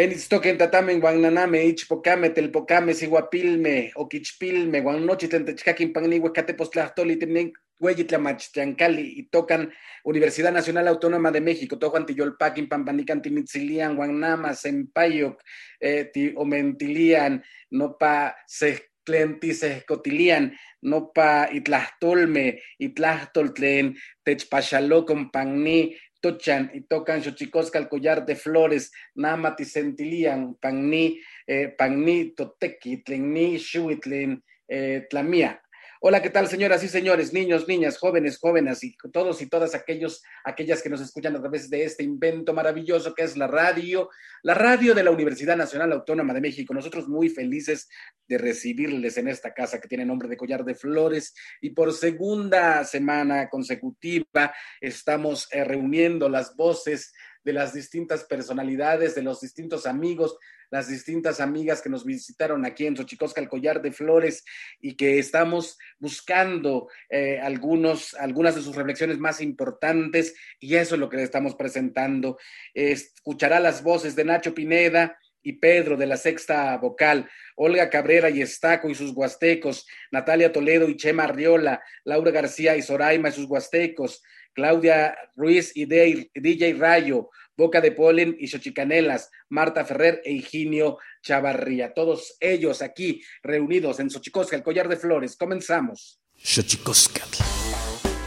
Kenitstoken 0.00 0.56
tatamen 0.56 0.98
guananame, 0.98 1.62
ichpocame, 1.66 2.30
telpocame, 2.30 2.94
siguapilme, 2.94 3.92
oquichpilme, 3.96 4.80
guanochi, 4.80 5.28
tentechcaquin, 5.28 5.92
pagniwe, 5.92 6.32
catepostlastoli, 6.32 7.16
tenen 7.16 7.52
Hueyitlamachtiancali 7.78 9.18
y 9.18 9.24
tocan 9.24 9.70
Universidad 10.04 10.52
Nacional 10.52 10.88
Autónoma 10.88 11.30
de 11.30 11.42
México, 11.42 11.78
Tojuan 11.78 12.06
Tiyolpaquin, 12.06 12.66
Pampanican, 12.66 13.20
Timitzilian, 13.20 13.94
Guanama, 13.94 14.54
Sempayok, 14.54 15.42
eh, 15.78 16.10
Omentilian, 16.34 17.44
Nopa 17.70 18.36
Sescotilian, 18.46 20.56
Nopa 20.80 21.50
Itlastolme, 21.52 22.58
Itlastoltlen, 22.78 23.98
Techpachaló, 24.24 25.04
Pagni, 25.30 25.94
tochan 26.20 26.70
y 26.74 26.82
tocan 26.82 27.22
xochicosca 27.22 27.78
al 27.78 27.88
collar 27.88 28.24
de 28.26 28.36
flores, 28.36 28.92
namati 29.14 29.64
sentilian, 29.64 30.54
pagni, 30.54 31.20
eh, 31.46 31.74
pagni, 31.76 32.34
totequi, 32.34 33.02
tlenni, 33.02 33.58
xuitlen, 33.58 34.42
eh, 34.68 35.06
tlamia. 35.10 35.60
Hola, 36.02 36.22
¿qué 36.22 36.30
tal, 36.30 36.48
señoras 36.48 36.82
y 36.82 36.88
señores, 36.88 37.34
niños, 37.34 37.68
niñas, 37.68 37.98
jóvenes, 37.98 38.38
jóvenes 38.38 38.82
y 38.82 38.96
todos 39.12 39.42
y 39.42 39.50
todas 39.50 39.74
aquellos, 39.74 40.22
aquellas 40.44 40.80
que 40.80 40.88
nos 40.88 41.02
escuchan 41.02 41.36
a 41.36 41.40
través 41.40 41.68
de 41.68 41.84
este 41.84 42.02
invento 42.02 42.54
maravilloso 42.54 43.12
que 43.12 43.22
es 43.22 43.36
la 43.36 43.46
radio, 43.46 44.08
la 44.42 44.54
radio 44.54 44.94
de 44.94 45.04
la 45.04 45.10
Universidad 45.10 45.58
Nacional 45.58 45.92
Autónoma 45.92 46.32
de 46.32 46.40
México. 46.40 46.72
Nosotros 46.72 47.06
muy 47.06 47.28
felices 47.28 47.86
de 48.26 48.38
recibirles 48.38 49.18
en 49.18 49.28
esta 49.28 49.52
casa 49.52 49.78
que 49.78 49.88
tiene 49.88 50.06
nombre 50.06 50.26
de 50.26 50.38
Collar 50.38 50.64
de 50.64 50.74
Flores 50.74 51.34
y 51.60 51.68
por 51.68 51.92
segunda 51.92 52.82
semana 52.84 53.50
consecutiva 53.50 54.54
estamos 54.80 55.48
eh, 55.52 55.64
reuniendo 55.64 56.30
las 56.30 56.56
voces 56.56 57.12
de 57.44 57.52
las 57.52 57.74
distintas 57.74 58.24
personalidades, 58.24 59.14
de 59.14 59.22
los 59.22 59.42
distintos 59.42 59.84
amigos, 59.84 60.38
las 60.70 60.88
distintas 60.88 61.40
amigas 61.40 61.82
que 61.82 61.88
nos 61.88 62.04
visitaron 62.04 62.64
aquí 62.64 62.86
en 62.86 62.96
Xochicosca, 62.96 63.40
el 63.40 63.48
Collar 63.48 63.82
de 63.82 63.92
Flores, 63.92 64.44
y 64.80 64.94
que 64.96 65.18
estamos 65.18 65.78
buscando 65.98 66.88
eh, 67.08 67.38
algunos, 67.40 68.14
algunas 68.14 68.54
de 68.54 68.62
sus 68.62 68.76
reflexiones 68.76 69.18
más 69.18 69.40
importantes, 69.40 70.34
y 70.58 70.76
eso 70.76 70.94
es 70.94 71.00
lo 71.00 71.08
que 71.08 71.18
le 71.18 71.24
estamos 71.24 71.54
presentando. 71.54 72.38
escuchará 72.74 73.60
las 73.60 73.82
voces 73.82 74.16
de 74.16 74.24
Nacho 74.24 74.54
Pineda, 74.54 75.16
y 75.42 75.54
Pedro 75.54 75.96
de 75.96 76.06
la 76.06 76.16
Sexta 76.16 76.76
Vocal, 76.76 77.28
Olga 77.56 77.88
Cabrera 77.88 78.30
y 78.30 78.42
Estaco 78.42 78.88
y 78.88 78.94
sus 78.94 79.12
huastecos, 79.12 79.86
Natalia 80.10 80.52
Toledo 80.52 80.88
y 80.88 80.96
Chema 80.96 81.24
Arriola, 81.24 81.82
Laura 82.04 82.30
García 82.30 82.76
y 82.76 82.82
Soraima 82.82 83.30
y 83.30 83.32
sus 83.32 83.46
huastecos, 83.46 84.22
Claudia 84.54 85.16
Ruiz 85.36 85.72
y 85.74 85.86
DJ 85.86 86.74
Rayo, 86.74 87.30
Boca 87.56 87.80
de 87.80 87.92
Polen 87.92 88.36
y 88.38 88.48
Xochicanelas, 88.48 89.30
Marta 89.48 89.84
Ferrer 89.84 90.22
e 90.24 90.32
Higinio 90.32 90.98
Chavarría. 91.22 91.92
Todos 91.94 92.36
ellos 92.40 92.82
aquí 92.82 93.22
reunidos 93.42 94.00
en 94.00 94.10
Xochicosca, 94.10 94.56
el 94.56 94.62
collar 94.62 94.88
de 94.88 94.96
flores. 94.96 95.36
Comenzamos. 95.36 96.20
Xochicosca. 96.36 97.22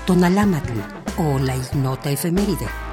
Tonalámatl 0.06 0.80
o 1.18 1.40
la 1.40 1.56
ignota 1.56 2.12
efeméride. 2.12 2.93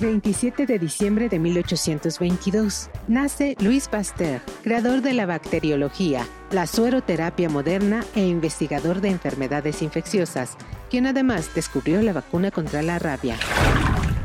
27 0.00 0.66
de 0.66 0.78
diciembre 0.78 1.28
de 1.28 1.38
1822, 1.40 2.88
nace 3.08 3.56
Louis 3.60 3.88
Pasteur, 3.88 4.40
creador 4.62 5.02
de 5.02 5.12
la 5.12 5.26
bacteriología, 5.26 6.24
la 6.52 6.66
sueroterapia 6.66 7.48
moderna 7.48 8.04
e 8.14 8.24
investigador 8.24 9.00
de 9.00 9.08
enfermedades 9.08 9.82
infecciosas, 9.82 10.56
quien 10.88 11.06
además 11.06 11.52
descubrió 11.54 12.00
la 12.00 12.12
vacuna 12.12 12.50
contra 12.52 12.82
la 12.82 12.98
rabia. 12.98 13.36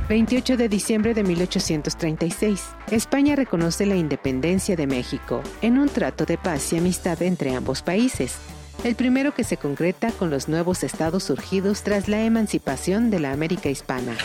28 0.10 0.58
de 0.58 0.70
diciembre 0.70 1.14
de 1.16 1.24
1836, 1.24 2.62
España 2.92 3.36
reconoce 3.36 3.86
la 3.88 3.96
independencia 3.96 4.76
de 4.76 4.86
México 4.86 5.42
en 5.62 5.80
un 5.80 5.90
trato 5.90 6.26
de 6.26 6.38
paz 6.38 6.72
y 6.74 6.78
amistad 6.78 7.22
entre 7.24 7.56
ambos 7.56 7.82
países. 7.82 8.38
el 8.84 8.96
primero 8.96 9.34
que 9.34 9.44
se 9.44 9.56
concreta 9.56 10.12
con 10.12 10.30
los 10.30 10.50
nuevos 10.50 10.84
estados 10.84 11.24
surgidos 11.24 11.84
tras 11.84 12.10
la 12.10 12.24
emancipación 12.24 13.12
de 13.12 13.20
la 13.20 13.32
América 13.32 13.70
hispana. 13.70 14.18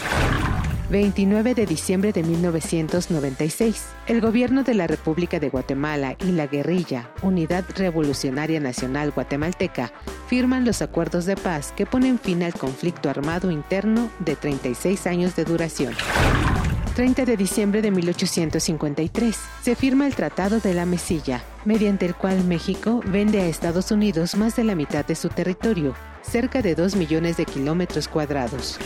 29 0.90 1.54
de 1.54 1.66
diciembre 1.66 2.12
de 2.12 2.22
1996, 2.22 3.84
el 4.06 4.22
gobierno 4.22 4.62
de 4.62 4.72
la 4.72 4.86
República 4.86 5.38
de 5.38 5.50
Guatemala 5.50 6.16
y 6.18 6.32
la 6.32 6.46
guerrilla 6.46 7.10
Unidad 7.20 7.64
Revolucionaria 7.76 8.58
Nacional 8.58 9.10
Guatemalteca 9.10 9.92
firman 10.28 10.64
los 10.64 10.80
acuerdos 10.80 11.26
de 11.26 11.36
paz 11.36 11.72
que 11.76 11.84
ponen 11.84 12.18
fin 12.18 12.42
al 12.42 12.54
conflicto 12.54 13.10
armado 13.10 13.50
interno 13.50 14.10
de 14.20 14.34
36 14.34 15.06
años 15.06 15.36
de 15.36 15.44
duración. 15.44 15.94
30 16.96 17.26
de 17.26 17.36
diciembre 17.36 17.82
de 17.82 17.90
1853 17.90 19.36
se 19.62 19.76
firma 19.76 20.06
el 20.06 20.14
Tratado 20.14 20.58
de 20.58 20.72
la 20.72 20.86
Mesilla, 20.86 21.44
mediante 21.66 22.06
el 22.06 22.14
cual 22.14 22.42
México 22.44 23.02
vende 23.04 23.42
a 23.42 23.46
Estados 23.46 23.90
Unidos 23.90 24.36
más 24.36 24.56
de 24.56 24.64
la 24.64 24.74
mitad 24.74 25.04
de 25.04 25.14
su 25.14 25.28
territorio, 25.28 25.94
cerca 26.22 26.62
de 26.62 26.74
2 26.74 26.96
millones 26.96 27.36
de 27.36 27.44
kilómetros 27.44 28.08
cuadrados. 28.08 28.78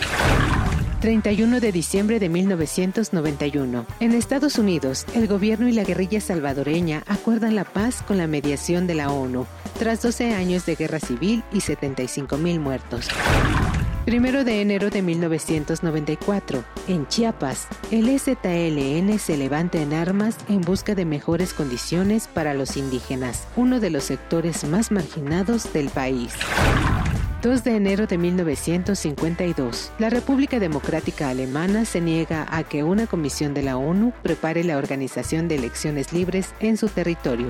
31 1.02 1.58
de 1.58 1.72
diciembre 1.72 2.20
de 2.20 2.28
1991. 2.28 3.86
En 3.98 4.12
Estados 4.12 4.56
Unidos, 4.56 5.04
el 5.16 5.26
gobierno 5.26 5.66
y 5.66 5.72
la 5.72 5.82
guerrilla 5.82 6.20
salvadoreña 6.20 7.02
acuerdan 7.08 7.56
la 7.56 7.64
paz 7.64 8.02
con 8.06 8.18
la 8.18 8.28
mediación 8.28 8.86
de 8.86 8.94
la 8.94 9.10
ONU, 9.10 9.44
tras 9.80 10.00
12 10.00 10.32
años 10.32 10.64
de 10.64 10.76
guerra 10.76 11.00
civil 11.00 11.42
y 11.52 11.60
75 11.60 12.38
mil 12.38 12.60
muertos. 12.60 13.08
Primero 14.04 14.44
de 14.44 14.60
enero 14.60 14.90
de 14.90 15.02
1994, 15.02 16.62
en 16.86 17.08
Chiapas, 17.08 17.66
el 17.90 18.08
EZLN 18.08 19.18
se 19.18 19.36
levanta 19.36 19.78
en 19.78 19.94
armas 19.94 20.36
en 20.48 20.60
busca 20.60 20.94
de 20.94 21.04
mejores 21.04 21.52
condiciones 21.52 22.28
para 22.28 22.54
los 22.54 22.76
indígenas, 22.76 23.48
uno 23.56 23.80
de 23.80 23.90
los 23.90 24.04
sectores 24.04 24.62
más 24.62 24.92
marginados 24.92 25.72
del 25.72 25.88
país. 25.88 26.32
2 27.42 27.64
de 27.64 27.74
enero 27.74 28.06
de 28.06 28.18
1952, 28.18 29.90
la 29.98 30.10
República 30.10 30.60
Democrática 30.60 31.28
Alemana 31.28 31.84
se 31.84 32.00
niega 32.00 32.46
a 32.48 32.62
que 32.62 32.84
una 32.84 33.08
comisión 33.08 33.52
de 33.52 33.62
la 33.62 33.76
ONU 33.76 34.12
prepare 34.22 34.62
la 34.62 34.78
organización 34.78 35.48
de 35.48 35.56
elecciones 35.56 36.12
libres 36.12 36.54
en 36.60 36.76
su 36.76 36.86
territorio. 36.86 37.48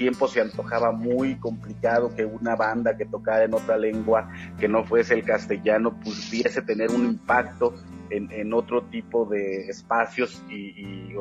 Tiempo 0.00 0.28
se 0.28 0.40
antojaba 0.40 0.92
muy 0.92 1.38
complicado 1.38 2.16
que 2.16 2.24
una 2.24 2.56
banda 2.56 2.96
que 2.96 3.04
tocara 3.04 3.44
en 3.44 3.52
otra 3.52 3.76
lengua 3.76 4.32
que 4.58 4.66
no 4.66 4.82
fuese 4.82 5.12
el 5.12 5.24
castellano 5.24 6.00
pudiese 6.00 6.62
tener 6.62 6.90
un 6.90 7.04
impacto 7.04 7.74
en, 8.08 8.54
otro 8.54 8.84
tipo 8.84 9.26
de 9.26 9.68
espacios 9.68 10.42
y, 10.48 11.14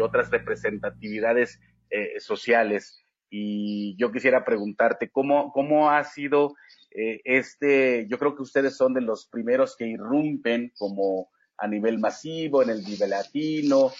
otras 0.00 0.30
representatividades 0.30 1.60
eh, 1.90 2.18
sociales. 2.20 3.04
Y 3.28 3.94
yo 3.98 4.10
quisiera 4.10 4.46
preguntarte, 4.46 5.10
¿cómo, 5.10 5.52
cómo 5.52 5.90
ha 5.90 6.02
sido 6.04 6.54
eh, 6.90 7.20
este, 7.24 8.06
yo 8.08 8.18
creo 8.18 8.34
que 8.34 8.42
ustedes 8.42 8.78
son 8.78 8.94
de 8.94 9.02
los 9.02 9.26
primeros 9.26 9.76
que 9.76 9.86
irrumpen 9.86 10.72
como 10.78 11.28
a 11.58 11.68
nivel 11.68 11.98
masivo, 11.98 12.62
en 12.62 12.70
el 12.70 12.82
nivel 12.82 13.10
latino, 13.10 13.92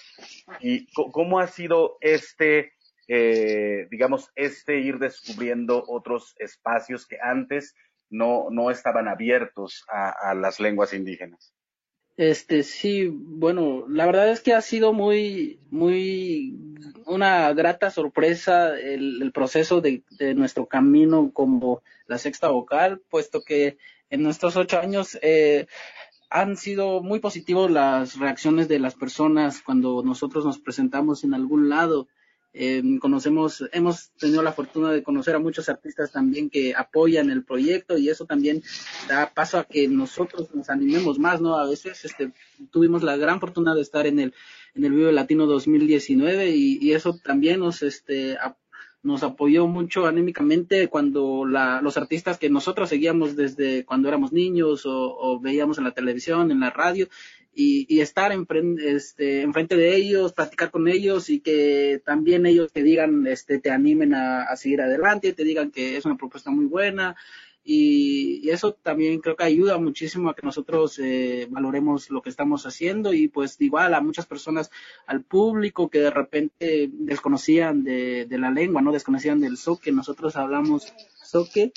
y 0.59 0.87
cómo 0.91 1.39
ha 1.39 1.47
sido 1.47 1.97
este, 2.01 2.73
eh, 3.07 3.87
digamos, 3.91 4.31
este 4.35 4.79
ir 4.79 4.97
descubriendo 4.99 5.83
otros 5.87 6.35
espacios 6.39 7.05
que 7.05 7.17
antes 7.21 7.75
no, 8.09 8.47
no 8.49 8.71
estaban 8.71 9.07
abiertos 9.07 9.83
a, 9.87 10.33
las 10.33 10.59
lenguas 10.59 10.93
indígenas. 10.93 11.53
Este, 12.17 12.63
sí, 12.63 13.09
bueno, 13.11 13.85
la 13.89 14.05
verdad 14.05 14.29
es 14.29 14.39
que 14.39 14.53
ha 14.53 14.61
sido 14.61 14.93
muy, 14.93 15.59
muy, 15.69 16.77
una 17.05 17.51
grata 17.53 17.91
sorpresa 17.91 18.79
el, 18.79 19.31
proceso 19.33 19.81
de, 19.81 20.03
de, 20.11 20.33
nuestro 20.33 20.65
camino 20.65 21.31
como 21.33 21.83
la 22.07 22.17
sexta 22.17 22.47
vocal, 22.47 23.01
puesto 23.09 23.43
que 23.43 23.77
en 24.09 24.23
nuestros 24.23 24.55
ocho 24.55 24.79
años 24.79 25.17
eh, 25.21 25.67
han 26.29 26.57
sido 26.57 27.01
muy 27.01 27.19
positivos 27.19 27.69
las 27.69 28.17
reacciones 28.17 28.67
de 28.67 28.79
las 28.79 28.95
personas 28.95 29.61
cuando 29.61 30.03
nosotros 30.03 30.45
nos 30.45 30.59
presentamos 30.59 31.23
en 31.23 31.33
algún 31.33 31.69
lado. 31.69 32.07
Eh, 32.57 32.81
conocemos, 33.01 33.65
hemos 33.73 34.11
tenido 34.11 34.41
la 34.41 34.53
fortuna 34.53 34.91
de 34.91 35.03
conocer 35.03 35.35
a 35.35 35.39
muchos 35.39 35.67
artistas 35.67 36.13
también 36.13 36.49
que 36.49 36.73
apoyan 36.73 37.29
el 37.29 37.43
proyecto 37.43 37.97
y 37.97 38.09
eso 38.09 38.25
también 38.25 38.63
da 39.09 39.33
paso 39.33 39.59
a 39.59 39.65
que 39.65 39.89
nosotros 39.89 40.47
nos 40.55 40.69
animemos 40.69 41.19
más, 41.19 41.41
¿no? 41.41 41.57
A 41.57 41.67
veces 41.67 42.05
este, 42.05 42.31
tuvimos 42.71 43.03
la 43.03 43.17
gran 43.17 43.41
fortuna 43.41 43.75
de 43.75 43.81
estar 43.81 44.07
en 44.07 44.19
el, 44.19 44.33
en 44.73 44.85
el 44.85 44.93
Vivo 44.93 45.11
Latino 45.11 45.47
2019 45.47 46.55
y, 46.55 46.77
y 46.81 46.93
eso 46.93 47.19
también 47.21 47.59
nos, 47.59 47.81
este, 47.81 48.37
nos 49.05 49.21
apoyó 49.21 49.67
mucho 49.67 50.07
anímicamente 50.07 50.87
cuando 50.87 51.45
la, 51.45 51.79
los 51.79 51.95
artistas 51.95 52.39
que 52.39 52.49
nosotros 52.49 52.89
seguíamos 52.89 53.35
desde 53.35 53.85
cuando 53.85 54.07
éramos 54.07 54.33
niños 54.33 54.81
o, 54.85 55.39
veíamos 55.39 55.77
en 55.77 55.83
la 55.83 55.91
televisión, 55.91 56.49
en 56.49 56.59
la 56.59 56.71
radio, 56.71 57.07
y, 57.55 57.85
y 57.87 58.01
estar 58.01 58.33
enfrente, 58.33 58.91
este, 58.91 59.41
enfrente 59.41 59.77
de 59.77 59.95
ellos, 59.95 60.33
platicar 60.33 60.71
con 60.71 60.89
ellos 60.89 61.29
y 61.29 61.39
que 61.39 62.01
también 62.05 62.45
ellos 62.45 62.71
te 62.73 62.83
digan, 62.83 63.25
este, 63.27 63.59
te 63.59 63.71
animen 63.71 64.13
a, 64.13 64.53
seguir 64.57 64.81
adelante, 64.81 65.31
te 65.31 65.45
digan 65.45 65.71
que 65.71 65.95
es 65.95 66.05
una 66.05 66.17
propuesta 66.17 66.51
muy 66.51 66.65
buena, 66.65 67.15
y, 67.63 68.49
eso 68.49 68.73
también 68.73 69.21
creo 69.21 69.35
que 69.35 69.45
ayuda 69.45 69.77
muchísimo 69.79 70.29
a 70.29 70.35
que 70.35 70.45
nosotros 70.45 70.99
eh, 70.99 71.47
valoremos 71.49 72.11
lo 72.11 72.21
que 72.21 72.29
estamos 72.29 72.65
haciendo 72.67 73.11
y 73.13 73.27
pues 73.27 73.59
igual 73.59 73.93
a 73.95 74.01
muchas 74.01 74.27
personas, 74.27 74.69
al 75.07 75.23
público 75.23 75.89
que 75.89 75.99
de 75.99 76.11
repente 76.11 76.89
desconocían 76.91 77.83
de, 77.83 78.25
de 78.25 78.37
la 78.37 78.51
lengua, 78.51 78.81
no 78.81 78.91
desconocían 78.91 79.39
del 79.39 79.57
soque, 79.57 79.91
nosotros 79.91 80.35
hablamos 80.35 80.93
soque 81.23 81.71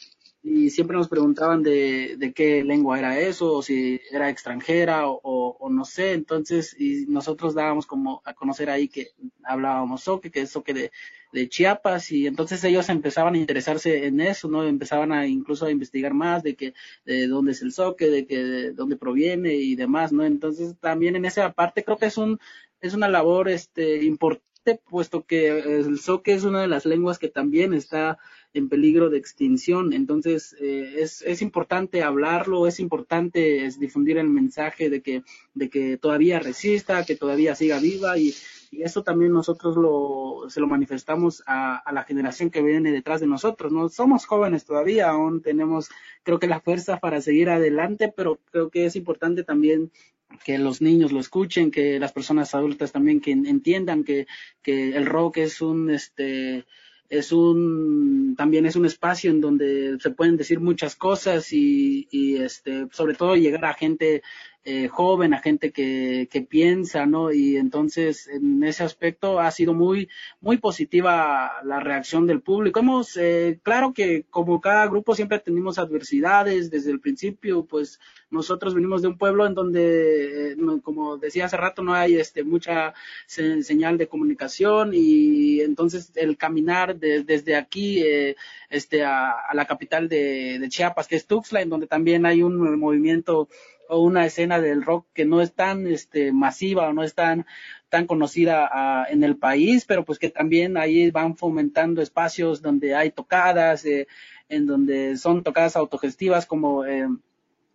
y 0.49 0.71
siempre 0.71 0.97
nos 0.97 1.09
preguntaban 1.09 1.62
de, 1.62 2.17
de 2.17 2.33
qué 2.33 2.64
lengua 2.64 2.99
era 2.99 3.19
eso, 3.19 3.52
o 3.52 3.62
si 3.62 4.00
era 4.11 4.31
extranjera 4.31 5.02
o, 5.07 5.69
no 5.71 5.85
sé, 5.85 6.12
entonces 6.12 6.75
y 6.78 7.05
nosotros 7.07 7.55
dábamos 7.55 7.87
como 7.87 8.23
a 8.25 8.33
conocer 8.35 8.71
ahí 8.71 8.88
que 8.88 9.12
hablábamos 9.45 10.02
soque, 10.05 10.31
que 10.31 10.43
es 10.43 10.50
soque 10.50 10.73
de, 10.73 10.90
de 11.33 11.49
Chiapas 11.49 12.11
y 12.12 12.26
entonces 12.26 12.64
ellos 12.64 12.88
empezaban 12.88 13.35
a 13.35 13.38
interesarse 13.38 14.07
en 14.07 14.21
eso, 14.21 14.49
¿no? 14.49 14.64
Empezaban 14.64 15.12
a 15.12 15.26
incluso 15.26 15.67
a 15.67 15.71
investigar 15.71 16.14
más 16.14 16.43
de 16.43 16.57
que 16.57 16.75
de 17.05 17.26
dónde 17.26 17.52
es 17.52 17.62
el 17.62 17.73
soque, 17.73 18.09
de 18.09 18.26
que 18.26 18.43
de 18.43 18.73
dónde 18.73 18.97
proviene 18.97 19.55
y 19.55 19.76
demás, 19.76 20.12
¿no? 20.12 20.25
Entonces 20.25 20.76
también 20.81 21.17
en 21.17 21.26
esa 21.26 21.52
parte 21.52 21.85
creo 21.85 21.99
que 21.99 22.07
es 22.07 22.17
un 22.17 22.38
es 22.81 22.95
una 22.95 23.09
labor 23.09 23.49
este 23.49 24.05
importante 24.05 24.49
puesto 24.76 25.25
que 25.25 25.49
el 25.49 25.99
soque 25.99 26.33
es 26.33 26.45
una 26.45 26.61
de 26.61 26.69
las 26.69 26.85
lenguas 26.85 27.19
que 27.19 27.28
también 27.28 27.73
está 27.73 28.19
en 28.55 28.69
peligro 28.69 29.11
de 29.11 29.19
extinción. 29.19 29.93
Entonces, 29.93 30.57
eh, 30.61 30.97
es, 30.99 31.23
es 31.23 31.43
importante 31.43 32.02
hablarlo, 32.02 32.67
es 32.67 32.81
importante 32.81 33.69
difundir 33.78 34.19
el 34.19 34.28
mensaje 34.28 34.90
de 34.90 35.02
que, 35.02 35.23
de 35.55 35.69
que 35.69 35.97
todavía 35.97 36.38
resista, 36.38 37.05
que 37.05 37.17
todavía 37.17 37.55
siga 37.55 37.78
viva 37.78 38.19
y, 38.19 38.35
y 38.71 38.83
eso 38.83 39.02
también 39.02 39.33
nosotros 39.33 39.76
lo, 39.76 40.49
se 40.49 40.61
lo 40.61 40.67
manifestamos 40.67 41.43
a, 41.47 41.76
a, 41.76 41.93
la 41.93 42.05
generación 42.05 42.50
que 42.50 42.62
viene 42.62 42.93
detrás 42.93 43.21
de 43.21 43.26
nosotros. 43.26 43.73
No 43.73 43.88
somos 43.88 44.26
jóvenes 44.26 44.64
todavía, 44.64 45.11
aún 45.11 45.43
tenemos, 45.43 45.88
creo 46.23 46.38
que 46.38 46.47
la 46.47 46.61
fuerza 46.61 46.99
para 46.99 47.21
seguir 47.21 47.50
adelante, 47.50 48.12
pero 48.14 48.40
creo 48.50 48.71
que 48.71 48.87
es 48.87 48.97
importante 48.97 49.45
también 49.45 49.90
que 50.45 50.59
los 50.59 50.83
niños 50.83 51.12
lo 51.12 51.21
escuchen, 51.21 51.71
que 51.71 51.99
las 51.99 52.12
personas 52.12 52.55
adultas 52.55 52.93
también 52.93 53.21
que 53.21 53.33
entiendan 53.33 54.05
que, 54.05 54.26
que 54.62 54.95
el 54.97 55.07
rock 55.07 55.38
es 55.38 55.62
un, 55.62 55.90
este, 55.90 56.67
es 57.09 57.33
un 57.33 58.35
también 58.37 58.67
es 58.67 58.77
un 58.77 58.87
espacio 58.87 59.31
en 59.31 59.41
donde 59.41 59.97
se 60.00 60.11
pueden 60.11 60.37
decir 60.37 60.61
muchas 60.61 60.95
cosas 60.97 61.53
y, 61.53 62.07
y 62.11 62.37
este 62.37 62.87
sobre 62.93 63.15
todo 63.15 63.37
llegar 63.37 63.65
a 63.65 63.75
gente 63.75 64.23
eh, 64.65 64.88
joven, 64.88 65.33
a 65.33 65.41
gente 65.41 65.73
que, 65.73 66.29
que, 66.31 66.43
piensa, 66.43 67.07
¿no? 67.07 67.33
Y 67.33 67.57
entonces 67.57 68.29
en 68.29 68.62
ese 68.65 68.85
aspecto 68.85 69.41
ha 69.41 69.50
sido 69.50 69.73
muy, 69.73 70.11
muy 70.41 70.59
positiva 70.59 71.53
la 71.65 71.81
reacción 71.81 72.27
del 72.27 72.43
público. 72.43 72.81
Hemos, 72.81 73.17
eh, 73.17 73.61
claro 73.62 73.95
que 73.95 74.25
como 74.29 74.61
cada 74.61 74.87
grupo 74.87 75.15
siempre 75.15 75.38
tenemos 75.38 75.79
adversidades 75.79 76.71
desde 76.71 76.91
el 76.91 77.00
principio, 77.00 77.65
pues 77.65 77.99
nosotros 78.31 78.75
venimos 78.75 79.00
de 79.00 79.09
un 79.09 79.17
pueblo 79.17 79.47
en 79.47 79.55
donde, 79.55 80.53
eh, 80.53 80.57
como 80.83 81.17
decía 81.17 81.47
hace 81.47 81.57
rato, 81.57 81.83
no 81.83 81.95
hay 81.95 82.17
este, 82.17 82.45
mucha 82.45 82.93
señal 83.27 83.97
de 83.97 84.09
comunicación 84.09 84.91
y 84.93 85.61
entonces 85.61 86.12
el 86.15 86.37
caminar 86.37 86.99
desde 86.99 87.57
aquí 87.57 88.05
este, 88.69 89.03
a, 89.03 89.35
la 89.55 89.67
capital 89.67 90.09
de, 90.09 90.59
de 90.59 90.69
Chiapas, 90.69 91.09
que 91.09 91.17
es 91.17 91.27
Tuxtla, 91.27 91.62
en 91.62 91.71
donde 91.71 91.87
también 91.87 92.27
hay 92.27 92.43
un 92.43 92.79
movimiento 92.79 93.49
o 93.88 94.00
una 94.00 94.26
escena 94.26 94.61
del 94.61 94.83
rock 94.83 95.07
que 95.12 95.25
no 95.25 95.40
es 95.40 95.54
tan 95.54 95.87
este, 95.87 96.33
masiva 96.33 96.88
o 96.88 96.92
no 96.92 97.02
es 97.02 97.14
tan, 97.14 97.47
tan 97.88 98.07
conocida 98.07 98.68
ah, 98.71 99.07
en 99.11 99.25
el 99.25 99.37
país, 99.37 99.85
pero 99.87 100.04
pues 100.04 100.18
que 100.18 100.30
también 100.30 100.76
ahí 100.76 101.11
van 101.11 101.37
fomentando 101.37 102.02
espacios 102.02 102.62
donde 102.62 102.95
hay 102.95 103.11
tocadas, 103.11 103.85
eh, 103.85 104.07
en 104.49 104.66
donde 104.66 105.16
son 105.16 105.42
tocadas 105.42 105.76
autogestivas 105.76 106.47
como 106.47 106.85
eh, 106.85 107.09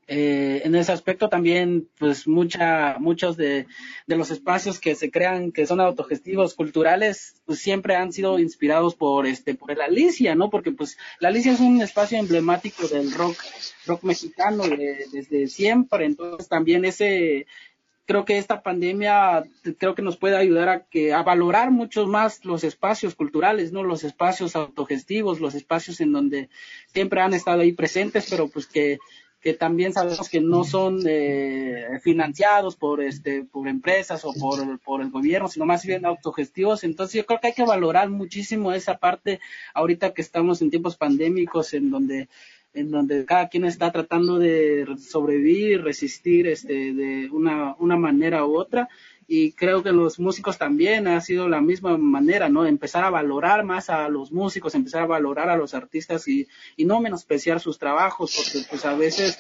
eh, 0.08 0.62
en 0.66 0.76
ese 0.76 0.92
aspecto 0.92 1.30
también, 1.30 1.88
pues 1.98 2.28
mucha, 2.28 2.98
muchos 3.00 3.38
de, 3.38 3.68
de, 4.06 4.16
los 4.18 4.32
espacios 4.32 4.80
que 4.80 4.96
se 4.96 5.10
crean, 5.12 5.52
que 5.52 5.66
son 5.66 5.80
autogestivos 5.80 6.56
culturales, 6.56 7.42
pues 7.46 7.60
siempre 7.60 7.96
han 7.96 8.12
sido 8.12 8.38
inspirados 8.38 8.96
por 8.96 9.26
este, 9.26 9.56
por 9.56 9.76
la 9.78 9.86
Alicia, 9.86 10.36
¿no? 10.36 10.50
Porque 10.50 10.72
pues 10.72 10.98
la 11.20 11.30
Alicia 11.30 11.54
es 11.54 11.62
un 11.62 11.82
espacio 11.82 12.18
emblemático 12.18 12.88
del 12.88 13.14
rock, 13.14 13.38
rock 13.86 14.04
mexicano 14.04 14.64
desde 14.68 15.48
siempre, 15.48 16.06
entonces 16.06 16.50
también 16.50 16.84
ese, 16.84 17.46
creo 18.06 18.26
que 18.26 18.38
esta 18.38 18.62
pandemia 18.62 19.44
creo 19.78 19.96
que 19.96 20.02
nos 20.02 20.18
puede 20.18 20.36
ayudar 20.36 20.70
a 20.70 20.86
que 20.86 21.14
a 21.14 21.24
valorar 21.24 21.72
mucho 21.72 22.06
más 22.08 22.44
los 22.44 22.64
espacios 22.64 23.16
culturales, 23.16 23.72
¿no? 23.72 23.84
Los 23.84 24.04
espacios 24.04 24.56
autogestivos, 24.56 25.40
los 25.40 25.56
espacios 25.56 26.02
en 26.02 26.12
donde 26.12 26.50
siempre 26.88 27.22
han 27.22 27.34
estado 27.34 27.62
ahí 27.62 27.72
presentes, 27.72 28.28
pero 28.30 28.50
pues 28.50 28.68
que 28.68 29.00
que 29.44 29.54
también 29.54 29.92
sabemos 29.92 30.30
que 30.30 30.40
no 30.40 30.64
son 30.64 31.02
eh, 31.06 32.00
financiados 32.02 32.78
por 32.78 33.04
este 33.04 33.44
por 33.44 33.68
empresas 33.68 34.24
o 34.24 34.34
por, 34.34 34.80
por 34.80 35.02
el 35.02 35.12
gobierno, 35.12 35.50
sino 35.50 35.66
más 35.66 35.86
bien 35.86 36.06
autogestivos. 36.06 36.86
Entonces 36.86 37.16
yo 37.16 37.26
creo 37.26 37.42
que 37.42 37.48
hay 37.48 37.54
que 37.54 37.66
valorar 37.66 38.10
muchísimo 38.10 38.72
esa 38.72 39.00
parte 39.00 39.42
ahorita 39.74 40.14
que 40.14 40.22
estamos 40.22 40.62
en 40.62 40.70
tiempos 40.70 40.96
pandémicos 40.96 41.74
en 41.74 41.92
donde 41.92 42.30
en 42.74 42.90
donde 42.90 43.26
cada 43.26 43.50
quien 43.50 43.66
está 43.66 43.92
tratando 43.92 44.40
de 44.40 44.88
sobrevivir, 44.98 45.84
resistir 45.84 46.48
este, 46.48 46.94
de 46.94 47.30
una, 47.30 47.76
una 47.78 47.98
manera 47.98 48.46
u 48.46 48.58
otra 48.58 48.90
y 49.28 49.54
creo 49.54 49.84
que 49.84 49.92
los 49.92 50.20
músicos 50.20 50.58
también 50.58 51.08
ha 51.08 51.22
sido 51.22 51.48
la 51.48 51.62
misma 51.62 51.98
manera, 51.98 52.50
¿no? 52.50 52.66
Empezar 52.66 53.04
a 53.04 53.10
valorar 53.10 53.64
más 53.64 53.90
a 53.90 54.08
los 54.10 54.32
músicos, 54.32 54.76
empezar 54.76 55.04
a 55.04 55.08
valorar 55.08 55.50
a 55.50 55.58
los 55.58 55.74
artistas 55.74 56.28
y, 56.28 56.48
y 56.76 56.86
no 56.86 57.00
menospreciar 57.00 57.60
sus 57.60 57.80
trabajos, 57.80 58.36
porque 58.36 58.68
pues 58.70 58.86
a 58.86 58.96
veces 58.96 59.40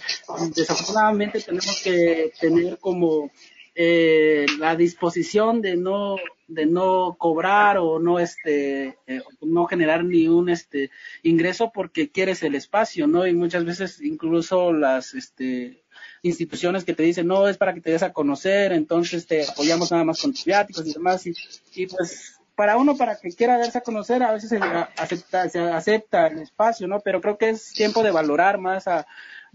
desafortunadamente 0.56 1.42
tenemos 1.42 1.82
que 1.84 2.32
tener 2.40 2.78
como 2.80 3.32
eh, 3.75 4.46
la 4.60 4.75
disposición 4.75 5.62
de 5.62 5.75
no 5.75 6.18
de 6.48 6.68
no 6.68 7.16
cobrar 7.18 7.80
o 7.80 7.98
no 7.98 8.20
este 8.20 9.00
eh, 9.08 9.24
no 9.42 9.66
generar 9.66 10.04
ni 10.04 10.28
un 10.28 10.50
este 10.50 10.92
ingreso 11.24 11.72
porque 11.74 12.12
quieres 12.12 12.44
el 12.44 12.54
espacio 12.54 13.08
no 13.08 13.25
y 13.25 13.34
muchas 13.34 13.66
veces 13.66 14.00
incluso 14.00 14.72
las 14.74 15.16
este 15.16 15.83
instituciones 16.24 16.86
que 16.86 16.96
te 16.96 17.03
dicen, 17.03 17.27
no, 17.27 17.48
es 17.48 17.58
para 17.58 17.74
que 17.74 17.82
te 17.82 17.92
des 17.92 18.01
a 18.01 18.13
conocer, 18.13 18.72
entonces 18.72 19.27
te 19.27 19.46
apoyamos 19.46 19.92
nada 19.92 20.06
más 20.06 20.22
con 20.22 20.32
tus 20.32 20.48
y 20.48 20.94
demás. 20.94 21.27
Y, 21.27 21.34
y 21.75 21.86
pues 21.86 22.39
para 22.56 22.77
uno, 22.77 22.96
para 22.96 23.18
que 23.18 23.30
quiera 23.30 23.58
darse 23.58 23.80
a 23.80 23.82
conocer, 23.82 24.24
a 24.24 24.32
veces 24.32 24.50
se 24.50 24.58
acepta, 24.58 25.50
se 25.50 25.60
acepta 25.60 26.27
el 26.27 26.39
espacio, 26.39 26.88
¿no? 26.88 27.01
Pero 27.01 27.20
creo 27.20 27.38
que 27.38 27.50
es 27.50 27.74
tiempo 27.74 28.03
de 28.03 28.12
valorar 28.12 28.58
más 28.58 28.88
a, 28.88 29.06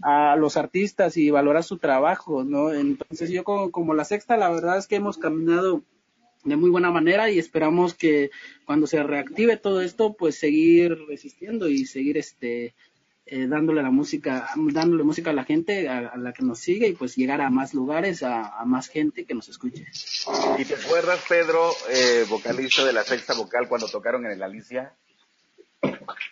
a 0.01 0.35
los 0.35 0.57
artistas 0.57 1.17
y 1.17 1.29
valorar 1.31 1.63
su 1.63 1.77
trabajo, 1.77 2.43
¿no? 2.43 2.71
Entonces 2.71 3.31
yo 3.31 3.43
como, 3.43 3.71
como 3.71 3.93
la 3.93 4.05
sexta, 4.05 4.37
la 4.37 4.49
verdad 4.49 4.77
es 4.77 4.87
que 4.87 4.97
hemos 4.97 5.17
caminado 5.17 5.81
de 6.43 6.55
muy 6.55 6.69
buena 6.69 6.91
manera 6.91 7.29
y 7.29 7.39
esperamos 7.39 7.93
que 7.93 8.31
cuando 8.65 8.87
se 8.87 9.01
reactive 9.03 9.57
todo 9.57 9.81
esto, 9.81 10.13
pues 10.13 10.35
seguir 10.35 10.97
resistiendo 11.07 11.67
y 11.67 11.85
seguir 11.85 12.17
este 12.17 12.75
eh, 13.31 13.45
dándole 13.47 13.83
la 13.83 13.91
música, 13.91 14.49
dándole 14.55 15.03
música 15.03 15.29
a 15.29 15.33
la 15.33 15.43
gente, 15.43 15.87
a, 15.87 16.17
la 16.17 16.33
que 16.33 16.43
nos 16.43 16.57
sigue 16.57 16.87
y 16.87 16.93
pues 16.93 17.15
llegar 17.15 17.41
a 17.41 17.51
más 17.51 17.75
lugares, 17.75 18.23
a, 18.23 18.65
más 18.65 18.87
gente 18.87 19.25
que 19.25 19.35
nos 19.35 19.47
escuche. 19.49 19.85
¿Y 20.57 20.65
te 20.65 20.73
acuerdas, 20.73 21.19
Pedro, 21.29 21.69
eh, 21.91 22.25
vocalista 22.27 22.83
de 22.83 22.93
la 22.93 23.03
sexta 23.03 23.35
vocal 23.35 23.67
cuando 23.67 23.87
tocaron 23.87 24.25
en 24.25 24.31
el 24.31 24.41
Alicia? 24.41 24.95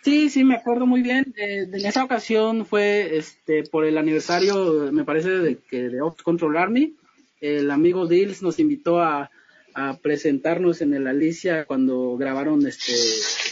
Sí, 0.02 0.28
sí, 0.28 0.42
me 0.42 0.56
acuerdo 0.56 0.86
muy 0.86 1.02
bien. 1.02 1.32
Eh, 1.36 1.68
en 1.72 1.86
esa 1.86 2.02
ocasión 2.02 2.66
fue 2.66 3.16
este 3.16 3.62
por 3.62 3.84
el 3.84 3.96
aniversario, 3.96 4.90
me 4.90 5.04
parece, 5.04 5.30
de 5.30 5.58
que 5.58 5.90
de 5.90 6.00
Ops 6.00 6.24
Control 6.24 6.56
Army. 6.56 6.96
El 7.40 7.70
amigo 7.70 8.08
Dills 8.08 8.42
nos 8.42 8.58
invitó 8.58 9.00
a, 9.00 9.30
a 9.74 9.96
presentarnos 9.98 10.80
en 10.80 10.94
el 10.94 11.06
Alicia 11.06 11.64
cuando 11.64 12.16
grabaron 12.16 12.66
este, 12.66 12.92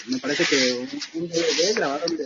me 0.09 0.19
parece 0.19 0.45
que 0.45 1.19
un 1.19 1.29
DVD 1.29 1.76
grabaron 1.76 2.17
de 2.17 2.25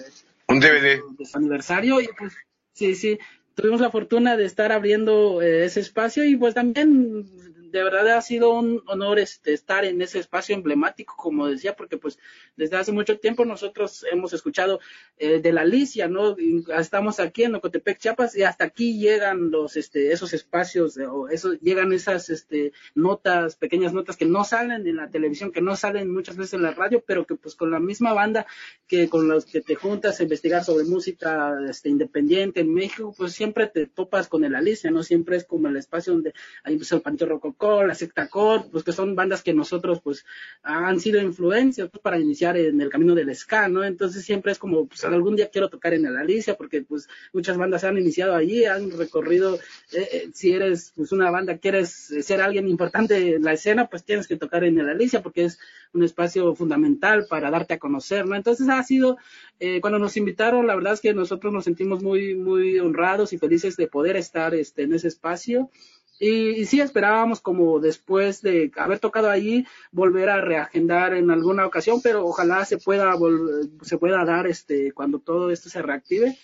un 0.50 0.60
DVD. 0.60 1.00
De 1.16 1.24
su 1.24 1.38
aniversario 1.38 2.00
y 2.00 2.08
pues 2.18 2.34
sí, 2.72 2.94
sí, 2.94 3.18
tuvimos 3.54 3.80
la 3.80 3.90
fortuna 3.90 4.36
de 4.36 4.44
estar 4.44 4.72
abriendo 4.72 5.40
eh, 5.42 5.64
ese 5.64 5.80
espacio 5.80 6.24
y 6.24 6.36
pues 6.36 6.54
también 6.54 7.24
de 7.70 7.84
verdad 7.84 8.16
ha 8.16 8.22
sido 8.22 8.52
un 8.52 8.82
honor 8.86 9.18
este, 9.18 9.52
estar 9.52 9.84
en 9.84 10.02
ese 10.02 10.18
espacio 10.18 10.54
emblemático, 10.54 11.14
como 11.16 11.46
decía, 11.46 11.76
porque 11.76 11.96
pues 11.96 12.18
desde 12.60 12.76
hace 12.76 12.92
mucho 12.92 13.18
tiempo 13.18 13.44
nosotros 13.46 14.04
hemos 14.12 14.34
escuchado 14.34 14.80
eh, 15.18 15.40
de 15.40 15.52
la 15.52 15.62
Alicia, 15.62 16.08
¿no? 16.08 16.36
estamos 16.78 17.18
aquí 17.18 17.44
en 17.44 17.54
Ocotepec, 17.54 17.98
Chiapas, 17.98 18.36
y 18.36 18.42
hasta 18.42 18.64
aquí 18.64 18.98
llegan 18.98 19.50
los, 19.50 19.76
este, 19.76 20.12
esos 20.12 20.34
espacios, 20.34 20.98
o 20.98 21.28
eso, 21.28 21.54
llegan 21.54 21.92
esas, 21.92 22.28
este, 22.28 22.72
notas, 22.94 23.56
pequeñas 23.56 23.94
notas 23.94 24.18
que 24.18 24.26
no 24.26 24.44
salen 24.44 24.86
en 24.86 24.96
la 24.96 25.10
televisión, 25.10 25.52
que 25.52 25.62
no 25.62 25.74
salen 25.74 26.12
muchas 26.12 26.36
veces 26.36 26.54
en 26.54 26.62
la 26.62 26.72
radio, 26.72 27.02
pero 27.06 27.24
que 27.24 27.34
pues 27.34 27.54
con 27.54 27.70
la 27.70 27.80
misma 27.80 28.12
banda 28.12 28.46
que 28.86 29.08
con 29.08 29.26
los 29.26 29.46
que 29.46 29.62
te 29.62 29.74
juntas 29.74 30.20
a 30.20 30.22
investigar 30.22 30.62
sobre 30.62 30.84
música 30.84 31.56
este, 31.68 31.88
independiente 31.88 32.60
en 32.60 32.74
México, 32.74 33.14
pues 33.16 33.32
siempre 33.32 33.68
te 33.68 33.86
topas 33.86 34.28
con 34.28 34.44
el 34.44 34.54
Alicia, 34.54 34.90
¿no? 34.90 35.02
Siempre 35.02 35.38
es 35.38 35.44
como 35.44 35.68
el 35.68 35.76
espacio 35.76 36.12
donde 36.12 36.34
hay 36.62 36.76
pues, 36.76 36.92
el 36.92 37.00
Panteón 37.00 37.30
Rococo 37.30 37.84
la 37.84 37.94
secta 37.94 38.28
Core, 38.28 38.64
pues 38.70 38.84
que 38.84 38.92
son 38.92 39.14
bandas 39.14 39.42
que 39.42 39.54
nosotros 39.54 40.00
pues 40.02 40.26
han 40.62 41.00
sido 41.00 41.20
influencias 41.22 41.88
para 42.02 42.18
iniciar 42.18 42.49
en 42.56 42.80
el 42.80 42.90
camino 42.90 43.14
del 43.14 43.34
ska, 43.34 43.68
¿no? 43.68 43.84
Entonces 43.84 44.24
siempre 44.24 44.52
es 44.52 44.58
como, 44.58 44.86
pues 44.86 45.04
algún 45.04 45.36
día 45.36 45.50
quiero 45.50 45.68
tocar 45.68 45.94
en 45.94 46.06
el 46.06 46.16
Alicia, 46.16 46.56
porque 46.56 46.82
pues 46.82 47.08
muchas 47.32 47.56
bandas 47.56 47.84
han 47.84 47.98
iniciado 47.98 48.34
allí, 48.34 48.64
han 48.64 48.90
recorrido, 48.96 49.56
eh, 49.92 50.08
eh, 50.12 50.30
si 50.32 50.52
eres 50.52 50.92
pues 50.94 51.12
una 51.12 51.30
banda, 51.30 51.58
quieres 51.58 51.90
ser 51.90 52.40
alguien 52.40 52.68
importante 52.68 53.34
en 53.36 53.42
la 53.42 53.52
escena, 53.52 53.86
pues 53.88 54.04
tienes 54.04 54.26
que 54.26 54.36
tocar 54.36 54.64
en 54.64 54.78
el 54.78 54.88
Alicia, 54.88 55.22
porque 55.22 55.44
es 55.44 55.58
un 55.92 56.02
espacio 56.04 56.54
fundamental 56.54 57.26
para 57.28 57.50
darte 57.50 57.74
a 57.74 57.78
conocer, 57.78 58.26
¿no? 58.26 58.36
Entonces 58.36 58.68
ha 58.68 58.82
sido, 58.82 59.18
eh, 59.58 59.80
cuando 59.80 59.98
nos 59.98 60.16
invitaron, 60.16 60.66
la 60.66 60.74
verdad 60.74 60.94
es 60.94 61.00
que 61.00 61.14
nosotros 61.14 61.52
nos 61.52 61.64
sentimos 61.64 62.02
muy, 62.02 62.34
muy 62.34 62.78
honrados 62.78 63.32
y 63.32 63.38
felices 63.38 63.76
de 63.76 63.86
poder 63.86 64.16
estar 64.16 64.54
este, 64.54 64.82
en 64.82 64.94
ese 64.94 65.08
espacio. 65.08 65.70
Y, 66.22 66.66
sí 66.66 66.82
esperábamos 66.82 67.40
como 67.40 67.80
después 67.80 68.42
de 68.42 68.70
haber 68.76 68.98
tocado 68.98 69.30
allí 69.30 69.66
volver 69.90 70.28
a 70.28 70.42
reagendar 70.42 71.14
en 71.14 71.30
alguna 71.30 71.64
ocasión, 71.64 72.02
pero 72.02 72.26
ojalá 72.26 72.66
se 72.66 72.76
pueda 72.76 73.14
se 73.80 73.96
pueda 73.96 74.22
dar 74.26 74.46
este 74.46 74.92
cuando 74.92 75.18
todo 75.18 75.50
esto 75.50 75.70
se 75.70 75.80
reactive. 75.80 76.36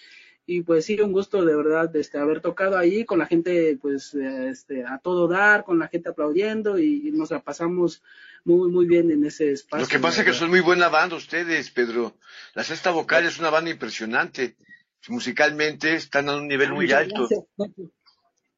Y 0.47 0.62
pues 0.62 0.87
sí, 0.87 0.99
un 1.00 1.12
gusto 1.12 1.45
de 1.45 1.54
verdad 1.54 1.95
este, 1.95 2.16
haber 2.18 2.40
tocado 2.40 2.78
ahí 2.78 3.04
con 3.04 3.18
la 3.18 3.26
gente 3.26 3.76
pues 3.83 4.14
este, 4.14 4.87
a 4.87 4.99
todo 4.99 5.28
dar, 5.28 5.64
con 5.64 5.78
la 5.78 5.88
gente 5.88 6.09
aplaudiendo 6.09 6.78
y, 6.78 7.11
nos 7.12 7.30
la 7.30 7.42
pasamos 7.42 8.02
muy 8.45 8.71
muy 8.71 8.87
bien 8.87 9.11
en 9.11 9.26
ese 9.26 9.52
espacio. 9.52 9.85
Lo 9.85 9.90
que 9.90 9.99
pasa 9.99 10.23
es 10.23 10.26
que 10.26 10.33
son 10.33 10.49
muy 10.49 10.61
buena 10.61 10.88
banda 10.88 11.16
ustedes, 11.16 11.71
Pedro. 11.71 12.16
La 12.54 12.64
Sexta 12.64 12.92
Vocal 12.92 13.26
es 13.26 13.38
una 13.38 13.50
banda 13.50 13.71
impresionante. 13.71 14.56
Musicalmente 15.09 15.97
están 15.97 16.30
a 16.30 16.37
un 16.37 16.49
nivel 16.49 16.73
muy 16.73 16.90
alto. 16.92 17.28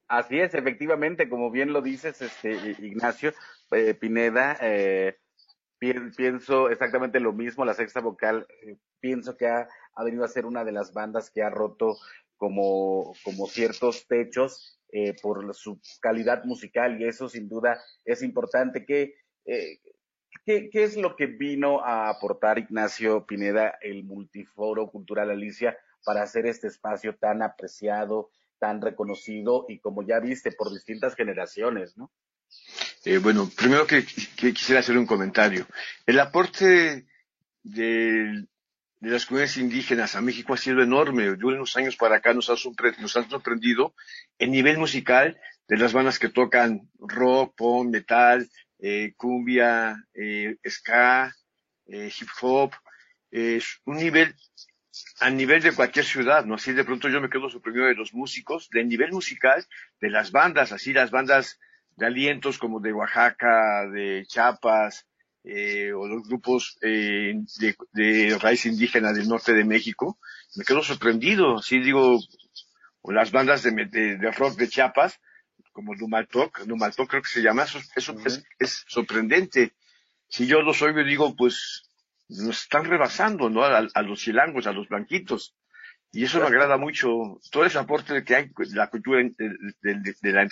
Así 0.08 0.40
es, 0.40 0.54
efectivamente, 0.54 1.28
como 1.28 1.50
bien 1.50 1.74
lo 1.74 1.82
dices, 1.82 2.22
este 2.22 2.52
Ignacio 2.78 3.34
eh, 3.72 3.92
Pineda, 3.92 4.56
eh, 4.62 5.18
pienso 5.78 6.70
exactamente 6.70 7.20
lo 7.20 7.34
mismo, 7.34 7.66
la 7.66 7.74
sexta 7.74 8.00
vocal, 8.00 8.46
eh, 8.62 8.78
pienso 9.00 9.36
que 9.36 9.46
ha, 9.48 9.68
ha, 9.94 10.04
venido 10.04 10.24
a 10.24 10.28
ser 10.28 10.46
una 10.46 10.64
de 10.64 10.72
las 10.72 10.94
bandas 10.94 11.30
que 11.30 11.42
ha 11.42 11.50
roto 11.50 11.98
como, 12.38 13.12
como 13.22 13.46
ciertos 13.46 14.06
techos 14.06 14.74
por 15.20 15.54
su 15.54 15.78
calidad 16.00 16.44
musical 16.44 16.98
y 16.98 17.04
eso 17.04 17.28
sin 17.28 17.46
duda 17.46 17.78
es 18.06 18.22
importante. 18.22 18.86
¿Qué, 18.86 19.16
eh, 19.44 19.80
¿qué, 20.46 20.70
¿Qué 20.70 20.84
es 20.84 20.96
lo 20.96 21.16
que 21.16 21.26
vino 21.26 21.80
a 21.84 22.08
aportar 22.08 22.58
Ignacio 22.58 23.26
Pineda, 23.26 23.78
el 23.82 24.04
Multiforo 24.04 24.90
Cultural 24.90 25.30
Alicia, 25.30 25.76
para 26.02 26.22
hacer 26.22 26.46
este 26.46 26.68
espacio 26.68 27.16
tan 27.16 27.42
apreciado? 27.42 28.30
Tan 28.58 28.80
reconocido 28.80 29.66
y 29.68 29.78
como 29.78 30.06
ya 30.06 30.20
viste 30.20 30.52
por 30.52 30.72
distintas 30.72 31.14
generaciones, 31.14 31.96
¿no? 31.96 32.10
Eh, 33.04 33.18
bueno, 33.18 33.50
primero 33.56 33.86
que, 33.86 34.04
quisiera 34.04 34.80
hacer 34.80 34.98
un 34.98 35.06
comentario. 35.06 35.66
El 36.06 36.20
aporte 36.20 37.06
de, 37.62 38.46
las 39.00 39.26
comunidades 39.26 39.56
indígenas 39.56 40.16
a 40.16 40.20
México 40.20 40.54
ha 40.54 40.56
sido 40.56 40.82
enorme. 40.82 41.36
De 41.36 41.44
unos 41.44 41.76
años 41.76 41.96
para 41.96 42.16
acá 42.16 42.34
nos, 42.34 42.50
han 42.50 43.28
sorprendido 43.30 43.94
el 44.38 44.50
nivel 44.50 44.78
musical 44.78 45.38
de 45.68 45.76
las 45.76 45.92
bandas 45.92 46.18
que 46.18 46.28
tocan 46.28 46.90
rock, 46.98 47.54
pop, 47.56 47.86
metal, 47.86 48.48
eh, 48.78 49.12
cumbia, 49.16 49.96
eh, 50.14 50.56
ska, 50.68 51.34
hip 51.86 52.28
hop. 52.40 52.72
Es 53.30 53.80
un 53.84 53.98
nivel 53.98 54.34
a 55.20 55.30
nivel 55.30 55.62
de 55.62 55.72
cualquier 55.72 56.04
ciudad, 56.04 56.44
¿no? 56.44 56.54
Así 56.54 56.72
de 56.72 56.84
pronto 56.84 57.08
yo 57.08 57.20
me 57.20 57.30
quedo 57.30 57.48
sorprendido 57.48 57.86
de 57.86 57.94
los 57.94 58.14
músicos, 58.14 58.68
del 58.70 58.88
nivel 58.88 59.12
musical, 59.12 59.66
de 60.00 60.10
las 60.10 60.30
bandas, 60.30 60.72
así 60.72 60.92
las 60.92 61.10
bandas 61.10 61.58
de 61.96 62.06
alientos 62.06 62.58
como 62.58 62.80
de 62.80 62.92
Oaxaca, 62.92 63.88
de 63.88 64.24
Chiapas, 64.26 65.06
eh, 65.44 65.92
o 65.92 66.06
los 66.06 66.28
grupos 66.28 66.78
eh, 66.82 67.34
de, 67.92 68.38
raíz 68.38 68.66
indígena 68.66 69.12
del 69.12 69.28
norte 69.28 69.52
de 69.52 69.64
México, 69.64 70.18
me 70.56 70.64
quedo 70.64 70.82
sorprendido, 70.82 71.58
así 71.58 71.80
digo, 71.80 72.20
o 73.00 73.12
las 73.12 73.30
bandas 73.30 73.62
de, 73.62 74.30
rock 74.36 74.56
de 74.56 74.68
Chiapas, 74.68 75.18
como 75.72 75.96
Dumaltoc, 75.96 76.60
Dumaltoc 76.64 77.08
creo 77.08 77.22
que 77.22 77.28
se 77.28 77.42
llama, 77.42 77.64
eso, 77.64 77.78
es, 78.24 78.44
es, 78.58 78.84
sorprendente. 78.88 79.72
Si 80.28 80.46
yo 80.46 80.60
los 80.60 80.82
oigo 80.82 81.00
y 81.00 81.08
digo, 81.08 81.34
pues 81.34 81.87
nos 82.28 82.62
están 82.62 82.84
rebasando, 82.84 83.48
¿no? 83.48 83.64
A, 83.64 84.02
los 84.02 84.20
chilangos, 84.20 84.66
a 84.66 84.72
los 84.72 84.88
blanquitos. 84.88 85.56
Y 86.10 86.24
eso 86.24 86.40
me 86.40 86.46
agrada 86.46 86.78
mucho, 86.78 87.38
todo 87.50 87.66
ese 87.66 87.78
aporte 87.78 88.24
que 88.24 88.34
hay 88.34 88.46
de 88.46 88.76
la 88.76 88.88
cultura, 88.88 89.22
de, 89.22 90.48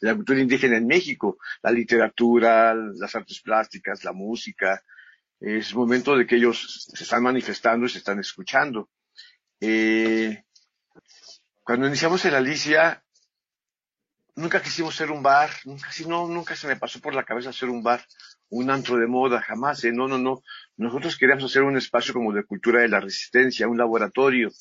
la, 0.00 0.14
cultura 0.14 0.40
indígena 0.40 0.76
en 0.76 0.86
México, 0.86 1.38
la 1.62 1.72
literatura, 1.72 2.72
las 2.74 3.14
artes 3.16 3.40
plásticas, 3.40 4.04
la 4.04 4.12
música. 4.12 4.82
Es 5.40 5.74
momento 5.74 6.16
de 6.16 6.24
que 6.26 6.36
ellos 6.36 6.88
se 6.94 7.02
están 7.02 7.24
manifestando 7.24 7.86
y 7.86 7.88
se 7.88 7.98
están 7.98 8.20
escuchando. 8.20 8.88
Eh, 9.60 10.44
cuando 11.64 11.88
iniciamos 11.88 12.24
en 12.24 12.34
Alicia, 12.34 13.02
nunca 14.36 14.62
quisimos 14.62 14.94
ser 14.94 15.10
un 15.10 15.22
bar, 15.22 15.50
nunca, 15.64 15.88
no, 16.06 16.28
nunca 16.28 16.54
se 16.54 16.68
me 16.68 16.76
pasó 16.76 17.00
por 17.00 17.14
la 17.14 17.24
cabeza 17.24 17.52
ser 17.52 17.70
un 17.70 17.82
bar 17.82 18.04
un 18.48 18.70
antro 18.70 18.96
de 18.96 19.06
moda, 19.06 19.40
jamás, 19.40 19.82
¿eh? 19.84 19.92
no, 19.92 20.06
no, 20.06 20.18
no. 20.18 20.42
Nosotros 20.76 21.16
queríamos 21.16 21.44
hacer 21.44 21.62
un 21.62 21.76
espacio 21.76 22.14
como 22.14 22.32
de 22.32 22.44
cultura 22.44 22.80
de 22.80 22.88
la 22.88 23.00
resistencia, 23.00 23.66
un 23.66 23.78
laboratorio, 23.78 24.52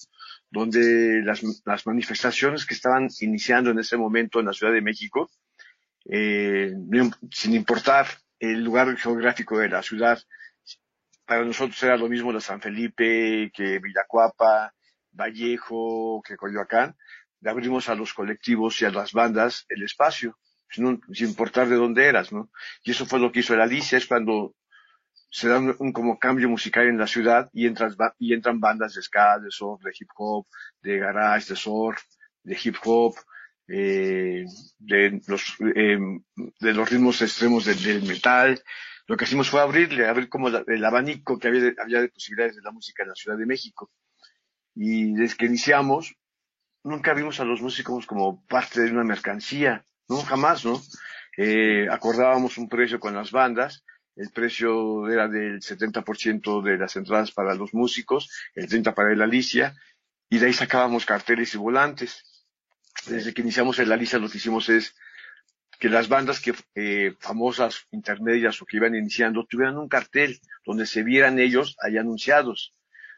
donde 0.49 1.21
las, 1.23 1.43
las 1.65 1.85
manifestaciones 1.85 2.65
que 2.65 2.73
estaban 2.73 3.09
iniciando 3.21 3.69
en 3.71 3.79
ese 3.79 3.97
momento 3.97 4.39
en 4.39 4.47
la 4.47 4.53
Ciudad 4.53 4.73
de 4.73 4.81
México, 4.81 5.29
eh, 6.05 6.73
sin 7.31 7.53
importar 7.53 8.07
el 8.39 8.63
lugar 8.63 8.95
geográfico 8.97 9.59
de 9.59 9.69
la 9.69 9.83
ciudad, 9.83 10.19
para 11.25 11.43
nosotros 11.43 11.81
era 11.83 11.97
lo 11.97 12.07
mismo 12.07 12.31
la 12.31 12.41
San 12.41 12.61
Felipe, 12.61 13.51
que 13.53 13.79
Villacuapa, 13.79 14.73
Vallejo, 15.11 16.21
que 16.23 16.37
Coyoacán, 16.37 16.95
le 17.41 17.49
abrimos 17.49 17.89
a 17.89 17.95
los 17.95 18.13
colectivos 18.13 18.81
y 18.81 18.85
a 18.85 18.91
las 18.91 19.11
bandas 19.11 19.65
el 19.69 19.83
espacio 19.83 20.37
sin, 20.69 21.01
importar 21.27 21.67
de 21.69 21.75
dónde 21.75 22.05
eras, 22.05 22.31
¿no? 22.31 22.49
Y 22.83 22.91
eso 22.91 23.05
fue 23.05 23.19
lo 23.19 23.31
que 23.31 23.39
hizo 23.39 23.53
el 23.53 23.61
Alicia, 23.61 23.97
es 23.97 24.07
cuando 24.07 24.55
se 25.29 25.47
da 25.47 25.59
un, 25.59 25.91
como 25.91 26.17
cambio 26.17 26.49
musical 26.49 26.87
en 26.87 26.97
la 26.97 27.07
ciudad 27.07 27.49
y, 27.53 27.65
entras, 27.67 27.95
y 28.19 28.33
entran 28.33 28.59
bandas 28.59 28.93
de 28.95 29.01
ska, 29.01 29.39
de 29.39 29.51
surf, 29.51 29.81
de 29.83 29.91
hip 29.97 30.09
hop, 30.15 30.47
de 30.81 30.97
garage, 30.97 31.49
de 31.49 31.55
surf, 31.55 32.01
de 32.43 32.57
hip 32.61 32.75
hop, 32.83 33.15
eh, 33.67 34.45
de, 34.79 35.21
los, 35.27 35.57
eh, 35.75 35.97
de 36.59 36.73
los 36.73 36.89
ritmos 36.89 37.21
extremos 37.21 37.65
del, 37.65 38.03
metal. 38.03 38.61
Lo 39.07 39.17
que 39.17 39.25
hicimos 39.25 39.49
fue 39.49 39.61
abrirle, 39.61 40.07
abrir 40.07 40.29
como 40.29 40.47
el 40.47 40.85
abanico 40.85 41.37
que 41.37 41.47
había 41.47 41.73
había 41.79 42.01
de 42.01 42.09
posibilidades 42.09 42.55
de 42.55 42.61
la 42.63 42.71
música 42.71 43.03
en 43.03 43.09
la 43.09 43.15
Ciudad 43.15 43.37
de 43.37 43.45
México. 43.45 43.91
Y 44.73 45.13
desde 45.13 45.37
que 45.37 45.45
iniciamos, 45.45 46.15
nunca 46.85 47.13
vimos 47.13 47.39
a 47.39 47.45
los 47.45 47.61
músicos 47.61 48.05
como 48.05 48.45
parte 48.45 48.81
de 48.81 48.91
una 48.91 49.03
mercancía. 49.03 49.83
No, 50.07 50.17
jamás, 50.21 50.63
¿no? 50.63 50.81
Eh, 51.35 51.87
acordábamos 51.91 52.57
un 52.57 52.69
precio 52.69 52.99
con 52.99 53.13
las 53.13 53.31
bandas, 53.31 53.83
el 54.15 54.29
precio 54.29 55.09
era 55.09 55.27
del 55.27 55.59
70% 55.59 56.61
de 56.61 56.77
las 56.77 56.95
entradas 56.95 57.31
para 57.31 57.55
los 57.55 57.73
músicos, 57.73 58.29
el 58.53 58.69
30% 58.69 58.93
para 58.93 59.11
el 59.11 59.21
Alicia, 59.21 59.75
y 60.29 60.37
de 60.37 60.45
ahí 60.45 60.53
sacábamos 60.53 61.05
carteles 61.05 61.53
y 61.53 61.57
volantes. 61.57 62.23
Desde 63.07 63.33
que 63.33 63.41
iniciamos 63.41 63.77
el 63.79 63.91
Alicia 63.91 64.19
lo 64.19 64.29
que 64.29 64.37
hicimos 64.37 64.69
es 64.69 64.95
que 65.79 65.89
las 65.89 66.07
bandas 66.07 66.39
que 66.39 66.53
eh, 66.75 67.15
famosas, 67.19 67.85
intermedias 67.91 68.61
o 68.61 68.65
que 68.65 68.77
iban 68.77 68.95
iniciando 68.95 69.45
tuvieran 69.45 69.77
un 69.77 69.89
cartel 69.89 70.39
donde 70.65 70.85
se 70.85 71.03
vieran 71.03 71.39
ellos 71.39 71.75
ahí 71.81 71.97
anunciados. 71.97 72.73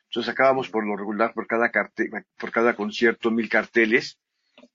Entonces 0.10 0.28
sacábamos 0.28 0.70
por 0.70 0.86
lo 0.86 0.96
regular 0.96 1.34
por 1.34 1.48
cada 1.48 1.70
cartel, 1.70 2.10
por 2.38 2.52
cada 2.52 2.76
concierto 2.76 3.30
mil 3.32 3.50
carteles 3.50 4.20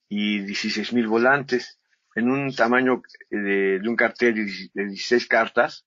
y 0.09 0.41
16 0.41 0.93
mil 0.93 1.07
volantes 1.07 1.79
en 2.15 2.31
un 2.31 2.55
tamaño 2.55 3.03
de, 3.31 3.81
un 3.87 3.97
cartel 3.97 4.35
de 4.75 4.85
16 4.87 5.27
cartas, 5.27 5.87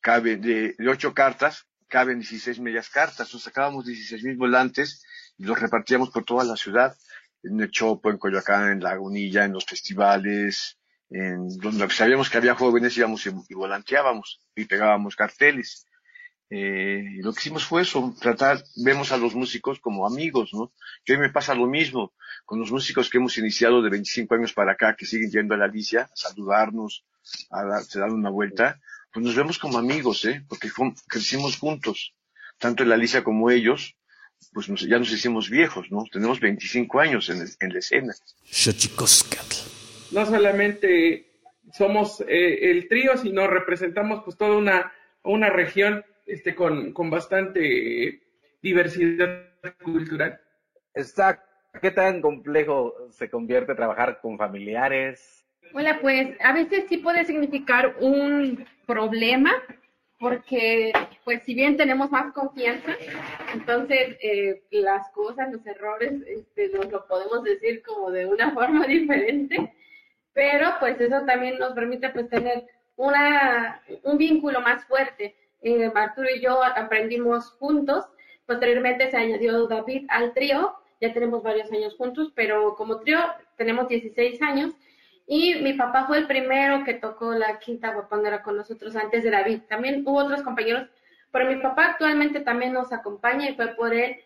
cabe, 0.00 0.36
de, 0.36 0.74
de 0.78 0.88
8 0.88 1.12
cartas, 1.14 1.66
caben 1.88 2.20
16 2.20 2.60
medias 2.60 2.88
cartas. 2.88 3.28
Entonces 3.28 3.44
sacábamos 3.44 3.86
16 3.86 4.22
mil 4.24 4.36
volantes 4.36 5.04
y 5.36 5.44
los 5.44 5.58
repartíamos 5.58 6.10
por 6.10 6.24
toda 6.24 6.44
la 6.44 6.56
ciudad, 6.56 6.96
en 7.42 7.60
el 7.60 7.70
Chopo, 7.70 8.10
en 8.10 8.18
Coyoacán, 8.18 8.72
en 8.72 8.80
Lagunilla, 8.80 9.44
en 9.44 9.52
los 9.52 9.64
festivales, 9.64 10.78
en 11.10 11.48
donde 11.58 11.88
sabíamos 11.90 12.28
que 12.28 12.38
había 12.38 12.54
jóvenes 12.54 12.96
íbamos 12.96 13.26
y 13.26 13.54
volanteábamos 13.54 14.40
y 14.54 14.64
pegábamos 14.66 15.16
carteles. 15.16 15.86
Eh, 16.50 17.04
lo 17.18 17.32
que 17.32 17.40
hicimos 17.40 17.64
fue 17.64 17.82
eso, 17.82 18.14
tratar, 18.20 18.64
vemos 18.76 19.12
a 19.12 19.18
los 19.18 19.34
músicos 19.34 19.80
como 19.80 20.06
amigos, 20.06 20.54
¿no? 20.54 20.72
Que 21.04 21.12
hoy 21.12 21.18
me 21.18 21.28
pasa 21.30 21.54
lo 21.54 21.66
mismo 21.66 22.14
con 22.46 22.58
los 22.58 22.72
músicos 22.72 23.10
que 23.10 23.18
hemos 23.18 23.36
iniciado 23.36 23.82
de 23.82 23.90
25 23.90 24.34
años 24.34 24.52
para 24.54 24.72
acá, 24.72 24.96
que 24.96 25.04
siguen 25.04 25.30
yendo 25.30 25.54
a 25.54 25.58
la 25.58 25.66
Alicia, 25.66 26.02
a 26.04 26.16
saludarnos, 26.16 27.04
a, 27.50 27.64
dar, 27.64 27.82
dar 27.92 28.10
una 28.10 28.30
vuelta, 28.30 28.80
pues 29.12 29.24
nos 29.24 29.34
vemos 29.34 29.58
como 29.58 29.78
amigos, 29.78 30.24
¿eh? 30.24 30.42
Porque 30.48 30.70
crecimos 31.06 31.58
juntos, 31.58 32.14
tanto 32.58 32.82
en 32.82 32.88
la 32.88 32.94
Alicia 32.94 33.22
como 33.22 33.50
ellos, 33.50 33.96
pues 34.52 34.68
ya 34.68 34.98
nos 34.98 35.12
hicimos 35.12 35.50
viejos, 35.50 35.90
¿no? 35.90 36.04
Tenemos 36.10 36.40
25 36.40 37.00
años 37.00 37.28
en, 37.28 37.46
en 37.60 37.72
la 37.72 37.78
escena. 37.78 38.14
No 40.10 40.24
solamente 40.24 41.28
somos 41.72 42.22
eh, 42.22 42.70
el 42.70 42.88
trío, 42.88 43.16
sino 43.18 43.46
representamos 43.46 44.22
pues 44.24 44.36
toda 44.36 44.56
una, 44.56 44.92
una 45.22 45.50
región 45.50 46.04
este, 46.28 46.54
con, 46.54 46.92
con 46.92 47.08
bastante 47.10 48.20
diversidad 48.60 49.44
cultural. 49.82 50.38
Está, 50.92 51.42
¿qué 51.80 51.90
tan 51.90 52.20
complejo 52.20 52.94
se 53.10 53.30
convierte 53.30 53.74
trabajar 53.74 54.20
con 54.20 54.36
familiares? 54.36 55.46
Hola, 55.72 55.98
pues 56.00 56.36
a 56.40 56.52
veces 56.52 56.84
sí 56.88 56.98
puede 56.98 57.24
significar 57.24 57.96
un 58.00 58.66
problema, 58.86 59.52
porque 60.18 60.92
pues 61.24 61.42
si 61.44 61.54
bien 61.54 61.76
tenemos 61.76 62.10
más 62.10 62.32
confianza, 62.34 62.96
entonces 63.54 64.16
eh, 64.22 64.62
las 64.70 65.08
cosas, 65.10 65.50
los 65.50 65.64
errores, 65.66 66.12
este, 66.26 66.68
nos 66.68 66.90
lo 66.90 67.06
podemos 67.06 67.42
decir 67.42 67.82
como 67.82 68.10
de 68.10 68.26
una 68.26 68.50
forma 68.54 68.86
diferente, 68.86 69.72
pero 70.34 70.74
pues 70.78 71.00
eso 71.00 71.24
también 71.24 71.58
nos 71.58 71.72
permite 71.72 72.10
pues 72.10 72.28
tener 72.28 72.64
una, 72.96 73.80
un 74.02 74.18
vínculo 74.18 74.60
más 74.60 74.84
fuerte 74.84 75.34
eh, 75.62 75.90
Arturo 75.94 76.28
y 76.34 76.40
yo 76.40 76.62
aprendimos 76.62 77.50
juntos. 77.52 78.06
Posteriormente 78.46 79.10
se 79.10 79.16
añadió 79.16 79.66
David 79.66 80.06
al 80.08 80.32
trío. 80.32 80.74
Ya 81.00 81.12
tenemos 81.12 81.42
varios 81.42 81.70
años 81.72 81.96
juntos, 81.96 82.32
pero 82.34 82.74
como 82.74 83.00
trío 83.00 83.18
tenemos 83.56 83.88
16 83.88 84.40
años. 84.42 84.72
Y 85.26 85.56
mi 85.56 85.74
papá 85.74 86.06
fue 86.06 86.18
el 86.18 86.26
primero 86.26 86.84
que 86.84 86.94
tocó 86.94 87.32
la 87.32 87.58
quinta 87.58 87.92
guapangara 87.92 88.42
con 88.42 88.56
nosotros 88.56 88.96
antes 88.96 89.22
de 89.22 89.30
David. 89.30 89.60
También 89.68 90.02
hubo 90.06 90.24
otros 90.24 90.42
compañeros, 90.42 90.88
pero 91.30 91.50
mi 91.50 91.56
papá 91.56 91.90
actualmente 91.90 92.40
también 92.40 92.72
nos 92.72 92.92
acompaña 92.92 93.50
y 93.50 93.54
fue 93.54 93.68
por 93.74 93.92
él 93.92 94.16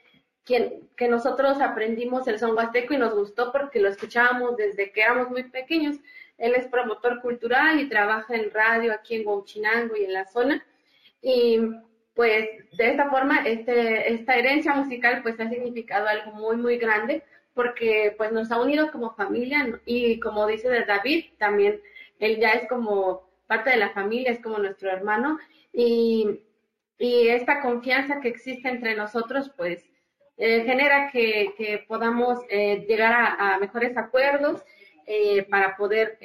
quien, 0.44 0.88
que 0.96 1.08
nosotros 1.08 1.60
aprendimos 1.60 2.26
el 2.28 2.38
son 2.38 2.56
huasteco 2.56 2.94
y 2.94 2.98
nos 2.98 3.14
gustó 3.14 3.52
porque 3.52 3.80
lo 3.80 3.88
escuchábamos 3.88 4.56
desde 4.56 4.92
que 4.92 5.02
éramos 5.02 5.30
muy 5.30 5.44
pequeños. 5.44 5.96
Él 6.38 6.54
es 6.54 6.66
promotor 6.66 7.20
cultural 7.20 7.80
y 7.80 7.88
trabaja 7.88 8.34
en 8.34 8.50
radio 8.50 8.92
aquí 8.92 9.16
en 9.16 9.26
Huachinango 9.26 9.96
y 9.96 10.04
en 10.04 10.12
la 10.12 10.26
zona. 10.26 10.64
Y 11.22 11.58
pues 12.14 12.48
de 12.76 12.90
esta 12.90 13.08
forma, 13.08 13.46
este, 13.46 14.12
esta 14.12 14.36
herencia 14.36 14.74
musical 14.74 15.22
pues 15.22 15.40
ha 15.40 15.48
significado 15.48 16.06
algo 16.08 16.32
muy, 16.32 16.56
muy 16.56 16.76
grande 16.76 17.22
porque 17.54 18.14
pues 18.16 18.32
nos 18.32 18.50
ha 18.50 18.60
unido 18.60 18.90
como 18.90 19.14
familia 19.14 19.80
y 19.86 20.18
como 20.20 20.46
dice 20.46 20.68
David, 20.86 21.26
también 21.38 21.80
él 22.18 22.38
ya 22.38 22.50
es 22.52 22.68
como 22.68 23.30
parte 23.46 23.70
de 23.70 23.76
la 23.76 23.90
familia, 23.90 24.32
es 24.32 24.40
como 24.40 24.58
nuestro 24.58 24.90
hermano 24.90 25.38
y, 25.72 26.40
y 26.98 27.28
esta 27.28 27.60
confianza 27.60 28.20
que 28.20 28.28
existe 28.28 28.68
entre 28.68 28.94
nosotros 28.94 29.50
pues 29.56 29.86
eh, 30.38 30.64
genera 30.64 31.10
que, 31.12 31.84
podamos 31.86 32.40
eh, 32.48 32.84
llegar 32.88 33.36
a, 33.38 33.58
mejores 33.58 33.96
acuerdos 33.96 34.64
eh, 35.06 35.44
para 35.44 35.76
poder 35.76 36.18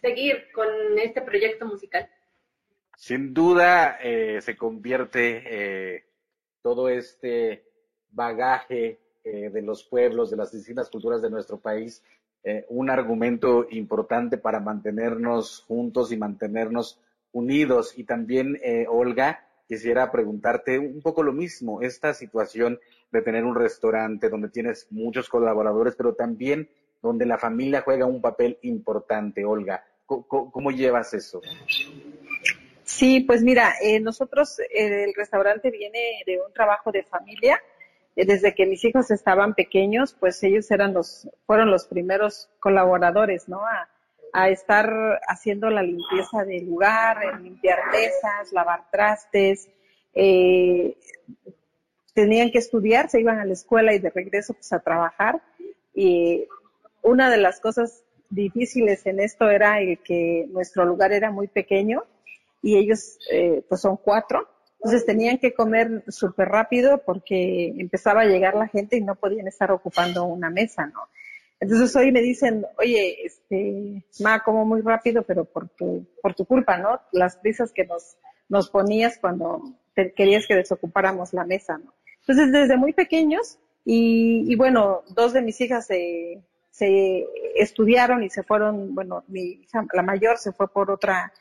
seguir 0.00 0.48
con 0.52 0.68
este 0.98 1.22
proyecto 1.22 1.64
musical. 1.66 2.08
Sin 3.02 3.34
duda 3.34 3.98
se 4.00 4.56
convierte 4.56 6.04
todo 6.62 6.88
este 6.88 7.64
bagaje 8.12 9.00
de 9.24 9.60
los 9.60 9.82
pueblos, 9.82 10.30
de 10.30 10.36
las 10.36 10.52
distintas 10.52 10.88
culturas 10.88 11.20
de 11.20 11.28
nuestro 11.28 11.58
país, 11.58 12.04
un 12.68 12.90
argumento 12.90 13.66
importante 13.70 14.38
para 14.38 14.60
mantenernos 14.60 15.64
juntos 15.66 16.12
y 16.12 16.16
mantenernos 16.16 17.00
unidos. 17.32 17.98
Y 17.98 18.04
también, 18.04 18.60
Olga, 18.88 19.48
quisiera 19.66 20.12
preguntarte 20.12 20.78
un 20.78 21.02
poco 21.02 21.24
lo 21.24 21.32
mismo, 21.32 21.82
esta 21.82 22.14
situación 22.14 22.78
de 23.10 23.20
tener 23.20 23.42
un 23.42 23.56
restaurante 23.56 24.28
donde 24.28 24.48
tienes 24.48 24.86
muchos 24.90 25.28
colaboradores, 25.28 25.96
pero 25.96 26.14
también 26.14 26.68
donde 27.02 27.26
la 27.26 27.36
familia 27.36 27.82
juega 27.82 28.06
un 28.06 28.20
papel 28.20 28.60
importante, 28.62 29.44
Olga. 29.44 29.84
¿Cómo, 30.06 30.70
llevas 30.70 31.14
eso? 31.14 31.40
Sí, 32.94 33.20
pues 33.20 33.42
mira, 33.42 33.72
eh, 33.80 34.00
nosotros, 34.00 34.60
eh, 34.60 35.04
el 35.04 35.14
restaurante 35.14 35.70
viene 35.70 36.22
de 36.26 36.38
un 36.46 36.52
trabajo 36.52 36.92
de 36.92 37.02
familia. 37.02 37.58
Eh, 38.16 38.26
desde 38.26 38.54
que 38.54 38.66
mis 38.66 38.84
hijos 38.84 39.10
estaban 39.10 39.54
pequeños, 39.54 40.14
pues 40.20 40.42
ellos 40.42 40.70
eran 40.70 40.92
los, 40.92 41.26
fueron 41.46 41.70
los 41.70 41.86
primeros 41.86 42.50
colaboradores, 42.60 43.48
¿no? 43.48 43.64
A, 43.64 43.88
a 44.34 44.50
estar 44.50 44.92
haciendo 45.26 45.70
la 45.70 45.82
limpieza 45.82 46.44
del 46.44 46.66
lugar, 46.66 47.40
limpiar 47.40 47.78
mesas, 47.90 48.52
lavar 48.52 48.90
trastes. 48.90 49.70
Eh, 50.14 50.94
tenían 52.12 52.50
que 52.50 52.58
estudiar, 52.58 53.08
se 53.08 53.20
iban 53.20 53.38
a 53.38 53.46
la 53.46 53.54
escuela 53.54 53.94
y 53.94 54.00
de 54.00 54.10
regreso 54.10 54.52
pues 54.52 54.70
a 54.74 54.80
trabajar. 54.80 55.40
Y 55.94 56.46
una 57.00 57.30
de 57.30 57.38
las 57.38 57.58
cosas 57.58 58.04
difíciles 58.28 59.06
en 59.06 59.18
esto 59.18 59.48
era 59.48 59.80
el 59.80 59.98
que 60.00 60.46
nuestro 60.50 60.84
lugar 60.84 61.12
era 61.12 61.30
muy 61.30 61.48
pequeño 61.48 62.04
y 62.62 62.76
ellos 62.76 63.18
eh, 63.30 63.64
pues 63.68 63.80
son 63.80 63.96
cuatro. 63.96 64.48
Entonces 64.78 65.04
tenían 65.04 65.38
que 65.38 65.54
comer 65.54 66.04
súper 66.08 66.48
rápido 66.48 67.02
porque 67.04 67.72
empezaba 67.76 68.22
a 68.22 68.26
llegar 68.26 68.54
la 68.54 68.68
gente 68.68 68.96
y 68.96 69.00
no 69.00 69.14
podían 69.14 69.46
estar 69.46 69.70
ocupando 69.70 70.24
una 70.24 70.50
mesa, 70.50 70.86
¿no? 70.86 71.00
Entonces 71.60 71.94
hoy 71.94 72.10
me 72.10 72.20
dicen, 72.20 72.66
oye, 72.78 73.24
este, 73.24 74.04
ma, 74.18 74.42
como 74.42 74.64
muy 74.64 74.80
rápido, 74.80 75.22
pero 75.22 75.44
por 75.44 75.68
tu, 75.68 76.08
por 76.20 76.34
tu 76.34 76.44
culpa, 76.44 76.78
¿no? 76.78 77.00
Las 77.12 77.36
prisas 77.36 77.72
que 77.72 77.84
nos, 77.84 78.16
nos 78.48 78.68
ponías 78.68 79.18
cuando 79.18 79.62
querías 80.16 80.46
que 80.48 80.56
desocupáramos 80.56 81.32
la 81.32 81.44
mesa, 81.44 81.78
¿no? 81.78 81.94
Entonces 82.20 82.50
desde 82.50 82.76
muy 82.76 82.92
pequeños, 82.92 83.58
y, 83.84 84.44
y 84.52 84.56
bueno, 84.56 85.02
dos 85.14 85.32
de 85.32 85.42
mis 85.42 85.60
hijas 85.60 85.86
se, 85.86 86.42
se 86.70 87.26
estudiaron 87.56 88.22
y 88.22 88.30
se 88.30 88.42
fueron, 88.42 88.94
bueno, 88.94 89.24
mi 89.28 89.42
hija, 89.62 89.86
la 89.92 90.02
mayor 90.02 90.38
se 90.38 90.52
fue 90.52 90.68
por 90.68 90.90
otra, 90.90 91.32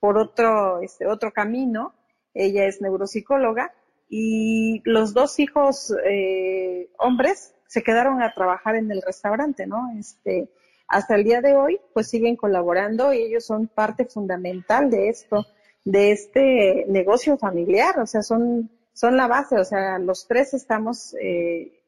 por 0.00 0.18
otro, 0.18 0.80
este, 0.80 1.06
otro 1.06 1.32
camino, 1.32 1.94
ella 2.34 2.64
es 2.64 2.80
neuropsicóloga, 2.80 3.72
y 4.08 4.82
los 4.84 5.14
dos 5.14 5.38
hijos 5.38 5.94
eh, 6.04 6.90
hombres 6.98 7.54
se 7.68 7.82
quedaron 7.82 8.20
a 8.22 8.34
trabajar 8.34 8.74
en 8.74 8.90
el 8.90 9.02
restaurante, 9.02 9.66
¿no? 9.66 9.92
Este, 9.96 10.50
hasta 10.88 11.14
el 11.14 11.22
día 11.22 11.40
de 11.40 11.54
hoy, 11.54 11.80
pues 11.94 12.08
siguen 12.08 12.34
colaborando 12.34 13.12
y 13.12 13.18
ellos 13.18 13.46
son 13.46 13.68
parte 13.68 14.06
fundamental 14.06 14.90
de 14.90 15.08
esto, 15.08 15.46
de 15.84 16.10
este 16.10 16.84
negocio 16.88 17.38
familiar, 17.38 18.00
o 18.00 18.06
sea, 18.06 18.22
son, 18.22 18.70
son 18.92 19.16
la 19.16 19.28
base, 19.28 19.56
o 19.56 19.64
sea, 19.64 20.00
los 20.00 20.26
tres 20.26 20.52
estamos 20.54 21.14
eh, 21.20 21.80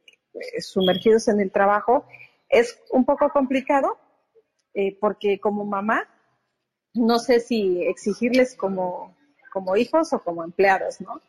sumergidos 0.61 1.27
en 1.27 1.41
el 1.41 1.51
trabajo. 1.51 2.07
Es 2.49 2.79
un 2.91 3.05
poco 3.05 3.29
complicado 3.31 3.99
eh, 4.75 4.97
porque 5.01 5.41
como 5.41 5.65
mamá, 5.65 6.09
no 6.95 7.19
sé 7.19 7.41
si 7.41 7.83
exigirles 7.85 8.55
como, 8.55 9.17
como 9.53 9.77
hijos 9.77 10.13
o 10.13 10.23
como 10.23 10.45
empleados, 10.45 11.01
¿no? 11.01 11.21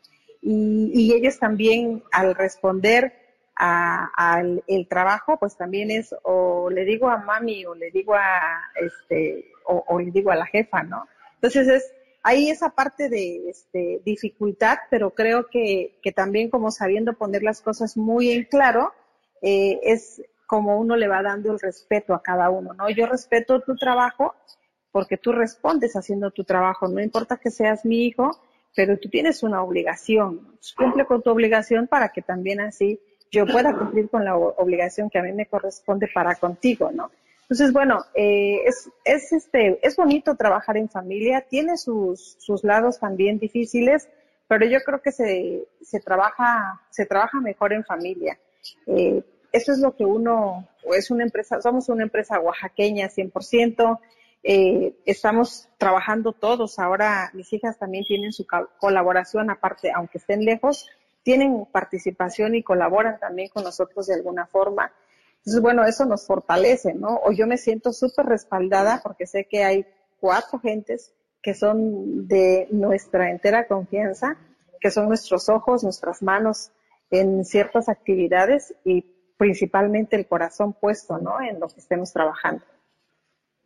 Y, 0.42 1.12
ellos 1.14 1.38
también 1.38 2.02
al 2.12 2.34
responder 2.34 3.14
al 3.56 4.62
el 4.66 4.88
trabajo, 4.88 5.38
pues 5.38 5.56
también 5.56 5.90
es 5.90 6.14
o 6.22 6.68
le 6.70 6.84
digo 6.84 7.08
a 7.08 7.18
mami 7.18 7.64
o 7.64 7.74
le 7.74 7.90
digo 7.90 8.14
a 8.14 8.40
este 8.74 9.46
o, 9.64 9.98
le 10.00 10.10
digo 10.10 10.30
a 10.32 10.36
la 10.36 10.44
jefa, 10.44 10.82
¿no? 10.82 11.06
Entonces 11.36 11.68
es 11.68 11.92
hay 12.22 12.50
esa 12.50 12.70
parte 12.70 13.08
de 13.08 13.50
este, 13.50 14.00
dificultad, 14.04 14.78
pero 14.90 15.10
creo 15.10 15.46
que, 15.46 15.98
que 16.02 16.10
también 16.10 16.50
como 16.50 16.70
sabiendo 16.70 17.12
poner 17.12 17.42
las 17.42 17.60
cosas 17.60 17.98
muy 17.98 18.30
en 18.30 18.44
claro, 18.44 18.92
eh, 19.42 19.78
es 19.82 20.22
como 20.46 20.78
uno 20.78 20.96
le 20.96 21.06
va 21.06 21.22
dando 21.22 21.52
el 21.52 21.60
respeto 21.60 22.14
a 22.14 22.22
cada 22.22 22.48
uno, 22.48 22.72
¿no? 22.72 22.88
Yo 22.90 23.06
respeto 23.06 23.60
tu 23.60 23.76
trabajo 23.76 24.34
porque 24.94 25.16
tú 25.16 25.32
respondes 25.32 25.96
haciendo 25.96 26.30
tu 26.30 26.44
trabajo, 26.44 26.86
no 26.86 27.02
importa 27.02 27.36
que 27.36 27.50
seas 27.50 27.84
mi 27.84 28.04
hijo, 28.04 28.30
pero 28.76 28.96
tú 28.96 29.08
tienes 29.08 29.42
una 29.42 29.60
obligación, 29.60 30.56
cumple 30.76 31.04
con 31.04 31.20
tu 31.20 31.30
obligación 31.30 31.88
para 31.88 32.10
que 32.10 32.22
también 32.22 32.60
así 32.60 33.00
yo 33.28 33.44
pueda 33.44 33.76
cumplir 33.76 34.08
con 34.08 34.24
la 34.24 34.36
obligación 34.36 35.10
que 35.10 35.18
a 35.18 35.22
mí 35.24 35.32
me 35.32 35.46
corresponde 35.46 36.06
para 36.14 36.36
contigo, 36.36 36.92
¿no? 36.92 37.10
Entonces, 37.42 37.72
bueno, 37.72 38.04
eh, 38.14 38.60
es, 38.66 38.88
es, 39.04 39.32
este, 39.32 39.84
es 39.84 39.96
bonito 39.96 40.36
trabajar 40.36 40.76
en 40.76 40.88
familia, 40.88 41.40
tiene 41.40 41.76
sus, 41.76 42.36
sus 42.38 42.62
lados 42.62 43.00
también 43.00 43.40
difíciles, 43.40 44.08
pero 44.46 44.64
yo 44.64 44.78
creo 44.84 45.02
que 45.02 45.10
se, 45.10 45.64
se, 45.82 45.98
trabaja, 45.98 46.80
se 46.90 47.04
trabaja 47.04 47.40
mejor 47.40 47.72
en 47.72 47.84
familia. 47.84 48.38
Eh, 48.86 49.24
eso 49.50 49.72
es 49.72 49.80
lo 49.80 49.96
que 49.96 50.04
uno, 50.04 50.68
es 50.96 51.10
una 51.10 51.24
empresa, 51.24 51.60
somos 51.60 51.88
una 51.88 52.04
empresa 52.04 52.38
oaxaqueña 52.38 53.08
100%, 53.08 53.98
eh, 54.46 54.94
estamos 55.06 55.70
trabajando 55.78 56.32
todos, 56.32 56.78
ahora 56.78 57.30
mis 57.32 57.50
hijas 57.54 57.78
también 57.78 58.04
tienen 58.04 58.30
su 58.30 58.46
colaboración 58.78 59.48
aparte, 59.48 59.90
aunque 59.90 60.18
estén 60.18 60.44
lejos, 60.44 60.86
tienen 61.22 61.66
participación 61.72 62.54
y 62.54 62.62
colaboran 62.62 63.18
también 63.18 63.48
con 63.48 63.64
nosotros 63.64 64.06
de 64.06 64.14
alguna 64.14 64.46
forma. 64.46 64.92
Entonces, 65.38 65.62
bueno, 65.62 65.84
eso 65.84 66.04
nos 66.04 66.26
fortalece, 66.26 66.92
¿no? 66.92 67.20
O 67.24 67.32
yo 67.32 67.46
me 67.46 67.56
siento 67.56 67.94
súper 67.94 68.26
respaldada 68.26 69.00
porque 69.02 69.26
sé 69.26 69.46
que 69.46 69.64
hay 69.64 69.86
cuatro 70.20 70.58
gentes 70.58 71.14
que 71.42 71.54
son 71.54 72.28
de 72.28 72.68
nuestra 72.70 73.30
entera 73.30 73.66
confianza, 73.66 74.36
que 74.78 74.90
son 74.90 75.08
nuestros 75.08 75.48
ojos, 75.48 75.82
nuestras 75.84 76.22
manos 76.22 76.70
en 77.10 77.46
ciertas 77.46 77.88
actividades 77.88 78.74
y 78.84 79.02
principalmente 79.38 80.16
el 80.16 80.26
corazón 80.26 80.74
puesto, 80.74 81.16
¿no? 81.16 81.40
En 81.40 81.60
lo 81.60 81.68
que 81.68 81.80
estemos 81.80 82.12
trabajando. 82.12 82.64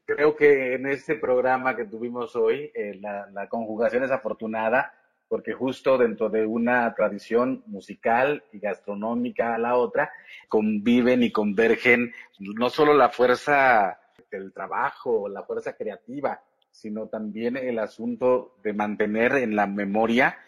Creo 0.08 0.34
que 0.34 0.72
en 0.72 0.86
este 0.86 1.16
programa 1.16 1.76
que 1.76 1.84
tuvimos 1.84 2.34
hoy, 2.34 2.72
eh, 2.74 2.98
la, 2.98 3.46
conjugación 3.50 4.04
es 4.04 4.10
afortunada 4.10 4.94
porque 5.28 5.52
justo 5.52 5.98
dentro 5.98 6.30
de 6.30 6.46
una 6.46 6.94
tradición 6.94 7.62
musical 7.66 8.42
y 8.54 8.58
gastronómica 8.58 9.54
a 9.54 9.58
la 9.58 9.76
otra, 9.76 10.10
conviven 10.48 11.22
y 11.22 11.30
convergen 11.30 12.10
no 12.38 12.70
solo 12.70 12.94
la 12.94 13.10
fuerza 13.10 14.00
del 14.30 14.50
trabajo, 14.54 15.28
la 15.28 15.42
fuerza 15.42 15.74
creativa, 15.74 16.40
sino 16.70 17.08
también 17.08 17.58
el 17.58 17.78
asunto 17.78 18.54
de 18.62 18.72
mantener 18.72 19.32
en 19.32 19.54
la 19.56 19.66
memoria, 19.66 20.38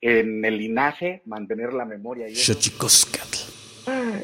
en 0.00 0.44
el 0.44 0.58
linaje, 0.58 1.22
mantener 1.24 1.72
la 1.72 1.84
memoria. 1.84 2.28
Y 2.28 2.36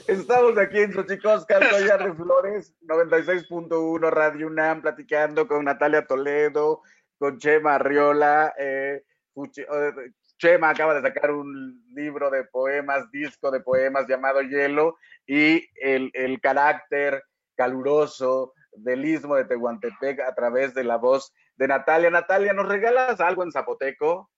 Estamos 0.07 0.59
aquí 0.59 0.79
en 0.79 0.93
Xochicoscatl, 0.93 1.65
soy 1.71 1.89
Arre 1.91 2.15
Flores, 2.15 2.75
96.1 2.83 4.11
Radio 4.11 4.47
UNAM, 4.47 4.83
platicando 4.83 5.47
con 5.47 5.65
Natalia 5.65 6.07
Toledo, 6.07 6.83
con 7.19 7.39
Chema 7.39 7.77
Arriola, 7.77 8.53
eh, 8.59 9.03
Chema 10.39 10.71
acaba 10.71 10.95
de 10.95 11.03
sacar 11.03 11.31
un 11.31 11.83
libro 11.95 12.31
de 12.31 12.45
poemas, 12.45 13.11
disco 13.11 13.51
de 13.51 13.61
poemas 13.61 14.07
llamado 14.07 14.43
Hielo, 14.43 14.97
y 15.27 15.67
el, 15.81 16.11
el 16.13 16.41
carácter 16.41 17.23
caluroso 17.57 18.53
del 18.73 19.05
istmo 19.05 19.37
de 19.37 19.45
Tehuantepec 19.45 20.21
a 20.21 20.35
través 20.35 20.75
de 20.75 20.85
la 20.85 20.97
voz 20.97 21.33
de 21.57 21.69
Natalia. 21.69 22.11
Natalia, 22.11 22.53
¿nos 22.53 22.69
regalas 22.69 23.21
algo 23.21 23.43
en 23.43 23.53
zapoteco? 23.53 24.31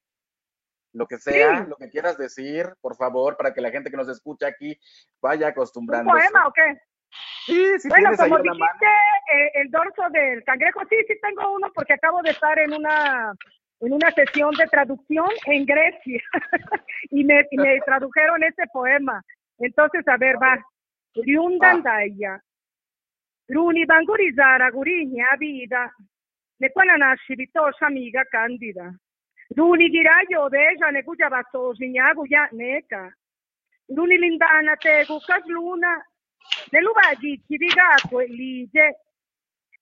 Lo 0.97 1.07
que 1.07 1.19
sea, 1.19 1.67
lo 1.69 1.77
que 1.77 1.91
quieras 1.91 2.17
decir, 2.17 2.73
por 2.81 2.97
favor, 2.97 3.37
para 3.37 3.53
que 3.53 3.61
la 3.61 3.71
gente 3.71 3.91
que 3.91 3.99
nos 3.99 4.09
escucha 4.09 4.47
aquí 4.47 4.79
vaya 5.21 5.49
acostumbrando. 5.49 6.11
¿Un 6.11 6.19
poema 6.19 6.47
o 6.47 6.53
qué? 6.53 6.81
Sí, 7.45 7.79
sí, 7.79 7.89
bueno, 7.89 8.17
como 8.17 8.39
dijiste, 8.39 8.87
eh, 9.33 9.51
el 9.57 9.71
dorso 9.71 10.09
del 10.11 10.43
cangrejo, 10.45 10.81
sí, 10.89 10.97
sí 11.07 11.15
tengo 11.21 11.55
uno 11.55 11.71
porque 11.75 11.93
acabo 11.93 12.23
de 12.23 12.31
estar 12.31 12.59
en 12.59 12.73
una 12.73 13.35
en 13.81 13.93
una 13.93 14.11
sesión 14.13 14.53
de 14.55 14.67
traducción 14.69 15.29
en 15.45 15.67
Grecia 15.67 16.23
y, 17.11 17.25
me, 17.25 17.47
me 17.53 17.79
tradujeron 17.85 18.43
ese 18.43 18.67
poema. 18.73 19.23
Entonces, 19.59 20.07
a 20.09 20.17
ver, 20.17 20.37
va. 20.43 20.59
Riundandaya. 21.15 22.41
Runi 23.49 23.85
bangurizara 23.85 24.71
gurinya 24.71 25.27
vida. 25.39 25.93
Ne 26.59 26.71
kwana 26.71 26.97
nashi 26.97 27.37
bitosha 27.37 27.87
amiga 27.87 28.25
candida. 28.25 28.95
Runigirayo 29.55 30.43
odella 30.47 30.91
nekuyabaso 30.91 31.71
oxiñaguya 31.71 32.49
neka. 32.53 33.13
Runilindana 33.89 34.77
tekukas 34.83 35.47
luna 35.47 36.03
nelubadikibigakue 36.73 38.27
liye. 38.27 38.87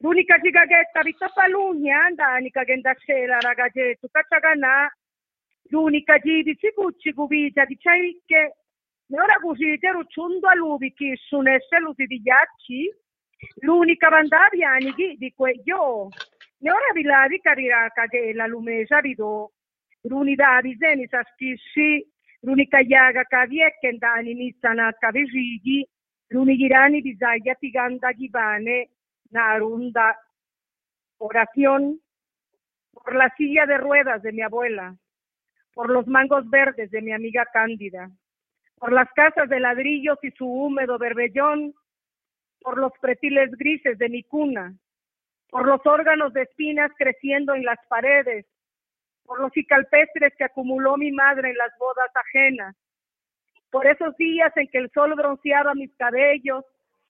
Runikakikaketa 0.03 1.01
vitapaluñanda 1.07 2.41
nikakendachela 2.41 3.41
gayetu 3.57 4.09
kachagana. 4.13 4.91
Runikayibichikuchikubilla 5.73 7.65
dichaike. 7.67 8.43
Neora 9.09 9.37
chi 9.57 9.79
ruchundo 9.93 10.49
alubichi 10.49 11.17
sunesse 11.17 11.79
lupidiyachi. 11.81 12.93
L'unica 13.63 14.09
vandaviani 14.11 14.93
di 14.95 15.33
quei 15.35 15.63
quello. 15.65 16.09
Ne 16.59 16.71
ora 16.71 16.93
vi 16.95 17.03
lavi 17.03 17.41
cariraca 17.41 18.07
che 18.07 18.33
la 18.35 18.47
lumesa 18.47 18.99
ridò. 18.99 19.51
L'unità 20.07 20.61
di 20.61 20.77
zeni 20.79 21.07
sa 21.09 21.23
stissi. 21.33 22.07
L'unica 22.41 22.79
iaga 22.79 23.25
cavie 23.25 23.77
che 23.81 23.89
andani 23.89 24.33
iniziano 24.33 24.87
a 24.87 24.93
cavesigi. 24.93 25.87
L'unica 26.29 26.65
irani 26.65 27.01
di 27.01 27.17
zaglia 27.17 27.55
tiganda 27.55 28.13
givane. 28.13 28.91
Narunda. 29.31 30.17
Oración 31.19 31.99
por 32.95 33.15
la 33.15 33.33
silla 33.37 33.67
de 33.67 33.77
ruedas 33.77 34.23
de 34.23 34.33
mi 34.33 34.43
abuela, 34.43 34.97
por 35.75 35.91
los 35.91 36.07
mangos 36.07 36.49
verdes 36.49 36.91
de 36.91 37.03
mi 37.03 37.13
amiga 37.13 37.45
Cándida, 37.53 38.11
por 38.79 38.93
las 38.93 39.11
casas 39.13 39.49
de 39.49 39.61
ladrillos 39.61 40.19
y 40.23 40.31
su 40.31 40.47
húmedo 40.47 40.99
berbellón, 40.99 41.75
por 42.61 42.79
los 42.79 42.93
pretiles 43.01 43.51
grises 43.59 43.99
de 43.99 44.09
mi 44.09 44.23
cuna, 44.23 44.75
por 45.51 45.67
los 45.67 45.85
órganos 45.85 46.33
de 46.33 46.43
espinas 46.43 46.91
creciendo 46.97 47.55
en 47.55 47.65
las 47.65 47.79
paredes, 47.89 48.47
por 49.25 49.41
los 49.41 49.53
cicalpestres 49.53 50.35
que 50.37 50.45
acumuló 50.45 50.97
mi 50.97 51.13
madre 51.13 51.51
en 51.51 51.57
las 51.57 51.73
bodas 51.79 52.11
ajenas, 52.15 52.77
por 53.71 53.87
esos 53.87 54.17
días 54.17 54.53
en 54.57 54.69
que 54.69 54.79
el 54.79 54.91
sol 54.93 55.15
bronceaba 55.17 55.75
mis 55.75 55.95
cabellos 55.97 56.65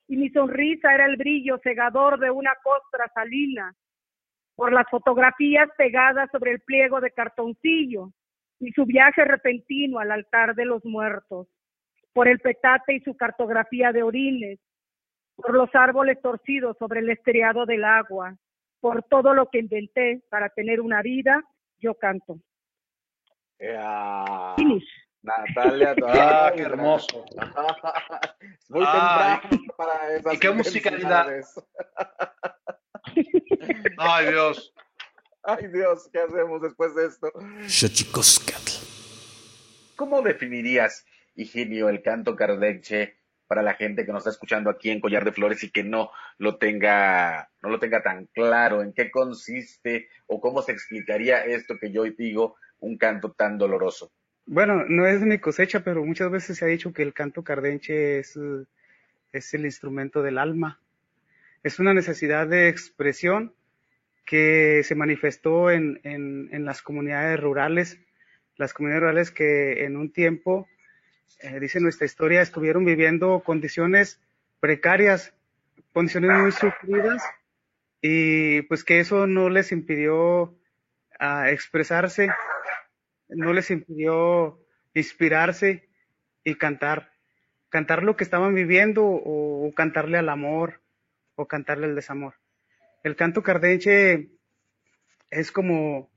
y 0.09 0.17
mi 0.17 0.31
sonrisa 0.31 0.95
era 0.95 1.07
el 1.07 1.17
brillo 1.17 1.59
cegador 1.63 2.19
de 2.19 2.31
una 2.31 2.55
costra 2.63 3.11
salina, 3.15 3.75
por 4.55 4.73
las 4.73 4.89
fotografías 4.89 5.69
pegadas 5.77 6.31
sobre 6.31 6.53
el 6.53 6.61
pliego 6.61 7.01
de 7.01 7.11
cartoncillo 7.11 8.11
y 8.61 8.71
su 8.73 8.85
viaje 8.87 9.25
repentino 9.25 9.99
al 9.99 10.13
altar 10.13 10.55
de 10.55 10.65
los 10.65 10.85
muertos, 10.85 11.49
por 12.13 12.29
el 12.29 12.39
petate 12.39 12.95
y 12.95 13.01
su 13.01 13.17
cartografía 13.17 13.93
de 13.93 14.03
orines, 14.03 14.61
por 15.35 15.55
los 15.55 15.69
árboles 15.75 16.21
torcidos 16.23 16.77
sobre 16.79 17.01
el 17.01 17.11
estriado 17.11 17.67
del 17.67 17.85
agua, 17.85 18.37
por 18.81 19.03
todo 19.03 19.35
lo 19.35 19.49
que 19.51 19.59
inventé 19.59 20.23
para 20.31 20.49
tener 20.51 20.81
una 20.81 21.03
vida, 21.03 21.43
yo 21.79 21.95
canto. 21.95 22.39
Yeah. 23.59 24.55
Finish. 24.57 24.85
Natalia, 25.25 25.95
Ah, 26.07 26.53
qué 26.55 26.63
hermoso. 26.63 27.25
Es 27.31 27.35
muy 28.71 28.85
temprano 28.85 29.41
para 29.77 30.17
esas 30.17 30.35
¿y 30.35 30.39
qué 30.39 30.51
musicalidad? 30.51 31.27
Ay, 33.99 34.27
Dios. 34.27 34.75
Ay, 35.43 35.69
Dios, 35.69 36.09
¿qué 36.13 36.21
hacemos 36.21 36.63
después 36.63 36.95
de 36.95 37.07
esto? 37.07 37.31
¿Cómo 39.97 40.23
definirías, 40.23 41.07
Higinio, 41.35 41.89
el 41.89 42.03
canto 42.03 42.35
cardenche 42.35 43.17
para 43.47 43.63
la 43.63 43.75
gente 43.75 44.05
que 44.05 44.13
nos 44.13 44.21
está 44.21 44.31
escuchando 44.31 44.71
aquí 44.71 44.91
en 44.91 45.01
Collar 45.01 45.25
de 45.25 45.33
Flores 45.33 45.63
y 45.63 45.71
que 45.71 45.85
no 45.85 46.11
lo 46.39 46.57
tenga, 46.57 47.51
no 47.63 47.69
lo 47.69 47.79
tenga 47.79 48.03
tan 48.03 48.27
claro? 48.27 48.83
¿En 48.83 48.93
qué 48.93 49.11
consiste 49.11 50.09
o 50.27 50.41
cómo 50.41 50.63
se 50.63 50.73
explicaría 50.73 51.45
esto 51.45 51.79
que 51.79 51.93
yo 51.93 52.05
digo, 52.05 52.57
un 52.81 52.97
canto 52.99 53.33
tan 53.33 53.59
doloroso? 53.59 54.13
Bueno, 54.47 54.85
no 54.87 55.07
es 55.07 55.23
mi 55.23 55.39
cosecha, 55.39 55.81
pero 55.83 56.05
muchas 56.05 56.31
veces 56.31 56.59
se 56.59 56.65
ha 56.65 56.69
dicho 56.69 56.93
que 56.93 57.03
el 57.03 57.15
canto 57.15 57.43
cardenche 57.43 58.19
es, 58.19 58.39
es 59.33 59.55
el 59.55 59.65
instrumento 59.65 60.23
del 60.23 60.39
alma. 60.39 60.81
Es 61.63 61.79
una 61.79 61.95
necesidad 61.95 62.47
de 62.47 62.69
expresión 62.69 63.55
que 64.27 64.83
se 64.85 64.95
manifestó 64.95 65.71
en, 65.71 66.01
en, 66.03 66.49
en 66.53 66.65
las 66.65 66.83
comunidades 66.83 67.41
rurales, 67.41 67.99
las 68.57 68.75
comunidades 68.75 69.03
rurales 69.03 69.31
que 69.31 69.85
en 69.85 69.97
un 69.97 70.13
tiempo, 70.13 70.67
eh, 71.41 71.61
dice 71.61 71.81
nuestra 71.81 72.07
historia, 72.07 72.43
estuvieron 72.43 72.85
viviendo 72.85 73.41
condiciones 73.41 74.21
precarias, 74.61 75.35
condiciones 75.93 76.31
muy 76.39 76.53
sufridas, 76.53 77.23
y 78.01 78.61
pues 78.63 78.85
que 78.85 79.01
eso 79.01 79.27
no 79.27 79.49
les 79.49 79.73
impidió 79.73 80.55
ah, 81.19 81.51
expresarse, 81.51 82.29
no 83.29 83.53
les 83.53 83.71
impidió 83.71 84.61
inspirarse 84.95 85.89
y 86.45 86.55
cantar, 86.57 87.11
cantar 87.69 88.03
lo 88.03 88.17
que 88.17 88.25
estaban 88.25 88.55
viviendo 88.55 89.05
o, 89.05 89.73
cantarle 89.75 90.19
al 90.19 90.29
amor 90.29 90.83
o 91.35 91.47
cantarle 91.47 91.87
al 91.87 91.95
desamor. 91.95 92.35
El 93.03 93.17
canto 93.17 93.43
cardenche 93.43 94.31
es 95.31 95.51
como, 95.51 96.11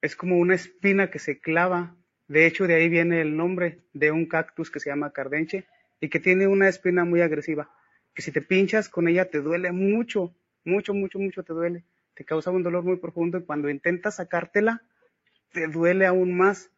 es 0.00 0.16
como 0.16 0.38
una 0.38 0.54
espina 0.54 1.10
que 1.10 1.18
se 1.18 1.40
clava. 1.40 1.96
De 2.28 2.46
hecho, 2.46 2.66
de 2.66 2.74
ahí 2.74 2.88
viene 2.90 3.22
el 3.22 3.36
nombre 3.36 3.80
de 3.94 4.12
un 4.12 4.26
cactus 4.26 4.70
que 4.70 4.80
se 4.80 4.90
llama 4.90 5.12
cardenche 5.12 5.66
y 5.98 6.10
que 6.10 6.20
tiene 6.20 6.46
una 6.46 6.68
espina 6.68 7.04
muy 7.04 7.22
agresiva. 7.22 7.70
Que 8.14 8.22
si 8.22 8.32
te 8.32 8.42
pinchas 8.42 8.90
con 8.90 9.08
ella 9.08 9.30
te 9.30 9.40
duele 9.40 9.72
mucho, 9.72 10.34
mucho, 10.64 10.92
mucho, 10.92 11.18
mucho 11.18 11.42
te 11.42 11.54
duele. 11.54 11.84
Te 12.14 12.24
causa 12.24 12.50
un 12.50 12.62
dolor 12.62 12.84
muy 12.84 12.96
profundo 12.96 13.38
y 13.38 13.44
cuando 13.44 13.70
intentas 13.70 14.16
sacártela, 14.16 14.82
te 15.52 15.68
duele 15.68 16.04
aún 16.04 16.36
más. 16.36 16.70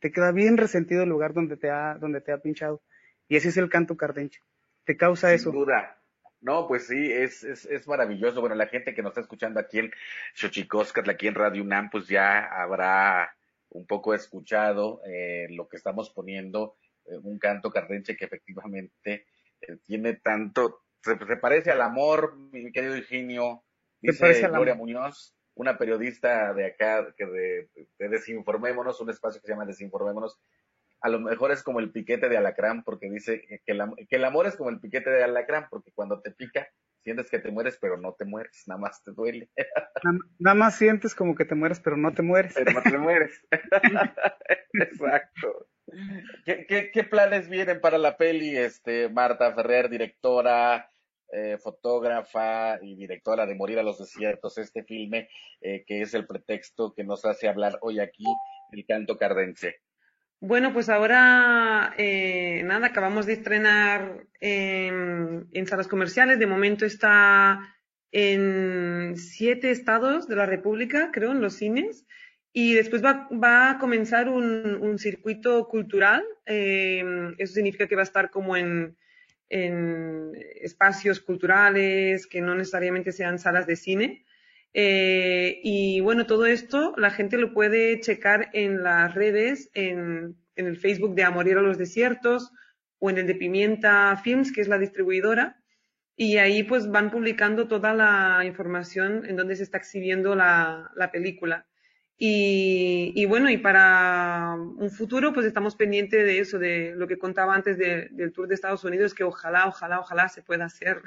Te 0.00 0.10
queda 0.10 0.32
bien 0.32 0.56
resentido 0.56 1.04
el 1.04 1.08
lugar 1.08 1.32
donde 1.32 1.56
te 1.56 1.70
ha, 1.70 1.94
donde 1.94 2.20
te 2.20 2.32
ha 2.32 2.38
pinchado. 2.38 2.82
Y 3.28 3.36
ese 3.36 3.50
es 3.50 3.56
el 3.56 3.68
canto 3.68 3.96
cardenche. 3.96 4.40
Te 4.84 4.96
causa 4.96 5.32
eso. 5.32 5.50
Sin 5.50 5.60
duda. 5.60 5.98
No, 6.40 6.66
pues 6.66 6.86
sí, 6.86 7.12
es, 7.12 7.44
es, 7.44 7.64
es 7.66 7.86
maravilloso. 7.86 8.40
Bueno, 8.40 8.56
la 8.56 8.66
gente 8.66 8.94
que 8.94 9.02
nos 9.02 9.10
está 9.10 9.20
escuchando 9.20 9.60
aquí 9.60 9.78
en 9.78 9.92
Xochicóscatl, 10.34 11.10
aquí 11.10 11.28
en 11.28 11.34
Radio 11.34 11.62
UNAM, 11.62 11.90
pues 11.90 12.08
ya 12.08 12.44
habrá 12.44 13.35
un 13.70 13.86
poco 13.86 14.14
escuchado 14.14 15.00
eh, 15.06 15.46
lo 15.50 15.68
que 15.68 15.76
estamos 15.76 16.10
poniendo, 16.10 16.76
eh, 17.06 17.16
un 17.22 17.38
canto 17.38 17.70
cardenche 17.70 18.16
que 18.16 18.24
efectivamente 18.24 19.26
eh, 19.60 19.76
tiene 19.84 20.14
tanto, 20.14 20.82
se, 21.02 21.16
se 21.18 21.36
parece 21.36 21.70
al 21.70 21.80
amor, 21.82 22.36
mi 22.36 22.70
querido 22.72 22.94
Eugenio, 22.94 23.64
dice 24.00 24.18
Gloria. 24.58 24.74
Muñoz, 24.74 25.34
una 25.54 25.78
periodista 25.78 26.52
de 26.54 26.66
acá, 26.66 27.14
que 27.16 27.26
de, 27.26 27.68
de 27.98 28.08
Desinformémonos, 28.08 29.00
un 29.00 29.10
espacio 29.10 29.40
que 29.40 29.46
se 29.46 29.52
llama 29.52 29.64
Desinformémonos, 29.66 30.38
a 31.00 31.08
lo 31.08 31.20
mejor 31.20 31.50
es 31.52 31.62
como 31.62 31.80
el 31.80 31.90
piquete 31.92 32.28
de 32.28 32.36
alacrán, 32.36 32.82
porque 32.84 33.10
dice 33.10 33.42
que 33.64 33.72
el, 33.72 33.80
am- 33.80 33.94
que 34.08 34.16
el 34.16 34.24
amor 34.24 34.46
es 34.46 34.56
como 34.56 34.70
el 34.70 34.80
piquete 34.80 35.10
de 35.10 35.22
alacrán, 35.24 35.66
porque 35.70 35.92
cuando 35.92 36.20
te 36.20 36.30
pica, 36.30 36.68
sientes 37.06 37.30
que 37.30 37.38
te 37.38 37.52
mueres, 37.52 37.78
pero 37.80 37.96
no 37.96 38.14
te 38.14 38.24
mueres, 38.24 38.64
nada 38.66 38.80
más 38.80 39.00
te 39.04 39.12
duele, 39.12 39.48
Nada, 40.02 40.18
nada 40.40 40.54
más 40.56 40.76
sientes 40.76 41.14
como 41.14 41.36
que 41.36 41.44
te 41.44 41.54
mueres, 41.54 41.78
pero 41.78 41.96
no 41.96 42.12
te 42.12 42.22
mueres. 42.22 42.52
pero 42.52 42.72
no 42.72 42.82
te 42.82 42.98
mueres. 42.98 43.46
Exacto. 44.72 45.68
¿Qué, 46.44 46.66
qué, 46.66 46.90
qué 46.92 47.04
planes 47.04 47.48
vienen 47.48 47.80
para 47.80 47.96
la 47.96 48.16
peli, 48.16 48.56
este, 48.56 49.08
Marta 49.08 49.54
Ferrer, 49.54 49.88
directora, 49.88 50.90
eh, 51.30 51.58
fotógrafa 51.58 52.80
y 52.82 52.96
directora 52.96 53.46
de 53.46 53.54
Morir 53.54 53.78
a 53.78 53.84
los 53.84 53.98
Desiertos, 53.98 54.58
este 54.58 54.82
filme 54.82 55.28
eh, 55.60 55.84
que 55.86 56.00
es 56.00 56.12
el 56.14 56.26
pretexto 56.26 56.92
que 56.92 57.04
nos 57.04 57.24
hace 57.24 57.46
hablar 57.48 57.78
hoy 57.82 58.00
aquí, 58.00 58.24
el 58.72 58.84
canto 58.84 59.16
cardense? 59.16 59.76
Bueno, 60.40 60.72
pues 60.74 60.88
ahora, 60.90 61.94
eh, 61.96 62.62
nada, 62.64 62.88
acabamos 62.88 63.24
de 63.24 63.32
estrenar 63.32 64.26
en, 64.40 65.48
en 65.52 65.66
salas 65.66 65.88
comerciales. 65.88 66.38
De 66.38 66.46
momento 66.46 66.84
está 66.84 67.74
en 68.12 69.14
siete 69.16 69.70
estados 69.70 70.28
de 70.28 70.36
la 70.36 70.46
República, 70.46 71.10
creo, 71.10 71.32
en 71.32 71.40
los 71.40 71.54
cines. 71.54 72.06
Y 72.52 72.74
después 72.74 73.02
va, 73.02 73.70
a 73.70 73.78
comenzar 73.78 74.28
un, 74.28 74.98
circuito 74.98 75.68
cultural. 75.68 76.22
eh, 76.44 77.02
eso 77.38 77.54
significa 77.54 77.86
que 77.86 77.96
va 77.96 78.02
a 78.02 78.04
estar 78.04 78.30
como 78.30 78.56
en 78.56 78.96
espacios 80.60 81.20
culturales 81.20 82.26
que 82.26 82.40
no 82.40 82.54
necesariamente 82.54 83.12
sean 83.12 83.38
salas 83.38 83.66
de 83.66 83.76
cine. 83.76 84.25
Eh, 84.78 85.60
y 85.64 86.00
bueno, 86.00 86.26
todo 86.26 86.44
esto 86.44 86.92
la 86.98 87.10
gente 87.10 87.38
lo 87.38 87.54
puede 87.54 87.98
checar 88.00 88.50
en 88.52 88.82
las 88.82 89.14
redes, 89.14 89.70
en, 89.72 90.36
en 90.54 90.66
el 90.66 90.76
Facebook 90.76 91.14
de 91.14 91.24
A 91.24 91.30
Morir 91.30 91.56
a 91.56 91.62
los 91.62 91.78
Desiertos 91.78 92.52
o 92.98 93.08
en 93.08 93.16
el 93.18 93.26
de 93.26 93.36
Pimienta 93.36 94.14
Films, 94.22 94.52
que 94.52 94.60
es 94.60 94.68
la 94.68 94.78
distribuidora. 94.78 95.62
Y 96.14 96.36
ahí 96.38 96.62
pues 96.62 96.90
van 96.90 97.10
publicando 97.10 97.68
toda 97.68 97.94
la 97.94 98.42
información 98.44 99.24
en 99.26 99.36
donde 99.36 99.56
se 99.56 99.62
está 99.62 99.78
exhibiendo 99.78 100.34
la, 100.34 100.90
la 100.94 101.10
película. 101.10 101.66
Y, 102.18 103.12
y 103.14 103.24
bueno, 103.26 103.50
y 103.50 103.58
para 103.58 104.54
un 104.54 104.90
futuro 104.90 105.32
pues 105.34 105.46
estamos 105.46 105.74
pendientes 105.76 106.24
de 106.24 106.38
eso, 106.38 106.58
de 106.58 106.94
lo 106.96 107.06
que 107.06 107.18
contaba 107.18 107.54
antes 107.54 107.76
de- 107.78 108.08
del 108.12 108.32
tour 108.32 108.48
de 108.48 108.54
Estados 108.54 108.84
Unidos, 108.84 109.14
que 109.14 109.24
ojalá, 109.24 109.66
ojalá, 109.68 110.00
ojalá 110.00 110.28
se 110.28 110.42
pueda 110.42 110.64
hacer. 110.66 111.02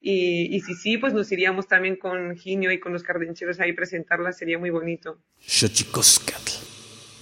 Y, 0.00 0.54
y 0.54 0.60
si 0.60 0.74
sí, 0.74 0.96
pues 0.96 1.12
nos 1.12 1.32
iríamos 1.32 1.66
también 1.66 1.96
con 1.96 2.36
Ginio 2.36 2.70
y 2.70 2.78
con 2.78 2.92
los 2.92 3.02
cardencheros 3.02 3.58
ahí 3.58 3.72
presentarla, 3.72 4.32
sería 4.32 4.58
muy 4.58 4.70
bonito. 4.70 5.18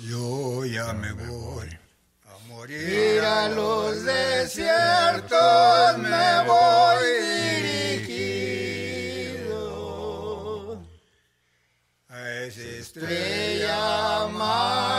Yo 0.02 0.64
ya 0.66 0.92
me 0.92 1.12
voy. 1.12 1.68
A 2.24 2.38
morir 2.48 3.20
a 3.20 3.48
los 3.48 4.04
desiertos 4.04 5.98
me 5.98 6.44
voy 6.46 7.06
dirigido. 9.46 10.84
A 12.08 12.32
esa 12.42 12.60
estrella 12.60 14.28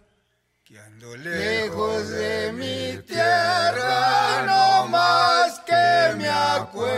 lejos 1.17 2.09
de 2.11 2.53
mi 2.53 2.99
tierra, 3.03 4.43
no 4.47 4.89
más 4.89 5.61
que 5.61 6.15
me 6.17 6.29
acuerdo. 6.29 6.89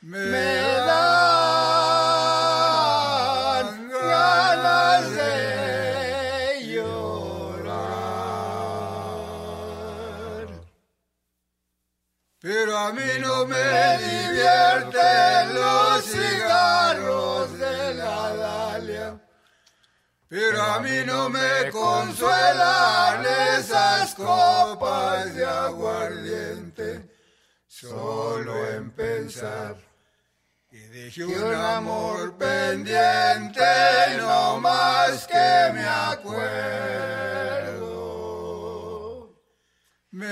Me 0.00 0.56
dan 0.86 1.48
ganas 3.88 5.10
de 5.10 6.66
llorar. 6.72 7.84
Pero 12.40 12.76
a 12.76 12.92
mí 12.92 13.18
no 13.20 13.46
me 13.46 13.98
divierten 13.98 15.54
los 15.54 16.04
cigarros 16.04 17.58
de 17.58 17.94
la 17.94 18.36
Dalia. 18.36 19.23
Pero 20.28 20.62
a 20.62 20.80
mí 20.80 21.02
no 21.06 21.28
me 21.28 21.70
consuelan 21.70 23.24
esas 23.58 24.14
copas 24.14 25.34
de 25.34 25.44
aguardiente. 25.44 27.10
Solo 27.66 28.68
en 28.70 28.90
pensar 28.92 29.76
que 30.70 30.88
dejé 30.88 31.24
un 31.24 31.54
amor 31.54 32.36
pendiente, 32.36 33.64
no 34.18 34.60
más 34.60 35.26
que 35.26 35.72
me 35.74 35.84
acuerdo. 35.84 37.04
Me 40.10 40.26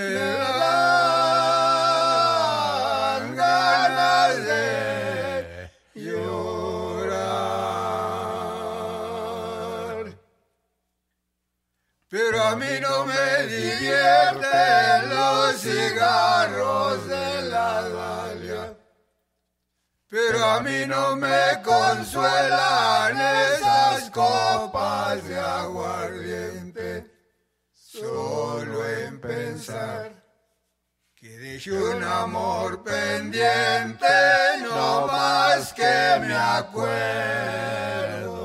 a 12.52 12.56
mí 12.56 12.80
no 12.82 13.06
me 13.06 13.46
divierten 13.46 15.08
los 15.08 15.56
cigarros 15.56 17.08
de 17.08 17.42
la 17.48 17.88
Dalia. 17.88 18.76
Pero 20.06 20.44
a 20.44 20.60
mí 20.60 20.84
no 20.86 21.16
me 21.16 21.62
consuelan 21.64 23.18
esas 23.18 24.10
copas 24.10 25.26
de 25.26 25.38
aguardiente. 25.38 27.10
Solo 27.72 28.86
en 28.86 29.18
pensar 29.18 30.22
que 31.14 31.38
dejé 31.38 31.72
un 31.72 32.02
amor 32.02 32.82
pendiente, 32.82 34.06
no 34.62 35.06
más 35.06 35.72
que 35.72 36.18
me 36.20 36.34
acuerdo. 36.34 38.41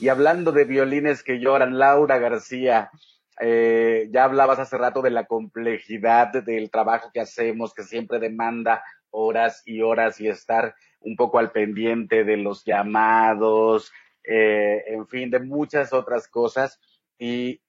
Y 0.00 0.08
hablando 0.08 0.52
de 0.52 0.64
violines 0.64 1.22
que 1.22 1.40
lloran, 1.40 1.78
Laura 1.78 2.18
García, 2.18 2.90
eh, 3.40 4.08
ya 4.12 4.24
hablabas 4.24 4.58
hace 4.58 4.76
rato 4.76 5.02
de 5.02 5.10
la 5.10 5.24
complejidad 5.26 6.32
del 6.44 6.70
trabajo 6.70 7.10
que 7.12 7.20
hacemos, 7.20 7.72
que 7.74 7.84
siempre 7.84 8.18
demanda 8.18 8.82
horas 9.10 9.62
y 9.64 9.80
horas 9.80 10.20
y 10.20 10.28
estar 10.28 10.74
un 11.00 11.16
poco 11.16 11.38
al 11.38 11.52
pendiente 11.52 12.24
de 12.24 12.36
los 12.36 12.64
llamados, 12.64 13.92
eh, 14.24 14.84
en 14.88 15.06
fin, 15.08 15.30
de 15.30 15.40
muchas 15.40 15.92
otras 15.92 16.28
cosas. 16.28 16.78
Y 17.18 17.60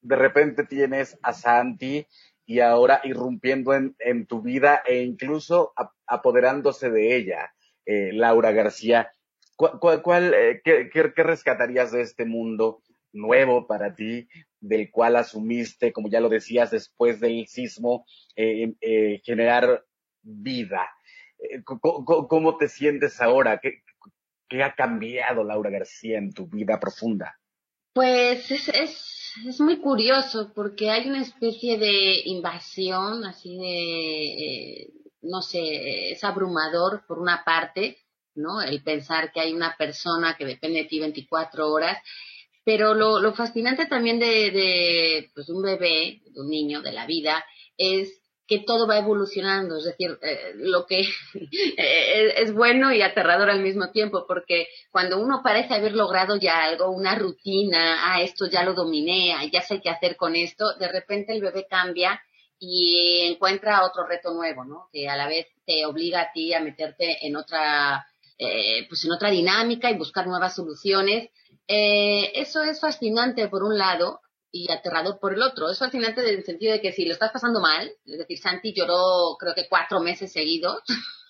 de 0.00 0.16
repente 0.16 0.64
tienes 0.64 1.18
a 1.22 1.32
Santi 1.32 2.06
y 2.46 2.60
ahora 2.60 3.00
irrumpiendo 3.02 3.74
en, 3.74 4.26
tu 4.26 4.40
vida 4.40 4.82
e 4.86 5.02
incluso 5.02 5.72
ap- 5.76 5.94
apoderándose 6.06 6.90
de 6.90 7.16
ella, 7.16 7.52
eh, 7.84 8.10
Laura 8.12 8.52
García. 8.52 9.10
¿Cuál, 9.56 10.02
cuál- 10.02 10.34
eh, 10.34 10.60
qué, 10.62 11.22
rescatarías 11.22 11.92
de 11.92 12.02
este 12.02 12.24
mundo 12.24 12.82
nuevo 13.12 13.66
para 13.66 13.94
ti, 13.94 14.28
del 14.60 14.90
cual 14.90 15.16
asumiste, 15.16 15.92
como 15.92 16.08
ya 16.08 16.20
lo 16.20 16.28
decías, 16.28 16.70
después 16.70 17.20
del 17.20 17.46
sismo, 17.46 18.06
eh, 18.36 18.74
eh, 18.80 19.20
generar 19.24 19.84
vida? 20.22 20.88
¿Cómo 21.64 22.56
te 22.56 22.68
sientes 22.68 23.20
ahora? 23.20 23.58
¿Qué, 23.58 23.82
¿Qué 24.48 24.62
ha 24.62 24.74
cambiado, 24.74 25.44
Laura 25.44 25.70
García, 25.70 26.18
en 26.18 26.32
tu 26.32 26.46
vida 26.46 26.78
profunda? 26.78 27.38
Pues 27.92 28.50
es, 28.50 28.68
es, 28.68 29.32
es 29.46 29.60
muy 29.60 29.78
curioso 29.78 30.52
porque 30.54 30.90
hay 30.90 31.08
una 31.08 31.22
especie 31.22 31.78
de 31.78 32.20
invasión, 32.26 33.24
así 33.24 33.56
de, 33.56 34.92
no 35.22 35.40
sé, 35.42 36.12
es 36.12 36.22
abrumador 36.22 37.04
por 37.06 37.18
una 37.18 37.42
parte, 37.44 37.96
¿no? 38.36 38.62
El 38.62 38.82
pensar 38.82 39.32
que 39.32 39.40
hay 39.40 39.52
una 39.52 39.76
persona 39.76 40.36
que 40.36 40.44
depende 40.44 40.82
de 40.82 40.88
ti 40.88 41.00
24 41.00 41.70
horas, 41.70 41.98
pero 42.64 42.94
lo, 42.94 43.20
lo 43.20 43.34
fascinante 43.34 43.86
también 43.86 44.18
de, 44.18 44.50
de 44.50 45.30
pues, 45.34 45.48
un 45.48 45.62
bebé, 45.62 46.20
de 46.26 46.40
un 46.40 46.48
niño, 46.48 46.82
de 46.82 46.92
la 46.92 47.06
vida, 47.06 47.44
es 47.76 48.20
que 48.46 48.60
todo 48.60 48.86
va 48.86 48.98
evolucionando, 48.98 49.76
es 49.76 49.84
decir, 49.84 50.18
eh, 50.22 50.52
lo 50.54 50.86
que 50.86 51.00
eh, 51.76 52.34
es 52.36 52.52
bueno 52.52 52.92
y 52.92 53.02
aterrador 53.02 53.50
al 53.50 53.60
mismo 53.60 53.90
tiempo, 53.90 54.24
porque 54.26 54.68
cuando 54.90 55.18
uno 55.18 55.42
parece 55.42 55.74
haber 55.74 55.94
logrado 55.94 56.36
ya 56.36 56.62
algo, 56.62 56.90
una 56.90 57.16
rutina, 57.16 57.98
ah, 58.14 58.22
esto 58.22 58.46
ya 58.46 58.62
lo 58.62 58.74
dominé, 58.74 59.32
ah, 59.34 59.44
ya 59.52 59.62
sé 59.62 59.80
qué 59.80 59.90
hacer 59.90 60.16
con 60.16 60.36
esto, 60.36 60.74
de 60.78 60.88
repente 60.88 61.32
el 61.32 61.42
bebé 61.42 61.66
cambia 61.68 62.20
y 62.58 63.22
encuentra 63.32 63.84
otro 63.84 64.06
reto 64.06 64.32
nuevo, 64.32 64.64
¿no? 64.64 64.88
Que 64.92 65.08
a 65.08 65.16
la 65.16 65.28
vez 65.28 65.46
te 65.66 65.84
obliga 65.84 66.20
a 66.22 66.32
ti 66.32 66.54
a 66.54 66.60
meterte 66.60 67.26
en 67.26 67.36
otra, 67.36 68.06
eh, 68.38 68.86
pues 68.88 69.04
en 69.04 69.12
otra 69.12 69.30
dinámica 69.30 69.90
y 69.90 69.96
buscar 69.96 70.26
nuevas 70.26 70.54
soluciones. 70.54 71.30
Eh, 71.68 72.32
eso 72.34 72.62
es 72.62 72.80
fascinante 72.80 73.48
por 73.48 73.62
un 73.64 73.76
lado 73.76 74.20
y 74.52 74.70
aterrador 74.70 75.18
por 75.20 75.34
el 75.34 75.42
otro. 75.42 75.70
Es 75.70 75.78
fascinante 75.78 76.20
en 76.20 76.38
el 76.38 76.44
sentido 76.44 76.72
de 76.72 76.80
que 76.80 76.92
si 76.92 77.04
lo 77.04 77.12
estás 77.12 77.32
pasando 77.32 77.60
mal, 77.60 77.90
es 78.04 78.18
decir, 78.18 78.38
Santi 78.38 78.72
lloró 78.74 79.36
creo 79.38 79.54
que 79.54 79.68
cuatro 79.68 80.00
meses 80.00 80.32
seguidos 80.32 80.80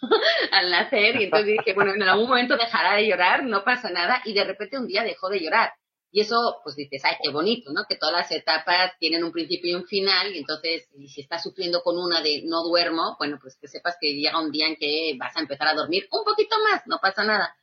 al 0.53 0.71
nacer 0.71 1.21
y 1.21 1.25
entonces 1.25 1.57
dije, 1.59 1.75
bueno, 1.75 1.95
en 1.95 2.03
algún 2.03 2.29
momento 2.29 2.57
dejará 2.57 2.97
de 2.97 3.07
llorar, 3.07 3.45
no 3.45 3.65
pasa 3.65 3.91
nada 3.91 4.23
y 4.25 4.35
de 4.35 4.45
repente 4.45 4.79
un 4.79 4.87
día 4.87 5.03
dejó 5.03 5.29
de 5.29 5.41
llorar. 5.41 5.73
Y 6.17 6.23
eso, 6.23 6.61
pues 6.65 6.77
dices, 6.77 7.03
ay, 7.05 7.17
qué 7.23 7.29
bonito, 7.29 7.75
¿no? 7.75 7.85
Que 7.87 7.97
todas 7.97 8.15
las 8.15 8.33
etapas 8.33 8.93
tienen 8.99 9.23
un 9.23 9.33
principio 9.33 9.73
y 9.73 9.75
un 9.75 9.85
final, 9.87 10.35
y 10.35 10.39
entonces, 10.39 10.89
y 10.97 11.09
si 11.09 11.21
estás 11.21 11.43
sufriendo 11.43 11.83
con 11.83 11.99
una 11.99 12.23
de 12.23 12.41
no 12.47 12.63
duermo, 12.63 13.17
bueno, 13.19 13.39
pues 13.39 13.59
que 13.61 13.69
sepas 13.69 13.97
que 14.01 14.15
llega 14.15 14.41
un 14.41 14.51
día 14.51 14.67
en 14.67 14.77
que 14.77 15.15
vas 15.19 15.37
a 15.37 15.41
empezar 15.41 15.69
a 15.69 15.75
dormir 15.75 16.09
un 16.11 16.25
poquito 16.25 16.57
más, 16.71 16.81
no 16.87 17.01
pasa 17.03 17.23
nada. 17.23 17.55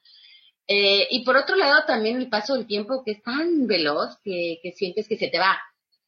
Eh, 0.68 1.08
y 1.10 1.26
por 1.26 1.36
otro 1.36 1.56
lado, 1.56 1.84
también 1.88 2.18
el 2.22 2.30
paso 2.30 2.54
del 2.54 2.68
tiempo 2.68 3.02
que 3.04 3.14
es 3.14 3.24
tan 3.24 3.66
veloz 3.66 4.20
que, 4.24 4.60
que 4.62 4.72
sientes 4.74 5.08
que 5.08 5.18
se 5.18 5.30
te 5.30 5.40
va. 5.40 5.60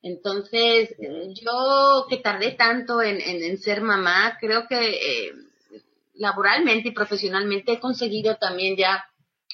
Entonces, 0.03 0.95
yo 1.41 2.05
que 2.08 2.17
tardé 2.17 2.51
tanto 2.51 3.01
en, 3.01 3.21
en, 3.21 3.43
en 3.43 3.58
ser 3.58 3.81
mamá, 3.81 4.38
creo 4.39 4.67
que 4.67 4.77
eh, 4.77 5.34
laboralmente 6.13 6.89
y 6.89 6.91
profesionalmente 6.91 7.71
he 7.71 7.79
conseguido 7.79 8.36
también 8.36 8.77
ya 8.77 9.03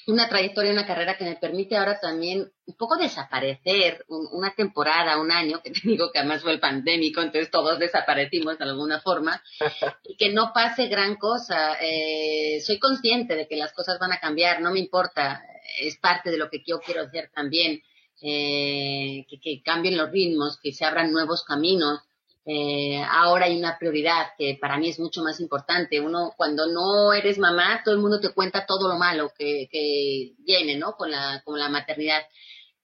una 0.07 0.27
trayectoria, 0.29 0.71
una 0.71 0.85
carrera 0.87 1.17
que 1.17 1.25
me 1.25 1.35
permite 1.35 1.75
ahora 1.77 1.99
también 1.99 2.51
un 2.65 2.75
poco 2.75 2.97
desaparecer 2.97 4.03
un- 4.07 4.27
una 4.31 4.53
temporada, 4.55 5.19
un 5.19 5.31
año, 5.31 5.61
que 5.63 5.71
te 5.71 5.81
digo 5.87 6.11
que 6.11 6.19
además 6.19 6.41
fue 6.41 6.51
el 6.53 6.59
pandémico, 6.59 7.21
entonces 7.21 7.51
todos 7.51 7.79
desaparecimos 7.79 8.57
de 8.57 8.63
alguna 8.65 8.99
forma, 9.01 9.41
y 10.03 10.15
que 10.17 10.31
no 10.33 10.51
pase 10.53 10.87
gran 10.87 11.15
cosa. 11.15 11.77
Eh, 11.81 12.59
soy 12.65 12.79
consciente 12.79 13.35
de 13.35 13.47
que 13.47 13.55
las 13.57 13.73
cosas 13.73 13.99
van 13.99 14.11
a 14.13 14.19
cambiar, 14.19 14.61
no 14.61 14.71
me 14.71 14.79
importa, 14.79 15.41
es 15.79 15.97
parte 15.97 16.31
de 16.31 16.37
lo 16.37 16.49
que 16.49 16.63
yo 16.65 16.79
quiero 16.79 17.01
hacer 17.03 17.29
también, 17.33 17.81
eh, 18.23 19.25
que, 19.29 19.39
que 19.39 19.61
cambien 19.63 19.97
los 19.97 20.11
ritmos, 20.11 20.59
que 20.61 20.73
se 20.73 20.85
abran 20.85 21.11
nuevos 21.11 21.43
caminos. 21.43 21.99
Eh, 22.43 22.99
ahora 23.07 23.45
hay 23.45 23.57
una 23.57 23.77
prioridad 23.77 24.29
que 24.35 24.57
para 24.59 24.77
mí 24.77 24.89
es 24.89 24.99
mucho 24.99 25.21
más 25.21 25.39
importante. 25.39 25.99
Uno, 25.99 26.33
cuando 26.35 26.67
no 26.67 27.13
eres 27.13 27.37
mamá, 27.37 27.81
todo 27.85 27.93
el 27.93 28.01
mundo 28.01 28.19
te 28.19 28.33
cuenta 28.33 28.65
todo 28.65 28.89
lo 28.89 28.97
malo 28.97 29.31
que, 29.37 29.67
que 29.71 30.33
viene, 30.39 30.77
¿no? 30.77 30.93
Con 30.93 31.11
la, 31.11 31.41
con 31.45 31.59
la 31.59 31.69
maternidad. 31.69 32.21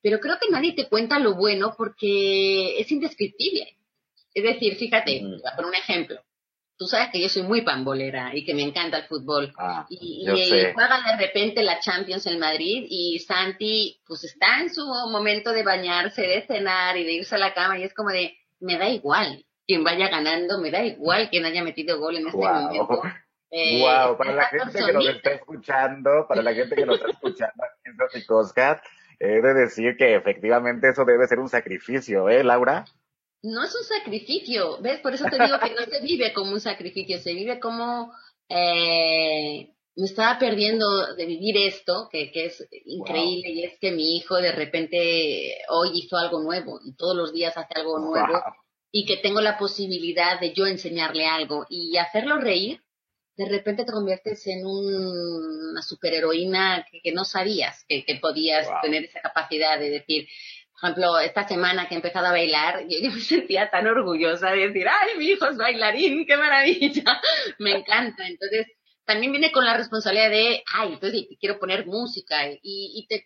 Pero 0.02 0.20
creo 0.20 0.38
que 0.40 0.52
nadie 0.52 0.74
te 0.74 0.88
cuenta 0.88 1.18
lo 1.20 1.36
bueno 1.36 1.74
porque 1.76 2.80
es 2.80 2.92
indescriptible. 2.92 3.78
Es 4.34 4.44
decir, 4.44 4.76
fíjate, 4.76 5.24
a 5.52 5.56
poner 5.56 5.70
un 5.70 5.76
ejemplo. 5.76 6.22
tú 6.78 6.86
sabes 6.86 7.10
que 7.12 7.20
yo 7.20 7.28
soy 7.28 7.42
muy 7.42 7.62
pambolera 7.62 8.36
y 8.36 8.46
que 8.46 8.54
me 8.54 8.62
encanta 8.62 8.98
el 8.98 9.08
fútbol. 9.08 9.52
Ah, 9.58 9.88
y, 9.90 10.24
y 10.30 10.46
sé. 10.46 10.74
juega 10.76 11.02
de 11.02 11.18
repente 11.18 11.64
la 11.64 11.80
Champions 11.80 12.28
en 12.28 12.38
Madrid 12.38 12.86
y 12.88 13.18
Santi 13.20 14.00
pues 14.06 14.24
está 14.24 14.60
en 14.62 14.72
su 14.72 14.86
momento 14.86 15.52
de 15.52 15.64
bañarse, 15.64 16.22
de 16.22 16.46
cenar 16.46 16.96
y 16.96 17.04
de 17.04 17.14
irse 17.14 17.34
a 17.34 17.40
la 17.40 17.56
cama 17.56 17.80
y 17.80 17.84
es 17.84 17.96
como 17.96 18.12
de, 18.12 18.38
me 18.60 18.78
da 18.78 18.88
igual 18.88 19.47
quien 19.68 19.84
vaya 19.84 20.08
ganando, 20.08 20.60
me 20.60 20.72
da 20.72 20.84
igual 20.84 21.30
quien 21.30 21.46
haya 21.46 21.64
metido 21.64 22.00
gol 22.00 22.18
en 22.18 22.28
este 22.28 22.38
Wow. 22.38 22.54
momento. 22.54 23.02
Eh, 23.52 23.82
wow, 23.82 24.18
para 24.18 24.34
la 24.34 24.46
gente 24.46 24.80
que 24.86 24.94
nos 24.94 25.08
está 25.08 25.32
escuchando, 25.32 26.26
para 26.28 26.42
la 26.42 26.54
gente 26.54 26.76
que 26.76 26.86
nos 26.86 26.96
está 26.96 27.12
escuchando 27.12 27.64
aquí 27.64 27.82
en 27.86 27.98
he 29.20 29.42
de 29.42 29.54
decir 29.54 29.96
que 29.98 30.16
efectivamente 30.16 30.90
eso 30.90 31.04
debe 31.06 31.28
ser 31.28 31.40
un 31.40 31.50
sacrificio, 31.50 32.30
¿eh, 32.30 32.44
Laura? 32.44 32.86
No 33.42 33.64
es 33.64 33.76
un 33.76 33.84
sacrificio, 33.84 34.82
¿ves? 34.82 35.00
Por 35.00 35.14
eso 35.14 35.26
te 35.26 35.42
digo 35.42 35.58
que 35.60 35.74
no 35.74 35.86
se 35.86 36.02
vive 36.02 36.34
como 36.34 36.52
un 36.52 36.60
sacrificio, 36.60 37.20
se 37.20 37.34
vive 37.34 37.60
como 37.60 38.12
eh, 38.50 39.74
me 39.96 40.06
estaba 40.06 40.38
perdiendo 40.38 41.16
de 41.16 41.26
vivir 41.26 41.58
esto, 41.58 42.08
que, 42.12 42.32
que 42.32 42.46
es 42.46 42.68
increíble, 42.86 43.50
y 43.50 43.64
es 43.64 43.80
que 43.80 43.92
mi 43.92 44.18
hijo 44.18 44.36
de 44.36 44.52
repente 44.52 45.58
hoy 45.70 45.90
hizo 45.94 46.18
algo 46.18 46.42
nuevo 46.42 46.80
y 46.86 46.96
todos 46.96 47.16
los 47.16 47.34
días 47.34 47.58
hace 47.58 47.74
algo 47.76 47.98
nuevo 48.00 48.34
Wow. 48.34 48.42
Y 48.98 49.06
que 49.06 49.18
tengo 49.18 49.42
la 49.42 49.58
posibilidad 49.58 50.40
de 50.40 50.54
yo 50.54 50.66
enseñarle 50.66 51.26
algo 51.28 51.66
y 51.70 51.98
hacerlo 51.98 52.38
reír, 52.40 52.82
de 53.36 53.48
repente 53.48 53.86
te 53.86 53.92
conviertes 53.92 54.46
en 54.48 54.66
un- 54.66 55.70
una 55.72 55.82
superheroína 55.84 56.86
que, 56.90 57.02
que 57.04 57.12
no 57.12 57.24
sabías 57.26 57.86
que, 57.88 58.04
que 58.06 58.16
podías 58.16 58.66
Wow. 58.68 58.82
tener 58.82 59.04
esa 59.06 59.22
capacidad 59.22 59.80
de 59.80 59.90
decir, 59.92 60.28
por 60.72 60.90
ejemplo, 60.90 61.20
esta 61.20 61.48
semana 61.48 61.88
que 61.88 61.94
he 61.96 61.98
empezado 61.98 62.28
a 62.28 62.32
bailar, 62.32 62.74
yo, 62.90 62.98
yo 63.04 63.12
me 63.12 63.20
sentía 63.22 63.70
tan 63.70 63.86
orgullosa 63.88 64.52
de 64.52 64.68
decir, 64.70 64.88
ay, 64.88 65.18
mi 65.20 65.26
hijo 65.26 65.46
es 65.48 65.58
bailarín, 65.58 66.26
qué 66.26 66.38
maravilla, 66.38 67.04
me 67.60 67.72
encanta. 67.80 68.28
Entonces, 68.28 68.66
también 69.06 69.32
viene 69.32 69.52
con 69.52 69.64
la 69.66 69.78
responsabilidad 69.78 70.30
de, 70.32 70.64
ay, 70.74 70.94
entonces 70.94 71.28
quiero 71.40 71.60
poner 71.60 71.86
música 71.86 72.48
y, 72.52 72.60
y 72.64 73.08
te, 73.08 73.26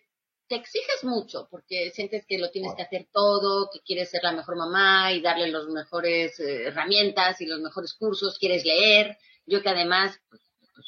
te 0.52 0.58
exiges 0.58 1.02
mucho 1.02 1.48
porque 1.50 1.90
sientes 1.92 2.26
que 2.26 2.36
lo 2.36 2.50
tienes 2.50 2.74
que 2.76 2.82
hacer 2.82 3.06
todo, 3.10 3.70
que 3.72 3.80
quieres 3.80 4.10
ser 4.10 4.22
la 4.22 4.32
mejor 4.32 4.56
mamá 4.56 5.10
y 5.10 5.22
darle 5.22 5.50
las 5.50 5.64
mejores 5.64 6.38
eh, 6.40 6.64
herramientas 6.66 7.40
y 7.40 7.46
los 7.46 7.58
mejores 7.60 7.94
cursos, 7.94 8.38
quieres 8.38 8.66
leer. 8.66 9.16
Yo 9.46 9.62
que 9.62 9.70
además 9.70 10.20
pues, 10.28 10.42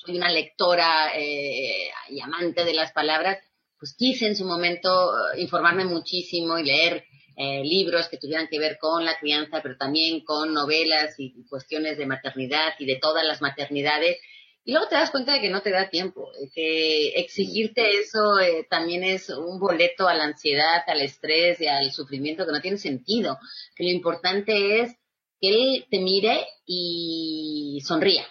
soy 0.04 0.18
una 0.18 0.28
lectora 0.28 1.16
eh, 1.16 1.88
y 2.10 2.20
amante 2.20 2.62
de 2.62 2.74
las 2.74 2.92
palabras, 2.92 3.38
pues 3.78 3.94
quise 3.96 4.26
en 4.26 4.36
su 4.36 4.44
momento 4.44 5.14
eh, 5.32 5.40
informarme 5.40 5.86
muchísimo 5.86 6.58
y 6.58 6.64
leer 6.64 7.02
eh, 7.34 7.64
libros 7.64 8.08
que 8.08 8.18
tuvieran 8.18 8.48
que 8.48 8.58
ver 8.58 8.76
con 8.78 9.02
la 9.02 9.18
crianza, 9.18 9.62
pero 9.62 9.78
también 9.78 10.22
con 10.26 10.52
novelas 10.52 11.14
y 11.16 11.32
cuestiones 11.48 11.96
de 11.96 12.04
maternidad 12.04 12.74
y 12.78 12.84
de 12.84 12.98
todas 13.00 13.24
las 13.24 13.40
maternidades. 13.40 14.18
Y 14.64 14.72
luego 14.72 14.88
te 14.88 14.94
das 14.94 15.10
cuenta 15.10 15.34
de 15.34 15.40
que 15.40 15.50
no 15.50 15.60
te 15.60 15.70
da 15.70 15.90
tiempo, 15.90 16.30
que 16.54 17.10
exigirte 17.16 17.98
eso 17.98 18.38
eh, 18.38 18.66
también 18.68 19.04
es 19.04 19.28
un 19.28 19.60
boleto 19.60 20.08
a 20.08 20.14
la 20.14 20.24
ansiedad, 20.24 20.82
al 20.86 21.02
estrés 21.02 21.60
y 21.60 21.66
al 21.66 21.92
sufrimiento 21.92 22.46
que 22.46 22.52
no 22.52 22.62
tiene 22.62 22.78
sentido. 22.78 23.38
Que 23.76 23.84
lo 23.84 23.90
importante 23.90 24.80
es 24.80 24.96
que 25.40 25.48
él 25.50 25.86
te 25.90 25.98
mire 25.98 26.46
y 26.64 27.82
sonría. 27.84 28.26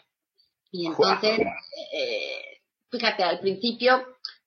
Y 0.71 0.87
entonces, 0.87 1.39
eh, 1.93 2.61
fíjate, 2.89 3.23
al 3.23 3.39
principio 3.39 4.03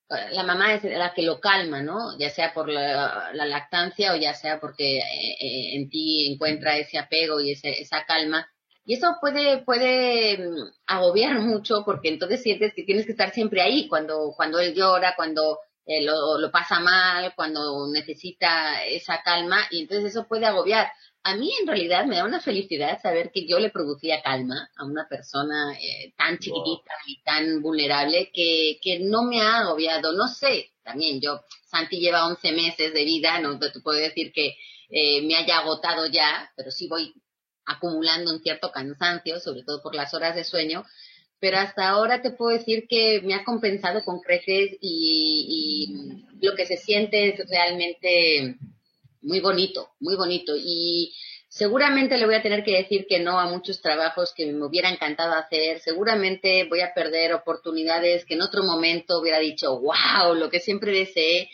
eh, 0.08 0.32
la 0.32 0.44
mamá 0.44 0.74
es 0.74 0.84
la 0.84 1.12
que 1.14 1.22
lo 1.22 1.40
calma, 1.40 1.82
¿no? 1.82 2.16
Ya 2.18 2.30
sea 2.30 2.54
por 2.54 2.68
la, 2.68 3.30
la 3.32 3.44
lactancia 3.46 4.12
o 4.12 4.16
ya 4.16 4.34
sea 4.34 4.60
porque 4.60 4.98
eh, 4.98 5.76
en 5.76 5.88
ti 5.88 6.32
encuentra 6.32 6.78
ese 6.78 6.98
apego 6.98 7.40
y 7.40 7.52
ese, 7.52 7.80
esa 7.80 8.04
calma. 8.04 8.48
Y 8.86 8.94
eso 8.94 9.16
puede, 9.20 9.58
puede 9.58 10.38
mm, 10.38 10.70
agobiar 10.86 11.34
mucho 11.40 11.82
porque 11.84 12.08
entonces 12.08 12.42
sientes 12.42 12.72
que 12.74 12.84
tienes 12.84 13.04
que 13.04 13.12
estar 13.12 13.32
siempre 13.32 13.60
ahí 13.60 13.88
cuando, 13.88 14.32
cuando 14.36 14.60
él 14.60 14.74
llora, 14.74 15.14
cuando 15.16 15.58
eh, 15.84 16.02
lo, 16.02 16.38
lo 16.38 16.50
pasa 16.50 16.80
mal, 16.80 17.32
cuando 17.34 17.88
necesita 17.92 18.84
esa 18.84 19.22
calma 19.22 19.66
y 19.70 19.82
entonces 19.82 20.12
eso 20.12 20.26
puede 20.28 20.46
agobiar. 20.46 20.90
A 21.24 21.34
mí 21.36 21.50
en 21.60 21.66
realidad 21.66 22.06
me 22.06 22.16
da 22.16 22.24
una 22.24 22.40
felicidad 22.40 23.00
saber 23.02 23.32
que 23.32 23.48
yo 23.48 23.58
le 23.58 23.70
producía 23.70 24.22
calma 24.22 24.70
a 24.76 24.84
una 24.84 25.08
persona 25.08 25.72
eh, 25.74 26.14
tan 26.16 26.38
chiquitita 26.38 26.92
y 27.08 27.20
tan 27.24 27.60
vulnerable 27.62 28.30
que, 28.32 28.78
que 28.80 29.00
no 29.00 29.24
me 29.24 29.40
ha 29.40 29.58
agobiado. 29.58 30.12
No 30.12 30.28
sé, 30.28 30.70
también 30.84 31.20
yo, 31.20 31.40
Santi 31.68 31.98
lleva 31.98 32.28
11 32.28 32.52
meses 32.52 32.94
de 32.94 33.04
vida, 33.04 33.40
no 33.40 33.58
te, 33.58 33.70
te 33.70 33.80
puedo 33.80 33.98
decir 33.98 34.32
que 34.32 34.56
eh, 34.88 35.22
me 35.22 35.34
haya 35.34 35.58
agotado 35.58 36.06
ya, 36.06 36.52
pero 36.56 36.70
sí 36.70 36.86
voy 36.86 37.12
acumulando 37.66 38.32
un 38.32 38.42
cierto 38.42 38.70
cansancio, 38.70 39.40
sobre 39.40 39.62
todo 39.64 39.82
por 39.82 39.94
las 39.94 40.14
horas 40.14 40.34
de 40.34 40.44
sueño, 40.44 40.84
pero 41.38 41.58
hasta 41.58 41.88
ahora 41.88 42.22
te 42.22 42.30
puedo 42.30 42.56
decir 42.56 42.86
que 42.88 43.20
me 43.22 43.34
ha 43.34 43.44
compensado 43.44 44.02
con 44.04 44.20
creces 44.20 44.76
y, 44.80 45.94
lo 46.40 46.54
que 46.54 46.66
se 46.66 46.76
siente 46.76 47.28
es 47.28 47.48
realmente 47.48 48.56
muy 49.22 49.40
bonito, 49.40 49.90
muy 50.00 50.16
bonito. 50.16 50.54
Y 50.56 51.14
seguramente 51.48 52.18
le 52.18 52.26
voy 52.26 52.34
a 52.36 52.42
tener 52.42 52.62
que 52.62 52.76
decir 52.76 53.06
que 53.08 53.20
no 53.20 53.38
a 53.40 53.46
muchos 53.46 53.80
trabajos 53.80 54.32
que 54.34 54.46
me 54.46 54.64
hubiera 54.64 54.90
encantado 54.90 55.34
hacer. 55.34 55.80
Seguramente 55.80 56.64
voy 56.68 56.80
a 56.80 56.92
perder 56.94 57.32
oportunidades 57.32 58.24
que 58.26 58.34
en 58.34 58.42
otro 58.42 58.64
momento 58.64 59.18
hubiera 59.18 59.38
dicho, 59.38 59.80
wow, 59.80 60.34
lo 60.34 60.50
que 60.50 60.60
siempre 60.60 60.92
deseé. 60.92 61.50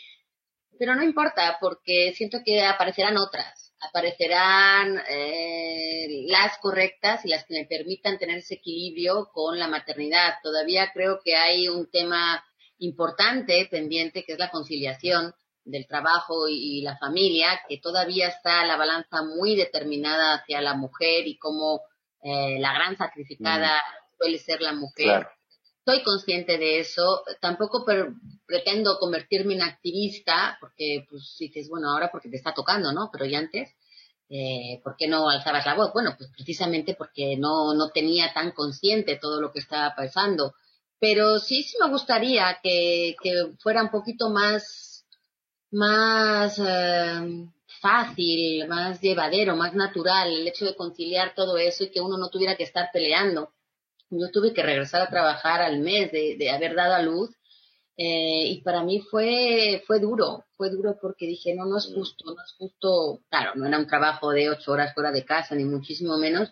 Pero 0.77 0.95
no 0.95 1.03
importa, 1.03 1.57
porque 1.61 2.13
siento 2.15 2.39
que 2.43 2.61
aparecerán 2.61 3.17
otras. 3.17 3.62
Aparecerán 3.87 5.01
eh, 5.09 6.25
las 6.27 6.57
correctas 6.59 7.25
y 7.25 7.29
las 7.29 7.45
que 7.45 7.53
me 7.53 7.65
permitan 7.65 8.17
tener 8.17 8.37
ese 8.37 8.55
equilibrio 8.55 9.29
con 9.33 9.59
la 9.59 9.67
maternidad. 9.67 10.35
Todavía 10.41 10.91
creo 10.93 11.19
que 11.23 11.35
hay 11.35 11.67
un 11.67 11.89
tema 11.89 12.43
importante 12.77 13.67
pendiente 13.69 14.23
que 14.23 14.33
es 14.33 14.39
la 14.39 14.51
conciliación 14.51 15.33
del 15.65 15.87
trabajo 15.87 16.47
y, 16.47 16.79
y 16.79 16.81
la 16.81 16.97
familia, 16.97 17.61
que 17.67 17.77
todavía 17.77 18.27
está 18.27 18.65
la 18.65 18.77
balanza 18.77 19.23
muy 19.23 19.55
determinada 19.55 20.35
hacia 20.35 20.61
la 20.61 20.73
mujer 20.73 21.27
y 21.27 21.37
como 21.37 21.81
eh, 22.23 22.57
la 22.59 22.73
gran 22.73 22.95
sacrificada 22.97 23.81
suele 24.17 24.37
ser 24.37 24.61
la 24.61 24.73
mujer. 24.73 25.05
Claro. 25.05 25.29
Soy 25.85 26.01
consciente 26.03 26.57
de 26.57 26.79
eso, 26.79 27.23
tampoco 27.41 27.85
pretendo 28.45 28.97
convertirme 28.99 29.55
en 29.55 29.63
activista, 29.63 30.57
porque 30.61 31.05
pues 31.09 31.35
dices, 31.37 31.67
bueno, 31.69 31.91
ahora 31.91 32.09
porque 32.09 32.29
te 32.29 32.37
está 32.37 32.53
tocando, 32.53 32.93
¿no? 32.93 33.09
Pero 33.11 33.25
ya 33.25 33.39
antes, 33.39 33.69
eh, 34.29 34.79
¿por 34.83 34.95
qué 34.95 35.07
no 35.07 35.29
alzabas 35.29 35.65
la 35.65 35.75
voz? 35.75 35.91
Bueno, 35.93 36.15
pues 36.17 36.29
precisamente 36.35 36.95
porque 36.95 37.35
no, 37.37 37.73
no 37.73 37.89
tenía 37.89 38.33
tan 38.33 38.51
consciente 38.51 39.17
todo 39.17 39.41
lo 39.41 39.51
que 39.51 39.59
estaba 39.59 39.93
pasando. 39.95 40.53
Pero 40.99 41.39
sí, 41.39 41.63
sí 41.63 41.75
me 41.81 41.89
gustaría 41.89 42.59
que, 42.63 43.15
que 43.21 43.53
fuera 43.59 43.83
un 43.83 43.91
poquito 43.91 44.29
más, 44.29 45.05
más 45.71 46.57
eh, 46.59 47.49
fácil, 47.81 48.67
más 48.69 49.01
llevadero, 49.01 49.57
más 49.57 49.73
natural 49.73 50.31
el 50.31 50.47
hecho 50.47 50.63
de 50.63 50.75
conciliar 50.75 51.35
todo 51.35 51.57
eso 51.57 51.83
y 51.83 51.91
que 51.91 51.99
uno 51.99 52.17
no 52.17 52.29
tuviera 52.29 52.55
que 52.55 52.63
estar 52.63 52.89
peleando. 52.93 53.51
Yo 54.19 54.31
tuve 54.31 54.53
que 54.53 54.63
regresar 54.63 55.01
a 55.01 55.09
trabajar 55.09 55.61
al 55.61 55.79
mes 55.79 56.11
de, 56.11 56.35
de 56.37 56.49
haber 56.49 56.75
dado 56.75 56.93
a 56.95 57.01
luz 57.01 57.31
eh, 57.97 58.47
y 58.47 58.61
para 58.61 58.83
mí 58.83 59.01
fue, 59.01 59.83
fue 59.87 59.99
duro, 59.99 60.45
fue 60.57 60.69
duro 60.71 60.97
porque 61.01 61.27
dije, 61.27 61.53
no, 61.55 61.65
no 61.65 61.77
es 61.77 61.85
justo, 61.93 62.25
no 62.25 62.41
es 62.43 62.53
justo, 62.57 63.21
claro, 63.29 63.51
no 63.55 63.67
era 63.67 63.77
un 63.79 63.87
trabajo 63.87 64.31
de 64.31 64.49
ocho 64.49 64.71
horas 64.71 64.93
fuera 64.95 65.11
de 65.11 65.25
casa, 65.25 65.55
ni 65.55 65.65
muchísimo 65.65 66.17
menos, 66.17 66.49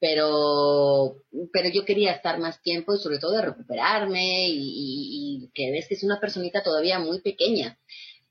pero, 0.00 1.16
pero 1.52 1.68
yo 1.68 1.84
quería 1.84 2.12
estar 2.12 2.38
más 2.40 2.60
tiempo 2.62 2.94
y 2.94 2.98
sobre 2.98 3.18
todo 3.18 3.32
de 3.32 3.42
recuperarme 3.42 4.48
y, 4.48 4.54
y- 4.58 5.44
y 5.46 5.50
que 5.54 5.70
ves 5.70 5.86
que 5.88 5.94
es 5.94 6.02
una 6.04 6.20
personita 6.20 6.62
todavía 6.62 6.98
muy 6.98 7.20
pequeña. 7.20 7.78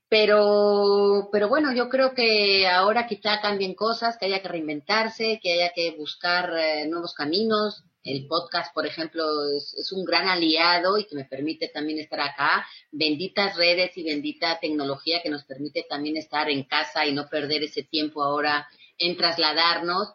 Pero, 0.08 1.28
pero 1.32 1.48
bueno, 1.48 1.72
yo 1.74 1.88
creo 1.88 2.14
que 2.14 2.66
ahora 2.68 3.06
quizá 3.06 3.40
cambien 3.40 3.74
cosas, 3.74 4.18
que 4.18 4.26
haya 4.26 4.42
que 4.42 4.48
reinventarse, 4.48 5.40
que 5.42 5.52
haya 5.54 5.72
que 5.74 5.92
buscar 5.96 6.52
eh, 6.58 6.86
nuevos 6.86 7.14
caminos. 7.14 7.82
El 8.04 8.26
podcast, 8.26 8.74
por 8.74 8.86
ejemplo, 8.86 9.24
es, 9.56 9.92
un 9.92 10.04
gran 10.04 10.28
aliado 10.28 10.98
y 10.98 11.04
que 11.04 11.14
me 11.14 11.24
permite 11.24 11.68
también 11.68 12.00
estar 12.00 12.20
acá. 12.20 12.66
Benditas 12.90 13.56
redes 13.56 13.96
y 13.96 14.02
bendita 14.02 14.58
tecnología 14.60 15.22
que 15.22 15.30
nos 15.30 15.44
permite 15.44 15.86
también 15.88 16.16
estar 16.16 16.50
en 16.50 16.64
casa 16.64 17.06
y 17.06 17.12
no 17.12 17.28
perder 17.28 17.62
ese 17.62 17.84
tiempo 17.84 18.24
ahora 18.24 18.68
en 18.98 19.16
trasladarnos. 19.16 20.14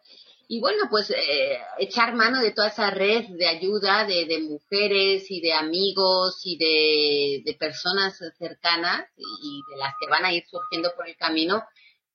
Y 0.50 0.60
bueno, 0.60 0.84
pues 0.90 1.12
eh, 1.12 1.60
echar 1.78 2.14
mano 2.14 2.42
de 2.42 2.52
toda 2.52 2.70
esa 2.70 2.90
red 2.90 3.26
de 3.30 3.48
ayuda 3.48 4.06
de, 4.06 4.26
de 4.26 4.40
mujeres 4.40 5.30
y 5.30 5.42
de 5.42 5.54
amigos 5.54 6.42
y 6.44 6.58
de, 6.58 7.44
de 7.46 7.58
personas 7.58 8.18
cercanas 8.38 9.06
y 9.18 9.62
de 9.70 9.78
las 9.78 9.94
que 10.00 10.08
van 10.08 10.26
a 10.26 10.34
ir 10.34 10.46
surgiendo 10.50 10.94
por 10.96 11.08
el 11.08 11.18
camino, 11.18 11.64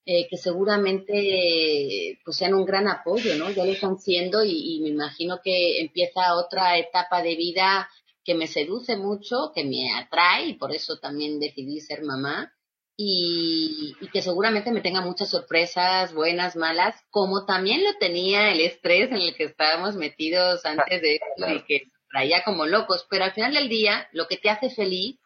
eh, 0.05 0.27
que 0.29 0.37
seguramente 0.37 2.19
pues 2.25 2.37
sean 2.37 2.55
un 2.55 2.65
gran 2.65 2.89
apoyo, 2.89 3.37
¿no? 3.37 3.51
Ya 3.51 3.65
lo 3.65 3.73
están 3.73 3.99
siendo 3.99 4.45
y, 4.45 4.77
y 4.77 4.81
me 4.81 4.89
imagino 4.89 5.41
que 5.43 5.81
empieza 5.81 6.35
otra 6.37 6.77
etapa 6.79 7.23
de 7.23 7.37
vida 7.37 7.89
que 8.25 8.35
me 8.35 8.47
seduce 8.47 8.97
mucho, 8.97 9.53
que 9.55 9.65
me 9.65 9.93
atrae 9.95 10.47
y 10.47 10.55
por 10.55 10.73
eso 10.73 10.99
también 10.99 11.41
decidí 11.41 11.81
ser 11.81 12.03
mamá. 12.03 12.53
Y, 12.97 13.97
que 14.13 14.23
seguramente 14.23 14.71
me 14.71 14.83
tenga 14.83 15.01
muchas 15.01 15.31
sorpresas, 15.31 16.13
buenas, 16.13 16.55
malas, 16.55 16.95
como 17.11 17.47
también 17.47 17.83
lo 17.83 17.95
tenía 17.99 18.53
el 18.53 18.61
estrés 18.61 19.11
en 19.11 19.17
el 19.17 19.35
que 19.35 19.45
estábamos 19.45 19.97
metidos 19.97 20.65
antes 20.67 21.01
de 21.01 21.15
esto 21.15 21.51
y 21.51 21.65
que 21.65 21.91
traía 22.11 22.45
como 22.45 22.67
locos, 22.67 23.07
pero 23.09 23.25
al 23.25 23.33
final 23.33 23.55
del 23.55 23.71
día 23.71 24.07
lo 24.13 24.29
que 24.29 24.37
te 24.37 24.51
hace 24.51 24.69
feliz 24.69 25.19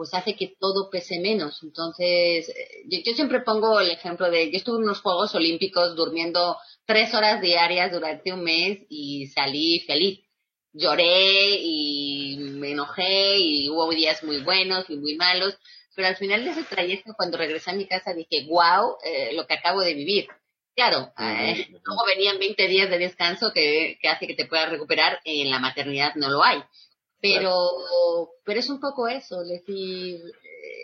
pues 0.00 0.14
hace 0.14 0.34
que 0.34 0.56
todo 0.58 0.88
pese 0.88 1.20
menos. 1.20 1.62
Entonces, 1.62 2.48
eh, 2.48 2.84
yo, 2.86 3.00
yo, 3.04 3.12
siempre 3.12 3.42
pongo 3.42 3.80
el 3.80 3.90
ejemplo 3.90 4.30
de, 4.30 4.50
yo 4.50 4.56
estuve 4.56 4.78
en 4.78 4.84
unos 4.84 5.02
Juegos 5.02 5.34
Olímpicos 5.34 5.94
durmiendo 5.94 6.56
tres 6.86 7.12
horas 7.12 7.42
diarias 7.42 7.92
durante 7.92 8.32
un 8.32 8.42
mes 8.42 8.78
y 8.88 9.26
salí 9.26 9.80
feliz. 9.80 10.20
Lloré 10.72 11.50
y 11.60 12.38
me 12.38 12.70
enojé 12.70 13.40
y 13.40 13.68
hubo 13.68 13.90
días 13.90 14.24
muy 14.24 14.40
buenos 14.40 14.88
y 14.88 14.96
muy 14.96 15.16
malos, 15.16 15.58
pero 15.94 16.08
al 16.08 16.16
final 16.16 16.46
de 16.46 16.52
ese 16.52 16.62
trayecto, 16.62 17.12
cuando 17.14 17.36
regresé 17.36 17.70
a 17.70 17.74
mi 17.74 17.86
casa, 17.86 18.14
dije, 18.14 18.46
wow, 18.48 18.96
eh, 19.04 19.34
lo 19.34 19.46
que 19.46 19.52
acabo 19.52 19.82
de 19.82 19.92
vivir. 19.92 20.28
Claro, 20.74 21.12
eh, 21.18 21.68
como 21.84 22.06
venían 22.06 22.38
20 22.38 22.68
días 22.68 22.88
de 22.88 22.96
descanso 22.96 23.52
que, 23.52 23.98
que 24.00 24.08
hace 24.08 24.26
que 24.26 24.34
te 24.34 24.46
puedas 24.46 24.70
recuperar, 24.70 25.20
en 25.26 25.50
la 25.50 25.58
maternidad 25.58 26.14
no 26.14 26.30
lo 26.30 26.42
hay. 26.42 26.62
Pero, 27.20 27.52
pero 28.44 28.60
es 28.60 28.70
un 28.70 28.80
poco 28.80 29.06
eso, 29.06 29.42
decir, 29.42 30.20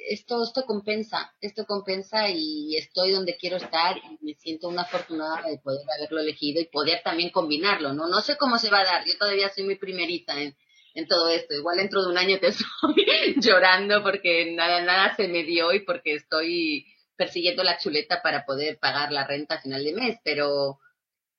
esto, 0.08 0.42
esto 0.44 0.64
compensa, 0.64 1.34
esto 1.40 1.64
compensa 1.64 2.28
y 2.28 2.76
estoy 2.76 3.12
donde 3.12 3.36
quiero 3.36 3.56
estar 3.56 3.96
y 3.96 4.24
me 4.24 4.34
siento 4.34 4.68
una 4.68 4.82
afortunada 4.82 5.42
de 5.48 5.58
poder 5.58 5.86
haberlo 5.96 6.20
elegido 6.20 6.60
y 6.60 6.66
poder 6.66 7.00
también 7.02 7.30
combinarlo, 7.30 7.92
¿no? 7.92 8.06
No 8.06 8.20
sé 8.20 8.36
cómo 8.36 8.58
se 8.58 8.70
va 8.70 8.80
a 8.80 8.84
dar, 8.84 9.04
yo 9.06 9.16
todavía 9.18 9.48
soy 9.48 9.64
muy 9.64 9.76
primerita 9.76 10.40
en, 10.40 10.54
en 10.94 11.06
todo 11.06 11.28
esto. 11.28 11.54
Igual 11.54 11.78
dentro 11.78 12.02
de 12.02 12.10
un 12.10 12.18
año 12.18 12.38
te 12.38 12.48
estoy 12.48 13.36
llorando 13.36 14.02
porque 14.02 14.52
nada, 14.52 14.82
nada 14.82 15.14
se 15.16 15.28
me 15.28 15.44
dio 15.44 15.72
y 15.72 15.80
porque 15.80 16.14
estoy 16.14 16.86
persiguiendo 17.16 17.62
la 17.62 17.78
chuleta 17.78 18.20
para 18.22 18.44
poder 18.44 18.78
pagar 18.78 19.12
la 19.12 19.26
renta 19.26 19.56
a 19.56 19.62
final 19.62 19.82
de 19.82 19.94
mes, 19.94 20.18
pero 20.22 20.78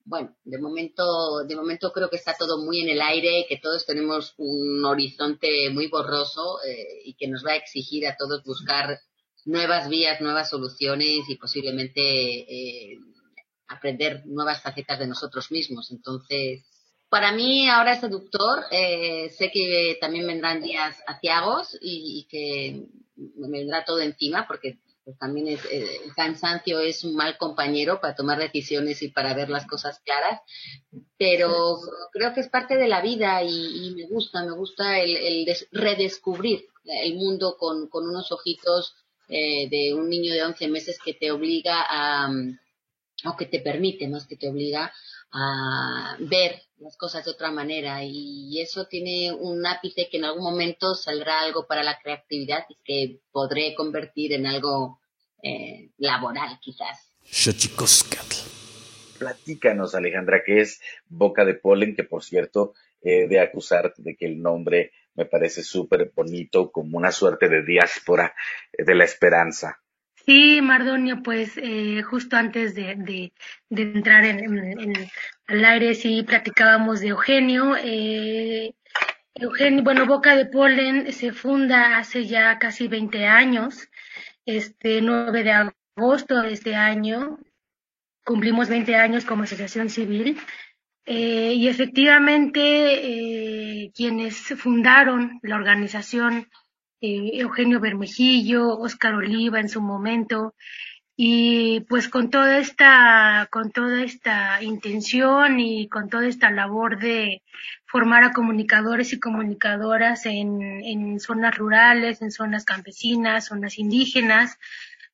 bueno, 0.07 0.33
de 0.45 0.57
momento, 0.57 1.43
de 1.43 1.55
momento 1.55 1.91
creo 1.91 2.09
que 2.09 2.15
está 2.15 2.33
todo 2.33 2.63
muy 2.63 2.79
en 2.79 2.87
el 2.87 3.01
aire, 3.01 3.45
que 3.47 3.57
todos 3.57 3.85
tenemos 3.85 4.33
un 4.37 4.83
horizonte 4.85 5.69
muy 5.69 5.87
borroso 5.87 6.59
eh, 6.65 7.01
y 7.03 7.13
que 7.15 7.27
nos 7.27 7.45
va 7.45 7.51
a 7.51 7.57
exigir 7.57 8.07
a 8.07 8.15
todos 8.15 8.41
buscar 8.45 9.01
nuevas 9.43 9.89
vías, 9.89 10.21
nuevas 10.21 10.49
soluciones 10.49 11.27
y 11.27 11.35
posiblemente 11.35 12.01
eh, 12.01 12.99
aprender 13.67 14.23
nuevas 14.25 14.61
facetas 14.61 14.97
de 14.97 15.07
nosotros 15.07 15.51
mismos. 15.51 15.91
Entonces, 15.91 16.63
para 17.09 17.33
mí 17.33 17.67
ahora 17.67 17.93
es 17.93 17.99
seductor. 17.99 18.63
Eh, 18.71 19.29
sé 19.37 19.51
que 19.51 19.97
también 19.99 20.25
vendrán 20.25 20.61
días 20.61 21.03
aciagos 21.05 21.77
y, 21.81 22.21
y 22.21 22.27
que 22.29 22.87
me 23.35 23.49
vendrá 23.49 23.83
todo 23.83 23.99
encima 23.99 24.47
porque 24.47 24.79
pues 25.07 25.17
también 25.19 25.47
es, 25.47 25.63
eh, 25.71 26.01
el 26.03 26.13
cansancio 26.13 26.81
es 26.81 27.05
un 27.05 27.15
mal 27.15 27.37
compañero 27.37 28.01
para 28.01 28.13
tomar 28.13 28.39
decisiones 28.39 29.01
y 29.01 29.07
para 29.07 29.33
ver 29.33 29.49
las 29.49 29.65
cosas 29.65 30.01
claras, 30.01 30.41
pero 31.17 31.77
creo 32.11 32.33
que 32.33 32.41
es 32.41 32.49
parte 32.49 32.75
de 32.75 32.89
la 32.89 33.01
vida 33.01 33.41
y, 33.41 33.93
me 33.95 34.05
gusta, 34.07 34.43
me 34.43 34.51
gusta 34.51 34.99
el, 34.99 35.47
redescubrir 35.71 36.65
el 36.83 37.15
mundo 37.15 37.55
con, 37.57 37.87
unos 37.89 38.33
ojitos 38.33 38.95
eh, 39.29 39.69
de 39.69 39.93
un 39.93 40.09
niño 40.09 40.33
de 40.33 40.43
11 40.43 40.67
meses 40.67 40.99
que 41.01 41.13
te 41.13 41.31
obliga 41.31 41.85
a, 41.87 42.29
o 43.23 43.37
que 43.37 43.45
te 43.45 43.61
permite 43.61 44.09
más 44.09 44.27
que 44.27 44.35
te 44.35 44.49
obliga 44.49 44.91
a 45.31 46.17
ver 46.19 46.63
las 46.79 46.97
cosas 46.97 47.25
de 47.25 47.31
otra 47.31 47.51
manera 47.51 48.03
y 48.03 48.59
eso 48.61 48.85
tiene 48.85 49.31
un 49.31 49.65
ápice 49.65 50.07
que 50.09 50.17
en 50.17 50.25
algún 50.25 50.43
momento 50.43 50.95
saldrá 50.95 51.41
algo 51.41 51.65
para 51.67 51.83
la 51.83 51.97
creatividad 51.99 52.65
y 52.69 52.77
que 52.83 53.19
podré 53.31 53.73
convertir 53.75 54.33
en 54.33 54.45
algo 54.45 54.99
eh, 55.41 55.89
laboral 55.97 56.59
quizás. 56.61 57.11
Platícanos, 59.17 59.95
Alejandra, 59.95 60.43
¿qué 60.45 60.61
es 60.61 60.79
Boca 61.07 61.43
de 61.43 61.55
Polen? 61.55 61.95
Que 61.95 62.03
por 62.03 62.23
cierto, 62.23 62.73
eh, 63.01 63.27
de 63.27 63.39
acusarte 63.39 64.01
de 64.01 64.15
que 64.15 64.25
el 64.25 64.41
nombre 64.41 64.91
me 65.15 65.25
parece 65.25 65.63
súper 65.63 66.11
bonito, 66.15 66.71
como 66.71 66.97
una 66.97 67.11
suerte 67.11 67.49
de 67.49 67.63
diáspora 67.63 68.35
eh, 68.71 68.83
de 68.85 68.95
la 68.95 69.03
esperanza. 69.03 69.79
Sí, 70.25 70.61
Mardonio, 70.61 71.23
pues 71.23 71.57
eh, 71.57 72.01
justo 72.03 72.35
antes 72.35 72.75
de, 72.75 73.31
entrar 73.69 74.25
en, 74.25 74.93
al 75.47 75.65
aire, 75.65 75.95
sí 75.95 76.23
platicábamos 76.23 76.99
de 76.99 77.07
Eugenio. 77.07 77.75
Eh, 77.77 78.75
Eugenio, 79.35 79.83
bueno, 79.83 80.05
Boca 80.05 80.35
de 80.35 80.45
Polen 80.45 81.11
se 81.13 81.31
funda 81.31 81.97
hace 81.97 82.25
ya 82.25 82.59
casi 82.59 82.87
20 82.87 83.25
años, 83.25 83.89
este 84.45 85.01
9 85.01 85.43
de 85.43 85.71
agosto 85.95 86.41
de 86.41 86.53
este 86.53 86.75
año. 86.75 87.39
Cumplimos 88.25 88.69
20 88.69 88.95
años 88.95 89.25
como 89.25 89.43
asociación 89.43 89.89
civil. 89.89 90.37
Eh, 91.05 91.53
y 91.53 91.67
efectivamente, 91.69 93.91
quienes 93.95 94.35
fundaron 94.57 95.39
la 95.41 95.55
organización 95.55 96.47
eh, 96.99 97.29
Eugenio 97.33 97.79
Bermejillo, 97.79 98.75
Oscar 98.79 99.13
Oliva 99.13 99.59
en 99.59 99.69
su 99.69 99.81
momento, 99.81 100.55
y 101.19 101.81
pues 101.89 102.09
con 102.09 102.29
toda 102.29 102.59
esta, 102.59 103.47
con 103.51 103.71
toda 103.71 104.03
esta 104.03 104.61
intención 104.61 105.59
y 105.59 105.89
con 105.89 106.09
toda 106.09 106.27
esta 106.27 106.51
labor 106.51 106.99
de 106.99 107.41
formar 107.87 108.23
a 108.23 108.33
comunicadores 108.33 109.13
y 109.13 109.19
comunicadoras 109.19 110.27
en, 110.27 111.19
zonas 111.19 111.57
rurales, 111.57 112.21
en 112.21 112.31
zonas 112.31 112.65
campesinas, 112.65 113.47
zonas 113.47 113.79
indígenas, 113.79 114.59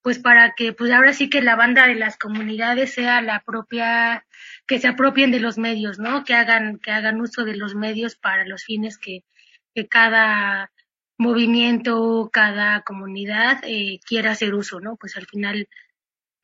pues 0.01 0.19
para 0.19 0.53
que 0.55 0.73
pues 0.73 0.91
ahora 0.91 1.13
sí 1.13 1.29
que 1.29 1.41
la 1.41 1.55
banda 1.55 1.87
de 1.87 1.95
las 1.95 2.17
comunidades 2.17 2.93
sea 2.93 3.21
la 3.21 3.39
propia 3.39 4.25
que 4.67 4.79
se 4.79 4.89
apropien 4.89 5.31
de 5.31 5.39
los 5.39 5.57
medios, 5.57 5.99
¿no? 5.99 6.25
Que 6.25 6.35
hagan 6.35 6.79
que 6.79 6.91
hagan 6.91 7.21
uso 7.21 7.45
de 7.45 7.55
los 7.55 7.75
medios 7.75 8.15
para 8.17 8.45
los 8.45 8.65
fines 8.65 8.97
que, 8.97 9.23
que 9.73 9.87
cada 9.87 10.69
movimiento, 11.17 12.29
cada 12.33 12.81
comunidad 12.81 13.61
eh, 13.63 13.99
quiera 14.05 14.31
hacer 14.31 14.53
uso, 14.53 14.81
¿no? 14.81 14.97
Pues 14.97 15.15
al 15.15 15.27
final 15.27 15.69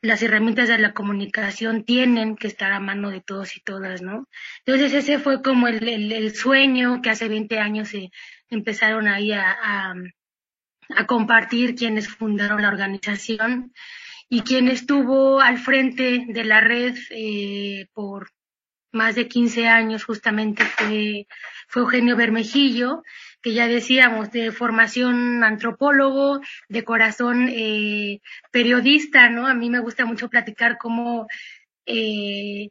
las 0.02 0.24
herramientas 0.24 0.70
de 0.70 0.78
la 0.78 0.94
comunicación 0.94 1.84
tienen 1.84 2.38
que 2.38 2.48
estar 2.48 2.72
a 2.72 2.80
mano 2.80 3.10
de 3.10 3.22
todos 3.22 3.58
y 3.58 3.62
todas, 3.62 4.02
¿no? 4.02 4.28
Entonces 4.66 4.94
ese 4.94 5.20
fue 5.20 5.42
como 5.42 5.68
el, 5.68 5.88
el, 5.88 6.36
sueño 6.36 7.02
que 7.02 7.10
hace 7.10 7.28
20 7.28 7.60
años 7.60 7.90
se 7.90 8.10
empezaron 8.50 9.08
ahí 9.08 9.34
a, 9.34 9.58
a, 9.62 11.06
compartir 11.06 11.76
quienes 11.76 12.08
fundaron 12.08 12.62
la 12.62 12.70
organización 12.70 13.74
y 14.30 14.42
quien 14.42 14.68
estuvo 14.68 15.40
al 15.42 15.58
frente 15.58 16.26
de 16.28 16.44
la 16.46 16.62
red 16.62 16.98
eh, 17.12 17.88
por 17.94 18.32
más 18.92 19.16
de 19.16 19.28
15 19.28 19.68
años 19.68 20.04
justamente 20.04 20.64
fue, 20.66 21.28
fue 21.68 21.84
Eugenio 21.84 22.16
Bermejillo, 22.16 23.04
que 23.42 23.54
ya 23.54 23.68
decíamos, 23.68 24.32
de 24.32 24.52
formación 24.52 25.44
antropólogo, 25.44 26.42
de 26.68 26.84
corazón 26.84 27.50
eh, 27.50 28.22
periodista, 28.52 29.30
¿no? 29.30 29.48
A 29.48 29.54
mí 29.54 29.70
me 29.70 29.80
gusta 29.80 30.06
mucho 30.06 30.30
platicar 30.30 30.78
cómo 30.78 31.28
eh, 31.86 32.70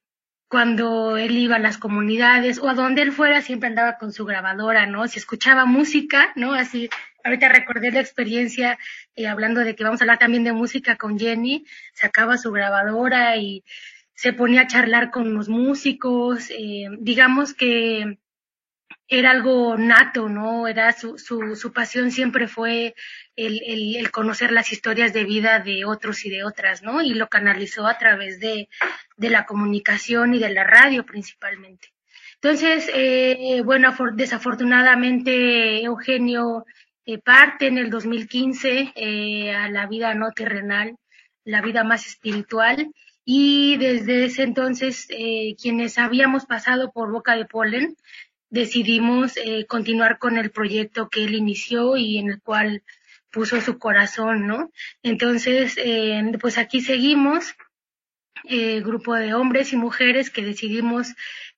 cuando 0.49 1.17
él 1.17 1.37
iba 1.37 1.57
a 1.57 1.61
las 1.61 1.79
comunidades 1.79 2.59
o 2.59 2.69
a 2.69 2.75
donde 2.75 3.03
él 3.03 3.13
fuera 3.13 3.43
siempre 3.43 3.69
andaba 3.69 3.99
con 3.99 4.13
su 4.13 4.25
grabadora, 4.25 4.87
¿no? 4.87 5.09
Si 5.09 5.19
escuchaba 5.19 5.65
música, 5.65 6.33
¿no? 6.37 6.53
Así, 6.53 6.91
ahorita 7.25 7.49
recordé 7.49 7.91
la 7.91 8.01
experiencia 8.01 8.79
eh, 9.17 9.27
hablando 9.27 9.61
de 9.61 9.75
que 9.75 9.85
vamos 9.85 10.01
a 10.01 10.05
hablar 10.05 10.19
también 10.19 10.45
de 10.45 10.53
música 10.53 10.97
con 10.97 11.19
Jenny, 11.19 11.65
sacaba 11.95 12.37
su 12.37 12.53
grabadora 12.53 13.37
y 13.37 13.65
se 14.15 14.33
ponía 14.33 14.63
a 14.63 14.67
charlar 14.67 15.11
con 15.11 15.33
los 15.35 15.49
músicos, 15.49 16.49
digamos 16.99 17.55
que 17.55 18.19
era 19.09 19.31
algo 19.31 19.77
nato, 19.79 20.29
¿no? 20.29 20.69
Era 20.69 20.93
su, 20.93 21.19
su, 21.19 21.57
su 21.57 21.73
pasión 21.73 22.11
siempre 22.11 22.47
fue 22.47 22.95
el, 23.37 23.61
el, 23.67 23.97
el, 23.97 24.11
conocer 24.11 24.53
las 24.53 24.71
historias 24.71 25.13
de 25.13 25.25
vida 25.25 25.61
de 25.61 25.87
otros 25.87 26.25
y 26.27 26.31
de 26.31 26.45
otras, 26.45 26.83
¿no? 26.83 27.01
Y 27.03 27.15
lo 27.15 27.29
canalizó 27.29 27.87
a 27.87 27.97
través 27.99 28.39
de, 28.39 28.69
de 29.17 29.31
la 29.31 29.47
comunicación 29.47 30.35
y 30.35 30.39
de 30.39 30.51
la 30.51 30.65
radio 30.65 31.07
principalmente. 31.07 31.89
Entonces, 32.41 32.89
eh, 32.95 33.63
bueno, 33.65 33.93
desafortunadamente 34.15 35.83
Eugenio 35.83 36.65
eh, 37.05 37.19
parte 37.19 37.67
en 37.67 37.79
el 37.79 37.91
2015 37.91 38.93
eh, 38.95 39.53
a 39.53 39.69
la 39.69 39.87
vida 39.89 40.15
no 40.15 40.31
terrenal, 40.31 40.97
la 41.45 41.63
vida 41.63 41.83
más 41.83 42.07
espiritual, 42.07 42.93
y 43.25 43.77
desde 43.79 44.27
ese 44.27 44.43
entonces 44.45 45.07
quienes 45.61 45.99
habíamos 45.99 46.47
pasado 46.47 46.93
por 46.93 47.11
Boca 47.11 47.37
de 47.37 47.45
Polen, 47.45 47.97
decidimos 48.51 49.37
eh, 49.37 49.67
continuar 49.67 50.19
con 50.19 50.39
el 50.39 50.51
proyecto 50.51 51.09
que 51.09 51.25
él 51.25 51.35
inició 51.35 51.97
y 51.97 52.19
en 52.19 52.31
el 52.31 52.41
cual 52.41 52.83
puso 53.31 53.61
su 53.61 53.79
corazón, 53.79 54.47
¿no? 54.47 54.73
Entonces, 55.03 55.75
eh, 55.77 56.23
pues 56.41 56.59
aquí 56.59 56.81
seguimos, 56.81 57.55
eh, 58.45 58.81
grupo 58.81 59.15
de 59.15 59.35
hombres 59.35 59.73
y 59.73 59.77
mujeres 59.77 60.31
que 60.31 60.43
decidimos 60.43 61.09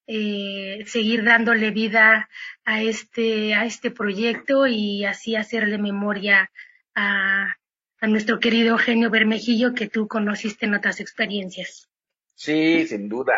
eh, 0.06 0.84
seguir 0.86 1.22
dándole 1.24 1.70
vida 1.70 2.28
a 2.64 2.82
este, 2.82 3.54
a 3.54 3.64
este 3.64 3.90
proyecto 3.90 4.66
y 4.66 5.04
así 5.04 5.36
hacerle 5.36 5.78
memoria 5.78 6.50
a, 6.94 7.56
a 8.00 8.06
nuestro 8.06 8.40
querido 8.40 8.70
Eugenio 8.70 9.10
Bermejillo 9.10 9.74
que 9.74 9.88
tú 9.88 10.08
conociste 10.08 10.66
en 10.66 10.74
otras 10.74 11.00
experiencias. 11.00 11.88
Sí, 12.34 12.86
sin 12.86 13.08
duda. 13.08 13.34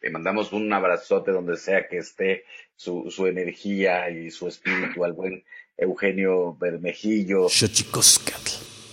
Le 0.00 0.10
mandamos 0.10 0.52
un 0.52 0.72
abrazote 0.72 1.30
donde 1.30 1.56
sea 1.56 1.86
que 1.88 1.98
esté 1.98 2.44
su, 2.76 3.10
su 3.10 3.26
energía 3.26 4.08
y 4.10 4.30
su 4.30 4.46
espíritu 4.48 5.04
al 5.04 5.14
buen 5.14 5.44
Eugenio 5.76 6.54
Bermejillo. 6.54 7.48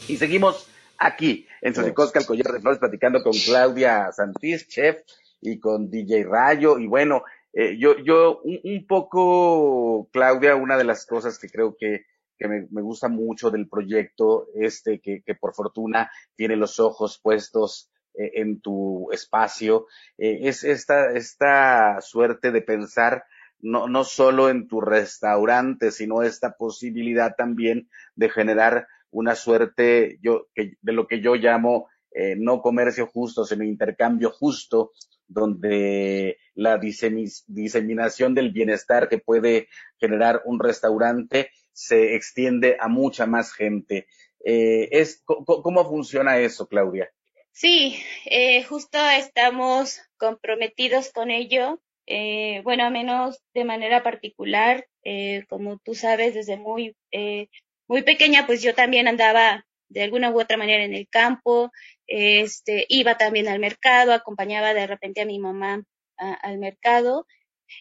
Y 0.08 0.18
seguimos 0.18 0.68
aquí 0.98 1.48
en 1.62 1.76
Xochicosca, 1.76 2.20
el 2.20 2.26
collar 2.26 2.52
de 2.52 2.60
flores, 2.60 2.80
platicando 2.80 3.22
con 3.22 3.34
Claudia 3.34 4.12
Santís, 4.12 4.68
chef, 4.68 4.98
y 5.44 5.60
con 5.60 5.90
DJ 5.90 6.24
Rayo. 6.24 6.80
Y 6.80 6.88
bueno, 6.88 7.24
eh, 7.52 7.78
yo, 7.78 7.98
yo 8.00 8.40
un, 8.44 8.60
un, 8.64 8.88
poco, 8.88 10.10
Claudia, 10.12 10.56
una 10.56 10.78
de 10.78 10.86
las 10.86 11.06
cosas 11.06 11.38
que 11.38 11.50
creo 11.50 11.76
que, 11.78 12.06
que 12.38 12.48
me, 12.48 12.68
me, 12.72 12.82
gusta 12.82 13.10
mucho 13.10 13.52
del 13.52 13.68
proyecto, 13.68 14.48
este 14.56 15.00
que, 15.00 15.22
que 15.24 15.36
por 15.36 15.54
fortuna 15.54 16.10
tiene 16.36 16.56
los 16.56 16.80
ojos 16.80 17.20
puestos 17.22 17.92
eh, 18.16 18.32
en 18.36 18.62
tu 18.62 19.12
espacio, 19.12 19.88
eh, 20.18 20.40
es 20.44 20.64
esta, 20.64 21.12
esta 21.12 22.00
suerte 22.02 22.52
de 22.52 22.62
pensar 22.62 23.24
no, 23.64 23.88
no 23.88 24.04
solo 24.04 24.50
en 24.50 24.68
tu 24.68 24.82
restaurante, 24.82 25.92
sino 25.92 26.22
esta 26.22 26.56
posibilidad 26.58 27.36
también 27.36 27.90
de 28.16 28.30
generar 28.30 28.88
una 29.10 29.36
suerte 29.36 30.20
yo, 30.22 30.48
que, 30.54 30.74
de 30.82 30.94
lo 30.94 31.08
que 31.08 31.22
yo 31.22 31.36
llamo 31.36 31.88
eh, 32.12 32.36
no 32.38 32.62
comercio 32.62 33.08
justo, 33.08 33.46
sino 33.46 33.64
intercambio 33.64 34.32
justo, 34.32 34.92
donde 35.28 36.38
la 36.54 36.78
diseminación 36.78 38.36
del 38.36 38.52
bienestar 38.52 39.08
que 39.08 39.18
puede 39.18 39.70
generar 39.98 40.42
un 40.46 40.60
restaurante 40.60 41.50
se 41.72 42.16
extiende 42.16 42.78
a 42.80 42.88
mucha 42.88 43.26
más 43.26 43.54
gente. 43.54 44.08
Eh, 44.46 44.90
es, 44.92 45.24
¿Cómo 45.26 45.90
funciona 45.90 46.38
eso, 46.38 46.68
Claudia? 46.68 47.10
Sí, 47.52 47.96
eh, 48.26 48.64
justo 48.64 49.00
estamos 49.18 50.02
comprometidos 50.18 51.12
con 51.12 51.32
ello. 51.32 51.80
Eh, 52.08 52.62
bueno, 52.64 52.86
a 52.86 52.90
menos 52.90 53.42
de 53.54 53.64
manera 53.66 54.04
particular, 54.04 54.88
eh, 55.04 55.46
como 55.50 55.78
tú 55.80 55.96
sabes, 55.96 56.34
desde 56.34 56.58
muy, 56.58 56.96
eh, 57.12 57.48
muy 57.88 58.04
pequeña, 58.04 58.46
pues 58.46 58.62
yo 58.62 58.74
también 58.76 59.08
andaba 59.08 59.66
de 59.90 60.04
alguna 60.04 60.32
u 60.32 60.40
otra 60.40 60.58
manera 60.58 60.84
en 60.84 60.94
el 60.94 61.08
campo, 61.08 61.72
este, 62.08 62.86
iba 62.90 63.18
también 63.18 63.48
al 63.48 63.60
mercado, 63.60 64.14
acompañaba 64.14 64.74
de 64.74 64.88
repente 64.88 65.22
a 65.22 65.26
mi 65.26 65.40
mamá 65.40 65.84
al 66.18 66.58
mercado. 66.58 67.26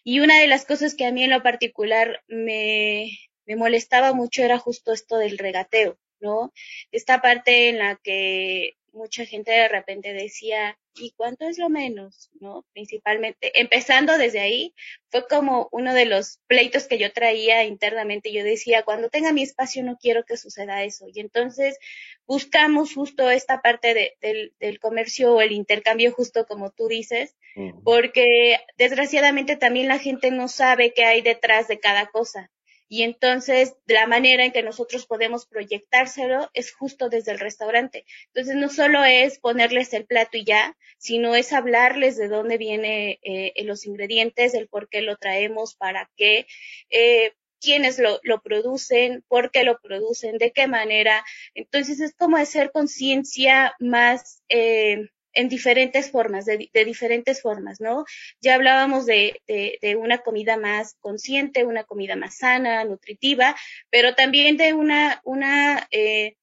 Y 0.03 0.19
una 0.19 0.39
de 0.39 0.47
las 0.47 0.65
cosas 0.65 0.95
que 0.95 1.05
a 1.05 1.11
mí 1.11 1.23
en 1.23 1.31
lo 1.31 1.43
particular 1.43 2.23
me, 2.27 3.09
me 3.45 3.55
molestaba 3.55 4.13
mucho 4.13 4.43
era 4.43 4.57
justo 4.57 4.93
esto 4.93 5.17
del 5.17 5.37
regateo, 5.37 5.97
¿no? 6.19 6.51
Esta 6.91 7.21
parte 7.21 7.69
en 7.69 7.79
la 7.79 7.97
que 8.03 8.75
mucha 8.93 9.25
gente 9.25 9.51
de 9.51 9.67
repente 9.67 10.13
decía, 10.13 10.77
¿y 10.95 11.11
cuánto 11.17 11.45
es 11.47 11.57
lo 11.57 11.69
menos? 11.69 12.29
¿No? 12.39 12.65
Principalmente, 12.73 13.59
empezando 13.59 14.17
desde 14.17 14.39
ahí, 14.39 14.73
fue 15.09 15.27
como 15.27 15.67
uno 15.71 15.93
de 15.93 16.05
los 16.05 16.39
pleitos 16.47 16.87
que 16.87 16.97
yo 16.97 17.11
traía 17.11 17.63
internamente. 17.63 18.31
Yo 18.31 18.43
decía, 18.43 18.83
cuando 18.83 19.09
tenga 19.09 19.33
mi 19.33 19.43
espacio 19.43 19.83
no 19.83 19.97
quiero 19.97 20.23
que 20.23 20.37
suceda 20.37 20.83
eso. 20.83 21.07
Y 21.11 21.19
entonces 21.19 21.77
buscamos 22.25 22.93
justo 22.93 23.29
esta 23.29 23.61
parte 23.61 23.93
de, 23.93 24.17
del, 24.21 24.53
del, 24.59 24.79
comercio 24.79 25.33
o 25.33 25.41
el 25.41 25.51
intercambio 25.51 26.11
justo 26.11 26.45
como 26.45 26.71
tú 26.71 26.87
dices, 26.87 27.35
porque 27.83 28.57
desgraciadamente 28.77 29.55
también 29.55 29.87
la 29.87 29.99
gente 29.99 30.31
no 30.31 30.47
sabe 30.47 30.93
qué 30.93 31.05
hay 31.05 31.21
detrás 31.21 31.67
de 31.67 31.79
cada 31.79 32.07
cosa. 32.07 32.51
Y 32.93 33.01
entonces 33.01 33.75
la 33.87 34.05
manera 34.05 34.45
en 34.45 34.51
que 34.51 34.61
nosotros 34.61 35.07
podemos 35.07 35.47
proyectárselo 35.47 36.51
es 36.53 36.71
justo 36.71 37.09
desde 37.09 37.31
el 37.31 37.39
restaurante. 37.39 38.05
Entonces 38.27 38.55
no 38.55 38.69
solo 38.69 39.03
es 39.03 39.39
ponerles 39.39 39.95
el 39.95 40.05
plato 40.05 40.37
y 40.37 40.45
ya, 40.45 40.77
sino 40.99 41.33
es 41.33 41.53
hablarles 41.53 42.17
de 42.17 42.27
dónde 42.27 42.59
vienen 42.59 43.17
eh, 43.23 43.51
los 43.63 43.87
ingredientes, 43.87 44.53
el 44.53 44.67
por 44.67 44.89
qué 44.89 45.01
lo 45.01 45.17
traemos, 45.17 45.73
para 45.73 46.11
qué, 46.17 46.45
eh, 46.91 47.33
quiénes 47.59 47.97
lo, 47.97 48.19
lo, 48.21 48.43
producen, 48.43 49.23
por 49.27 49.49
qué 49.49 49.63
lo 49.63 49.79
producen, 49.79 50.37
de 50.37 50.51
qué 50.51 50.67
manera. 50.67 51.25
Entonces 51.55 51.99
es 51.99 52.13
como 52.13 52.37
hacer 52.37 52.71
conciencia 52.71 53.73
más 53.79 54.43
eh, 54.49 55.09
en 55.33 55.49
diferentes 55.49 56.11
formas, 56.11 56.45
de, 56.45 56.69
diferentes 56.85 57.41
formas, 57.41 57.81
¿no? 57.81 58.05
Ya 58.41 58.55
hablábamos 58.55 59.05
de, 59.05 59.41
de, 59.47 59.77
de, 59.81 59.95
una 59.95 60.19
comida 60.19 60.57
más 60.57 60.95
consciente, 60.99 61.65
una 61.65 61.83
comida 61.83 62.15
más 62.15 62.37
sana, 62.37 62.83
nutritiva, 62.85 63.55
pero 63.89 64.15
también 64.15 64.57
de 64.57 64.73
una, 64.73 65.21
una, 65.23 65.87
eh, 65.91 66.35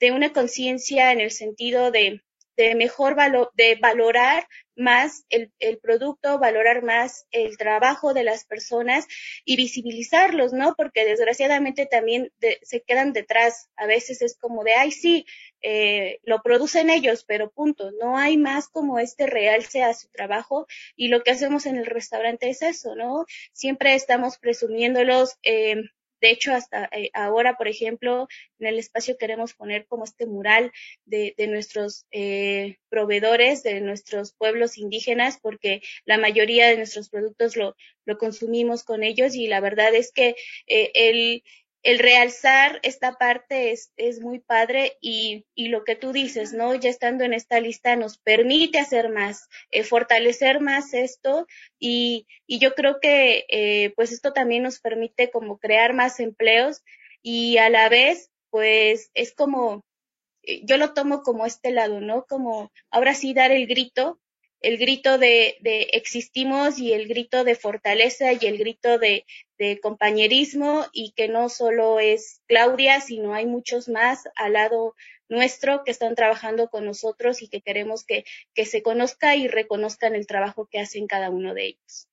de 0.00 0.12
una 0.12 0.32
conciencia 0.32 1.12
en 1.12 1.20
el 1.20 1.30
sentido 1.30 1.90
de, 1.90 2.22
de 2.56 2.74
mejor 2.74 3.14
valor, 3.14 3.50
de 3.54 3.76
valorar 3.76 4.46
más 4.76 5.24
el, 5.30 5.52
el, 5.58 5.78
producto, 5.78 6.38
valorar 6.38 6.82
más 6.82 7.26
el 7.30 7.56
trabajo 7.56 8.12
de 8.14 8.24
las 8.24 8.44
personas 8.44 9.06
y 9.44 9.56
visibilizarlos, 9.56 10.52
¿no? 10.52 10.74
Porque 10.76 11.04
desgraciadamente 11.04 11.86
también 11.86 12.32
de, 12.38 12.58
se 12.62 12.82
quedan 12.82 13.12
detrás. 13.12 13.70
A 13.76 13.86
veces 13.86 14.22
es 14.22 14.36
como 14.38 14.64
de, 14.64 14.74
ay, 14.74 14.92
sí, 14.92 15.26
eh, 15.62 16.20
lo 16.24 16.42
producen 16.42 16.90
ellos, 16.90 17.24
pero 17.26 17.50
punto. 17.50 17.90
No 17.92 18.18
hay 18.18 18.36
más 18.36 18.68
como 18.68 18.98
este 18.98 19.26
realce 19.26 19.82
a 19.82 19.94
su 19.94 20.08
trabajo 20.08 20.66
y 20.94 21.08
lo 21.08 21.22
que 21.22 21.30
hacemos 21.30 21.66
en 21.66 21.76
el 21.76 21.86
restaurante 21.86 22.50
es 22.50 22.62
eso, 22.62 22.94
¿no? 22.94 23.24
Siempre 23.52 23.94
estamos 23.94 24.38
presumiéndolos. 24.38 25.38
Eh, 25.42 25.76
de 26.26 26.32
hecho, 26.32 26.52
hasta 26.52 26.88
eh, 26.90 27.10
ahora, 27.14 27.56
por 27.56 27.68
ejemplo, 27.68 28.26
en 28.58 28.66
el 28.66 28.78
espacio 28.80 29.16
queremos 29.16 29.54
poner 29.54 29.86
como 29.86 30.02
este 30.02 30.26
mural 30.26 30.72
de, 31.04 31.34
de 31.38 31.46
nuestros 31.46 32.06
eh, 32.10 32.78
proveedores, 32.88 33.62
de 33.62 33.80
nuestros 33.80 34.32
pueblos 34.32 34.76
indígenas, 34.76 35.38
porque 35.40 35.82
la 36.04 36.18
mayoría 36.18 36.68
de 36.68 36.78
nuestros 36.78 37.10
productos 37.10 37.54
lo, 37.56 37.76
lo 38.06 38.18
consumimos 38.18 38.82
con 38.82 39.04
ellos 39.04 39.36
y 39.36 39.46
la 39.46 39.60
verdad 39.60 39.94
es 39.94 40.12
que 40.12 40.34
eh, 40.66 40.90
el, 40.94 41.44
el 41.86 42.00
realzar 42.00 42.80
esta 42.82 43.12
parte 43.12 43.70
es, 43.70 43.92
es 43.96 44.20
muy 44.20 44.40
padre 44.40 44.98
y, 45.00 45.46
y, 45.54 45.68
lo 45.68 45.84
que 45.84 45.94
tú 45.94 46.10
dices, 46.10 46.52
¿no? 46.52 46.74
Ya 46.74 46.90
estando 46.90 47.22
en 47.22 47.32
esta 47.32 47.60
lista 47.60 47.94
nos 47.94 48.18
permite 48.18 48.80
hacer 48.80 49.08
más, 49.08 49.48
eh, 49.70 49.84
fortalecer 49.84 50.60
más 50.60 50.94
esto 50.94 51.46
y, 51.78 52.26
y 52.44 52.58
yo 52.58 52.74
creo 52.74 52.98
que 53.00 53.46
eh, 53.48 53.92
pues 53.94 54.10
esto 54.10 54.32
también 54.32 54.64
nos 54.64 54.80
permite 54.80 55.30
como 55.30 55.58
crear 55.58 55.94
más 55.94 56.18
empleos 56.18 56.82
y 57.22 57.58
a 57.58 57.70
la 57.70 57.88
vez 57.88 58.32
pues 58.50 59.12
es 59.14 59.32
como, 59.32 59.84
yo 60.64 60.78
lo 60.78 60.92
tomo 60.92 61.22
como 61.22 61.46
este 61.46 61.70
lado, 61.70 62.00
¿no? 62.00 62.24
Como 62.24 62.72
ahora 62.90 63.14
sí 63.14 63.32
dar 63.32 63.52
el 63.52 63.68
grito 63.68 64.18
el 64.60 64.78
grito 64.78 65.18
de, 65.18 65.56
de, 65.60 65.88
existimos 65.92 66.78
y 66.78 66.92
el 66.92 67.08
grito 67.08 67.44
de 67.44 67.54
fortaleza 67.54 68.32
y 68.32 68.38
el 68.46 68.58
grito 68.58 68.98
de, 68.98 69.24
de, 69.58 69.78
compañerismo 69.80 70.84
y 70.92 71.12
que 71.12 71.28
no 71.28 71.48
solo 71.48 72.00
es 72.00 72.42
Claudia, 72.46 73.00
sino 73.00 73.34
hay 73.34 73.46
muchos 73.46 73.88
más 73.88 74.28
al 74.36 74.54
lado 74.54 74.94
nuestro 75.28 75.82
que 75.84 75.90
están 75.90 76.14
trabajando 76.14 76.68
con 76.68 76.84
nosotros 76.84 77.42
y 77.42 77.48
que 77.48 77.60
queremos 77.60 78.04
que, 78.04 78.24
que 78.54 78.64
se 78.64 78.82
conozca 78.82 79.36
y 79.36 79.48
reconozcan 79.48 80.14
el 80.14 80.26
trabajo 80.26 80.66
que 80.70 80.80
hacen 80.80 81.06
cada 81.06 81.30
uno 81.30 81.54
de 81.54 81.66
ellos. 81.66 82.08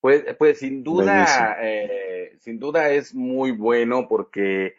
Pues, 0.00 0.24
pues 0.38 0.58
sin 0.58 0.82
duda, 0.82 1.56
eh, 1.62 2.36
sin 2.40 2.58
duda 2.58 2.90
es 2.90 3.14
muy 3.14 3.52
bueno 3.52 4.06
porque 4.06 4.76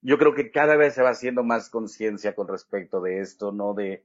yo 0.00 0.16
creo 0.18 0.34
que 0.34 0.50
cada 0.50 0.76
vez 0.76 0.94
se 0.94 1.02
va 1.02 1.10
haciendo 1.10 1.42
más 1.42 1.68
conciencia 1.68 2.34
con 2.34 2.48
respecto 2.48 3.02
de 3.02 3.20
esto, 3.20 3.52
¿no? 3.52 3.74
De, 3.74 4.04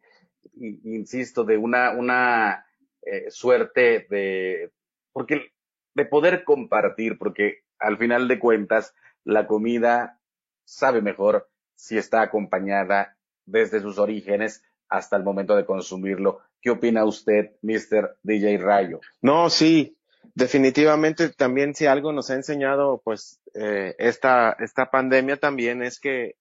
insisto, 0.55 1.43
de 1.43 1.57
una, 1.57 1.91
una 1.91 2.65
eh, 3.01 3.29
suerte 3.29 4.05
de, 4.09 4.71
porque, 5.11 5.51
de 5.93 6.05
poder 6.05 6.43
compartir, 6.43 7.17
porque 7.17 7.63
al 7.79 7.97
final 7.97 8.27
de 8.27 8.39
cuentas, 8.39 8.93
la 9.23 9.47
comida 9.47 10.19
sabe 10.65 11.01
mejor 11.01 11.49
si 11.75 11.97
está 11.97 12.21
acompañada 12.21 13.17
desde 13.45 13.81
sus 13.81 13.97
orígenes 13.97 14.63
hasta 14.87 15.17
el 15.17 15.23
momento 15.23 15.55
de 15.55 15.65
consumirlo. 15.65 16.41
¿Qué 16.61 16.69
opina 16.69 17.05
usted, 17.05 17.51
Mr. 17.61 18.17
DJ 18.21 18.57
Rayo? 18.59 18.99
No, 19.21 19.49
sí, 19.49 19.97
definitivamente 20.35 21.29
también 21.29 21.73
si 21.73 21.87
algo 21.87 22.11
nos 22.11 22.29
ha 22.29 22.35
enseñado, 22.35 23.01
pues, 23.03 23.41
eh, 23.55 23.95
esta, 23.97 24.55
esta 24.59 24.91
pandemia 24.91 25.37
también 25.37 25.81
es 25.81 25.99
que 25.99 26.35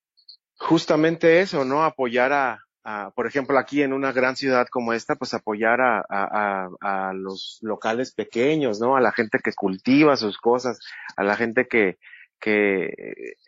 justamente 0.58 1.40
eso, 1.40 1.64
¿no? 1.64 1.84
Apoyar 1.84 2.32
a, 2.32 2.66
a, 2.84 3.10
por 3.10 3.26
ejemplo, 3.26 3.58
aquí 3.58 3.82
en 3.82 3.92
una 3.92 4.12
gran 4.12 4.36
ciudad 4.36 4.66
como 4.70 4.92
esta, 4.92 5.16
pues 5.16 5.34
apoyar 5.34 5.80
a, 5.80 6.04
a, 6.08 6.68
a, 6.80 7.12
los 7.12 7.58
locales 7.62 8.14
pequeños, 8.14 8.80
¿no? 8.80 8.96
A 8.96 9.00
la 9.00 9.12
gente 9.12 9.38
que 9.42 9.52
cultiva 9.52 10.16
sus 10.16 10.38
cosas, 10.38 10.80
a 11.16 11.24
la 11.24 11.36
gente 11.36 11.66
que, 11.68 11.98
que 12.40 12.94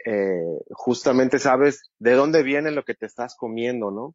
eh, 0.05 0.59
justamente 0.71 1.39
sabes 1.39 1.91
de 1.99 2.13
dónde 2.13 2.43
viene 2.43 2.71
lo 2.71 2.85
que 2.85 2.95
te 2.95 3.07
estás 3.07 3.35
comiendo, 3.37 3.91
¿no? 3.91 4.15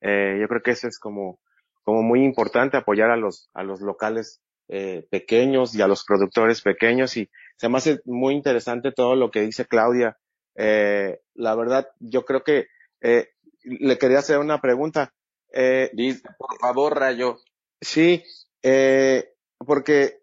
Eh, 0.00 0.38
yo 0.40 0.48
creo 0.48 0.62
que 0.62 0.70
eso 0.70 0.88
es 0.88 0.98
como, 0.98 1.38
como 1.82 2.02
muy 2.02 2.24
importante 2.24 2.76
apoyar 2.76 3.10
a 3.10 3.16
los, 3.16 3.50
a 3.54 3.62
los 3.62 3.80
locales 3.80 4.40
eh, 4.68 5.06
pequeños 5.10 5.76
y 5.76 5.82
a 5.82 5.86
los 5.86 6.04
productores 6.04 6.60
pequeños 6.60 7.16
y 7.16 7.30
se 7.56 7.68
me 7.68 7.78
hace 7.78 8.00
muy 8.04 8.34
interesante 8.34 8.90
todo 8.90 9.14
lo 9.14 9.30
que 9.30 9.42
dice 9.42 9.66
Claudia. 9.66 10.18
Eh, 10.56 11.20
la 11.34 11.54
verdad, 11.54 11.88
yo 12.00 12.24
creo 12.24 12.42
que 12.42 12.66
eh, 13.00 13.28
le 13.66 13.98
quería 13.98 14.20
hacer 14.20 14.38
una 14.38 14.60
pregunta. 14.60 15.12
Eh, 15.52 15.90
por 16.38 16.58
favor, 16.58 16.98
Rayo. 16.98 17.38
Sí, 17.80 18.24
eh, 18.62 19.34
porque 19.58 20.22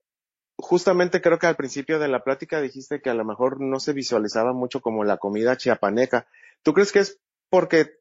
justamente 0.58 1.22
creo 1.22 1.40
que 1.40 1.48
al 1.48 1.56
principio 1.56 2.00
de 2.00 2.08
la 2.08 2.24
plática 2.24 2.62
dijiste 2.62 3.02
que 3.02 3.10
a 3.10 3.14
lo 3.14 3.26
mejor 3.26 3.60
no 3.60 3.80
se 3.80 3.94
visualizaba 3.94 4.54
mucho 4.54 4.82
como 4.82 5.04
la 5.04 5.18
comida 5.18 5.58
chiapaneca. 5.58 6.28
¿Tú 6.64 6.74
crees 6.74 6.92
que 6.92 7.00
es 7.00 7.20
porque 7.50 8.00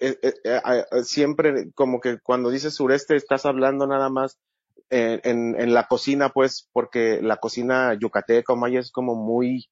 eh, 0.00 0.18
eh, 0.22 0.34
eh, 0.44 1.04
siempre 1.04 1.70
como 1.72 2.00
que 2.00 2.18
cuando 2.18 2.50
dices 2.50 2.74
sureste 2.74 3.16
estás 3.16 3.46
hablando 3.46 3.86
nada 3.86 4.08
más 4.08 4.38
en, 4.90 5.20
en, 5.24 5.60
en, 5.60 5.72
la 5.72 5.86
cocina, 5.86 6.28
pues, 6.28 6.68
porque 6.72 7.20
la 7.22 7.38
cocina 7.38 7.94
yucateca 7.94 8.52
o 8.52 8.56
maya 8.56 8.80
es 8.80 8.90
como 8.90 9.14
muy, 9.14 9.68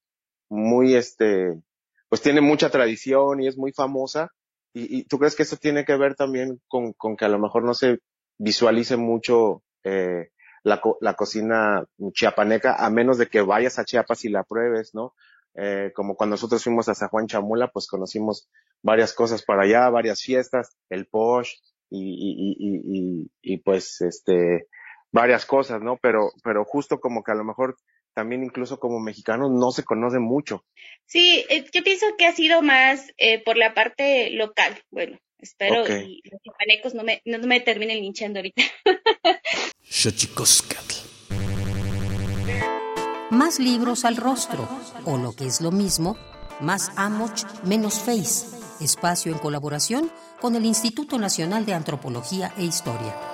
muy, 0.49 0.95
este, 0.95 1.61
pues 2.09 2.21
tiene 2.21 2.41
mucha 2.41 2.69
tradición 2.69 3.41
y 3.41 3.47
es 3.47 3.57
muy 3.57 3.73
famosa. 3.73 4.31
¿Y, 4.73 4.99
y 4.99 5.03
tú 5.05 5.19
crees 5.19 5.35
que 5.35 5.43
eso 5.43 5.57
tiene 5.57 5.85
que 5.85 5.95
ver 5.95 6.15
también 6.15 6.61
con, 6.67 6.93
con 6.93 7.15
que 7.15 7.25
a 7.25 7.29
lo 7.29 7.39
mejor 7.39 7.63
no 7.63 7.73
se 7.73 7.99
visualice 8.37 8.97
mucho 8.97 9.63
eh, 9.83 10.29
la, 10.63 10.81
la 11.01 11.13
cocina 11.13 11.85
chiapaneca, 12.13 12.75
a 12.75 12.89
menos 12.89 13.17
de 13.17 13.27
que 13.27 13.41
vayas 13.41 13.79
a 13.79 13.85
Chiapas 13.85 14.25
y 14.25 14.29
la 14.29 14.43
pruebes, 14.43 14.93
¿no? 14.93 15.13
Eh, 15.55 15.91
como 15.93 16.15
cuando 16.15 16.33
nosotros 16.33 16.63
fuimos 16.63 16.89
a 16.89 16.95
San 16.95 17.09
Juan 17.09 17.27
Chamula, 17.27 17.67
pues 17.67 17.87
conocimos 17.87 18.49
varias 18.81 19.13
cosas 19.13 19.43
para 19.43 19.63
allá, 19.63 19.89
varias 19.89 20.21
fiestas, 20.21 20.75
el 20.89 21.05
posh 21.07 21.53
y, 21.89 21.99
y, 21.99 22.55
y, 22.57 22.81
y, 23.21 23.31
y 23.41 23.57
pues 23.57 24.01
este, 24.01 24.67
varias 25.11 25.45
cosas, 25.45 25.81
¿no? 25.81 25.97
Pero, 26.01 26.31
pero 26.43 26.65
justo 26.65 26.99
como 26.99 27.23
que 27.23 27.31
a 27.31 27.35
lo 27.35 27.43
mejor 27.43 27.77
también 28.13 28.43
incluso 28.43 28.79
como 28.79 28.99
mexicanos 28.99 29.51
no 29.51 29.71
se 29.71 29.83
conoce 29.83 30.19
mucho. 30.19 30.65
Sí, 31.05 31.45
eh, 31.49 31.65
yo 31.71 31.83
pienso 31.83 32.05
que 32.17 32.25
ha 32.25 32.33
sido 32.33 32.61
más 32.61 33.11
eh, 33.17 33.43
por 33.43 33.57
la 33.57 33.73
parte 33.73 34.29
local. 34.31 34.81
Bueno, 34.91 35.17
espero 35.39 35.81
Okay. 35.83 36.21
y 36.23 36.29
los 36.29 36.41
chipanecos 36.41 36.93
no 36.93 37.03
me, 37.03 37.21
no 37.25 37.39
me 37.39 37.59
terminen 37.59 37.97
linchando 37.97 38.39
ahorita. 38.39 38.63
Más 43.31 43.59
libros 43.59 44.05
al 44.05 44.17
rostro, 44.17 44.69
o 45.05 45.17
lo 45.17 45.35
que 45.35 45.45
es 45.45 45.59
lo 45.59 45.71
mismo, 45.71 46.17
más 46.59 46.91
Amoch, 46.95 47.43
menos 47.63 47.99
Face, 47.99 48.45
espacio 48.79 49.31
en 49.31 49.39
colaboración 49.39 50.11
con 50.39 50.55
el 50.55 50.65
Instituto 50.65 51.17
Nacional 51.17 51.65
de 51.65 51.73
Antropología 51.73 52.53
e 52.57 52.63
Historia. 52.63 53.32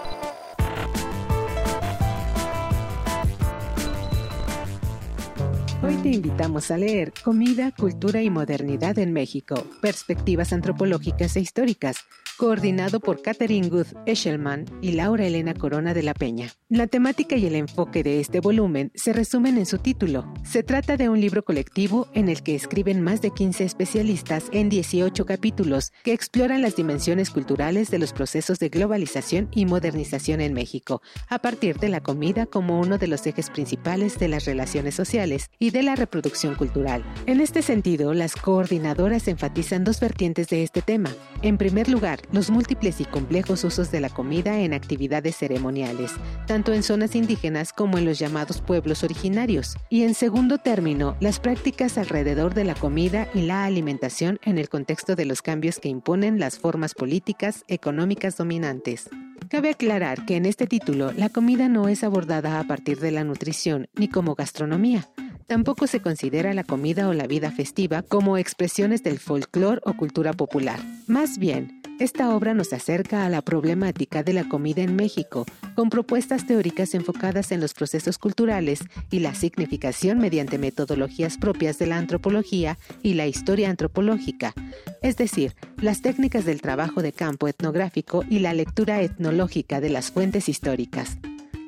Hoy 5.82 5.96
te 6.04 6.10
invitamos 6.10 6.72
a 6.72 6.78
leer 6.78 7.14
Comida, 7.24 7.72
Cultura 7.72 8.22
y 8.22 8.30
Modernidad 8.30 9.00
en 9.00 9.14
México, 9.14 9.56
Perspectivas 9.82 10.52
Antropológicas 10.52 11.38
e 11.38 11.40
Históricas, 11.40 12.04
coordinado 12.40 13.02
por 13.02 13.22
Catherine 13.22 13.68
Good 13.68 13.88
Eschelman 14.06 14.64
y 14.82 14.94
Laura 14.94 15.28
Elena 15.28 15.54
Corona 15.54 15.94
de 15.94 16.04
la 16.04 16.14
Peña. 16.14 16.48
La 16.70 16.88
temática 16.88 17.36
y 17.36 17.46
el 17.46 17.56
enfoque 17.56 18.02
de 18.02 18.22
este 18.22 18.40
volumen 18.40 18.94
se 18.96 19.12
resumen 19.12 19.58
en 19.58 19.66
su 19.66 19.78
título. 19.78 20.34
Se 20.44 20.64
trata 20.64 20.96
de 20.96 21.10
un 21.10 21.20
libro 21.20 21.44
colectivo 21.44 22.08
en 22.14 22.30
el 22.30 22.42
que 22.42 22.56
escriben 22.56 23.02
más 23.02 23.22
de 23.22 23.32
15 23.32 23.66
especialistas 23.66 24.46
en 24.54 24.70
18 24.70 25.26
capítulos 25.26 25.92
que 26.02 26.14
exploran 26.14 26.62
las 26.62 26.78
dimensiones 26.78 27.30
culturales 27.30 27.92
de 27.92 28.00
los 28.00 28.14
procesos 28.14 28.58
de 28.58 28.70
globalización 28.70 29.50
y 29.52 29.66
modernización 29.66 30.40
en 30.40 30.54
México, 30.54 31.02
a 31.28 31.40
partir 31.40 31.78
de 31.78 31.90
la 31.90 32.00
comida 32.00 32.46
como 32.46 32.80
uno 32.80 32.98
de 32.98 33.08
los 33.08 33.28
ejes 33.28 33.50
principales 33.50 34.18
de 34.18 34.30
las 34.30 34.46
relaciones 34.46 34.96
sociales 34.96 35.52
y 35.60 35.72
de 35.72 35.84
la 35.84 35.96
reproducción 35.96 36.56
cultural. 36.56 37.04
En 37.26 37.42
este 37.42 37.62
sentido, 37.62 38.14
las 38.14 38.38
coordinadoras 38.38 39.28
enfatizan 39.28 39.84
dos 39.84 40.00
vertientes 40.00 40.48
de 40.48 40.64
este 40.64 40.82
tema. 40.82 41.14
En 41.42 41.58
primer 41.58 41.90
lugar, 41.90 42.22
los 42.32 42.50
múltiples 42.50 43.02
y 43.02 43.06
complejos 43.06 43.64
usos 43.64 43.92
de 43.92 44.00
la 44.00 44.10
comida 44.10 44.60
en 44.60 44.74
actividades 44.74 45.38
ceremoniales, 45.38 46.14
tanto 46.48 46.74
en 46.74 46.84
zonas 46.84 47.16
indígenas 47.16 47.74
como 47.74 47.98
en 47.98 48.06
los 48.06 48.20
llamados 48.20 48.62
pueblos 48.62 49.04
originarios. 49.04 49.78
Y 49.90 50.04
en 50.04 50.14
segundo 50.14 50.58
término, 50.58 51.16
las 51.20 51.40
prácticas 51.40 51.98
alrededor 51.98 52.54
de 52.54 52.64
la 52.64 52.76
comida 52.76 53.28
y 53.34 53.42
la 53.42 53.66
alimentación 53.66 54.40
en 54.44 54.58
el 54.58 54.70
contexto 54.70 55.16
de 55.16 55.26
los 55.26 55.42
cambios 55.42 55.80
que 55.80 55.90
imponen 55.90 56.40
las 56.40 56.60
formas 56.60 56.94
políticas, 56.94 57.64
económicas 57.68 58.38
dominantes. 58.38 59.10
Cabe 59.50 59.72
aclarar 59.72 60.26
que 60.26 60.36
en 60.36 60.46
este 60.46 60.68
título 60.68 61.12
la 61.14 61.30
comida 61.30 61.70
no 61.70 61.88
es 61.88 62.04
abordada 62.04 62.60
a 62.60 62.64
partir 62.66 63.00
de 63.00 63.12
la 63.12 63.24
nutrición 63.24 63.88
ni 63.96 64.08
como 64.08 64.36
gastronomía. 64.36 65.08
Tampoco 65.50 65.88
se 65.88 66.00
considera 66.00 66.54
la 66.54 66.64
comida 66.64 67.10
o 67.10 67.14
la 67.14 67.26
vida 67.26 67.50
festiva 67.50 68.04
como 68.04 68.38
expresiones 68.38 69.02
del 69.02 69.18
folclore 69.18 69.82
o 69.84 69.94
cultura 69.94 70.32
popular. 70.32 70.80
Más 71.08 71.40
bien, 71.40 71.82
esta 72.00 72.36
obra 72.36 72.54
nos 72.54 72.72
acerca 72.72 73.26
a 73.26 73.30
la 73.30 73.42
problemática 73.42 74.22
de 74.22 74.34
la 74.34 74.48
comida 74.48 74.84
en 74.84 74.96
México, 74.96 75.48
con 75.74 75.90
propuestas 75.90 76.46
teóricas 76.46 76.94
enfocadas 76.94 77.52
en 77.52 77.62
los 77.62 77.74
procesos 77.74 78.20
culturales 78.20 78.82
y 79.10 79.22
la 79.22 79.34
significación 79.34 80.20
mediante 80.20 80.60
metodologías 80.60 81.40
propias 81.40 81.80
de 81.80 81.88
la 81.88 81.98
antropología 81.98 82.78
y 83.02 83.16
la 83.16 83.26
historia 83.26 83.72
antropológica, 83.72 84.54
es 85.02 85.18
decir, 85.18 85.56
las 85.82 86.04
técnicas 86.04 86.46
del 86.46 86.62
trabajo 86.62 87.02
de 87.02 87.12
campo 87.12 87.48
etnográfico 87.48 88.24
y 88.30 88.38
la 88.38 88.54
lectura 88.54 89.02
etnológica 89.02 89.82
de 89.82 89.90
las 89.90 90.12
fuentes 90.12 90.48
históricas. 90.48 91.18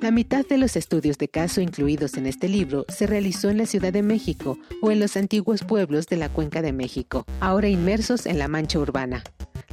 La 0.02 0.10
mitad 0.10 0.44
de 0.44 0.58
los 0.58 0.78
estudios 0.78 1.20
de 1.20 1.28
caso 1.28 1.62
incluidos 1.62 2.18
en 2.18 2.26
este 2.26 2.50
libro 2.50 2.86
se 2.90 3.06
realizó 3.06 3.52
en 3.52 3.60
la 3.60 3.68
Ciudad 3.68 3.94
de 3.94 4.02
México 4.02 4.58
o 4.82 4.90
en 4.90 5.00
los 5.00 5.16
antiguos 5.16 5.64
pueblos 5.64 6.08
de 6.08 6.18
la 6.18 6.28
Cuenca 6.28 6.64
de 6.64 6.74
México, 6.74 7.24
ahora 7.40 7.68
inmersos 7.68 8.26
en 8.26 8.40
la 8.40 8.48
mancha 8.48 8.80
urbana. 8.80 9.24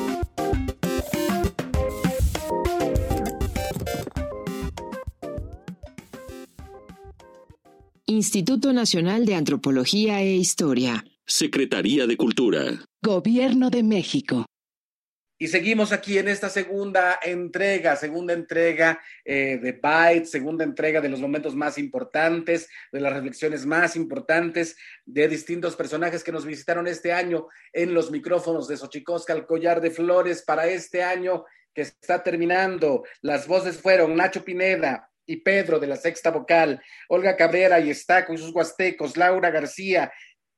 Instituto 8.10 8.72
Nacional 8.72 9.26
de 9.26 9.36
Antropología 9.36 10.22
e 10.22 10.38
Historia. 10.38 11.04
Secretaría 11.26 12.08
de 12.08 12.16
Cultura. 12.16 12.86
Gobierno 13.04 13.70
de 13.70 13.84
México. 13.84 14.46
Y 15.40 15.48
seguimos 15.50 15.92
aquí 15.92 16.18
en 16.18 16.28
esta 16.28 16.50
segunda 16.50 17.20
entrega, 17.22 17.96
segunda 17.96 18.34
entrega 18.34 19.00
eh, 19.24 19.60
de 19.62 19.72
Byte, 19.74 20.26
segunda 20.26 20.64
entrega 20.64 21.00
de 21.00 21.10
los 21.10 21.20
momentos 21.20 21.56
más 21.56 21.78
importantes, 21.78 22.68
de 22.92 23.02
las 23.02 23.14
reflexiones 23.14 23.66
más 23.66 23.96
importantes 23.96 24.76
de 25.06 25.28
distintos 25.28 25.76
personajes 25.76 26.24
que 26.24 26.32
nos 26.32 26.46
visitaron 26.46 26.88
este 26.88 27.14
año 27.14 27.48
en 27.72 27.94
los 27.94 28.10
micrófonos 28.10 28.68
de 28.68 28.78
Xochicosca, 28.78 29.34
el 29.34 29.46
collar 29.46 29.80
de 29.80 29.92
flores 29.92 30.42
para 30.42 30.66
este 30.66 31.04
año 31.04 31.46
que 31.72 31.82
está 31.84 32.24
terminando. 32.24 33.04
Las 33.22 33.48
voces 33.48 33.80
fueron 33.80 34.16
Nacho 34.16 34.44
Pineda, 34.44 35.12
y 35.28 35.38
Pedro 35.38 35.78
de 35.78 35.88
la 35.88 35.98
Sexta 35.98 36.32
Vocal, 36.32 36.82
Olga 37.10 37.36
Cabrera 37.36 37.80
y 37.80 37.90
Estaco 37.90 38.34
y 38.34 38.38
sus 38.38 38.56
huastecos, 38.56 39.18
Laura 39.18 39.52
García 39.52 40.12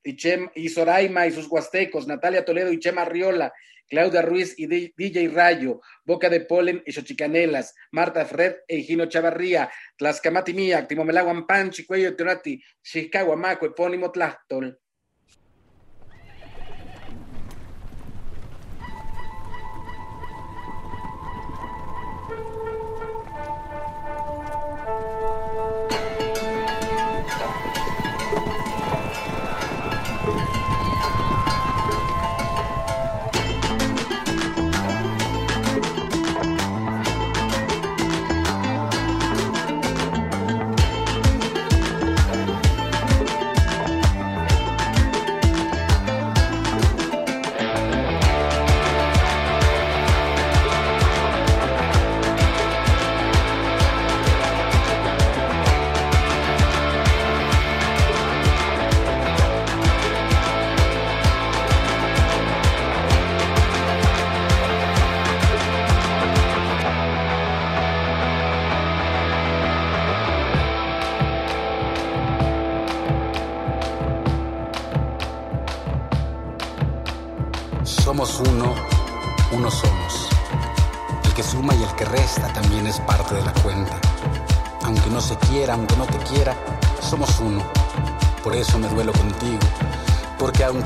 y, 0.04 0.16
y 0.56 0.70
Soraima 0.70 1.26
y 1.26 1.32
sus 1.32 1.48
huastecos, 1.48 2.08
Natalia 2.08 2.46
Toledo 2.46 2.72
y 2.72 2.80
Chema 2.80 3.04
Riola, 3.04 3.52
Claudia 3.90 4.22
Ruiz 4.22 4.54
y 4.58 4.68
DJ 4.68 5.30
Rayo, 5.30 5.82
Boca 6.06 6.30
de 6.30 6.42
Polen 6.42 6.84
y 6.86 6.92
Xochicanelas, 6.92 7.74
Marta 7.92 8.26
Fred 8.26 8.58
e 8.68 8.78
Higino 8.78 9.08
Chavarría, 9.08 9.72
Tlascamati 9.98 10.54
Mía, 10.54 10.88
Timomelaguan 10.88 11.48
Panchi, 11.48 11.86
Cuello 11.86 12.16
Teonati, 12.16 12.62
Xicahuamaco, 12.82 13.66
Epónimo. 13.66 14.12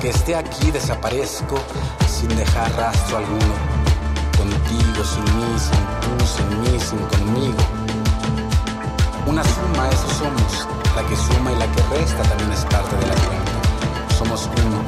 Aunque 0.03 0.19
esté 0.19 0.35
aquí 0.35 0.69
desaparezco 0.69 1.55
sin 2.05 2.27
dejar 2.35 2.69
rastro 2.75 3.19
alguno. 3.19 3.55
Contigo, 4.37 5.01
sin 5.01 5.23
mí, 5.23 5.57
sin 5.57 5.79
tú, 6.01 6.25
sin 6.27 6.59
mí, 6.59 6.77
sin 6.77 6.99
conmigo. 7.07 7.63
Una 9.25 9.41
suma, 9.45 9.87
eso 9.87 10.09
somos. 10.19 10.67
La 10.93 11.07
que 11.07 11.15
suma 11.15 11.53
y 11.53 11.55
la 11.55 11.67
que 11.71 11.81
resta 11.95 12.21
también 12.23 12.51
es 12.51 12.65
parte 12.65 12.97
de 12.97 13.07
la 13.07 13.15
cuenta. 13.15 14.17
Somos 14.17 14.49
uno. 14.65 14.83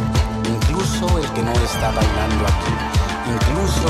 Incluso 0.54 1.18
el 1.18 1.32
que 1.32 1.44
no 1.44 1.54
está 1.54 1.92
bailando 1.92 2.44
aquí. 2.52 2.74
Incluso 3.32 3.88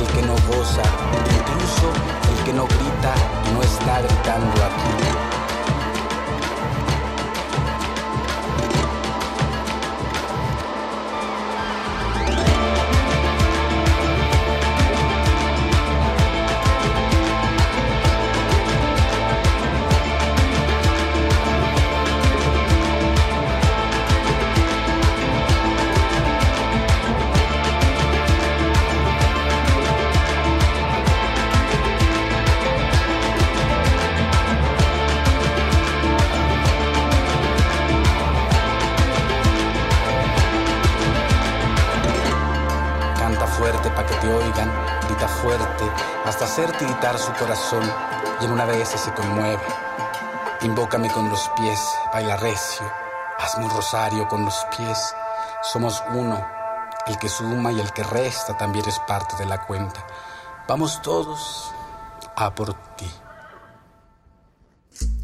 el 0.00 0.06
que 0.14 0.22
no 0.22 0.32
goza. 0.48 0.88
Incluso 1.36 1.92
el 2.32 2.44
que 2.46 2.52
no 2.54 2.64
grita 2.64 3.12
no 3.52 3.60
está 3.60 4.00
gritando 4.00 4.64
aquí. 4.64 5.31
Corazón 47.42 47.82
y 48.40 48.44
en 48.44 48.52
una 48.52 48.66
vez 48.66 48.88
se 48.88 49.12
conmueve. 49.14 49.62
Invócame 50.62 51.10
con 51.10 51.28
los 51.28 51.50
pies, 51.56 51.80
baila 52.12 52.36
recio, 52.36 52.88
hazme 53.38 53.64
un 53.64 53.70
rosario 53.70 54.28
con 54.28 54.44
los 54.44 54.54
pies. 54.76 55.12
Somos 55.62 56.04
uno, 56.14 56.40
el 57.08 57.18
que 57.18 57.28
suma 57.28 57.72
y 57.72 57.80
el 57.80 57.92
que 57.92 58.04
resta 58.04 58.56
también 58.56 58.88
es 58.88 58.98
parte 59.08 59.34
de 59.38 59.46
la 59.46 59.66
cuenta. 59.66 60.06
Vamos 60.68 61.02
todos 61.02 61.72
a 62.36 62.54
por 62.54 62.74
ti. 62.94 63.10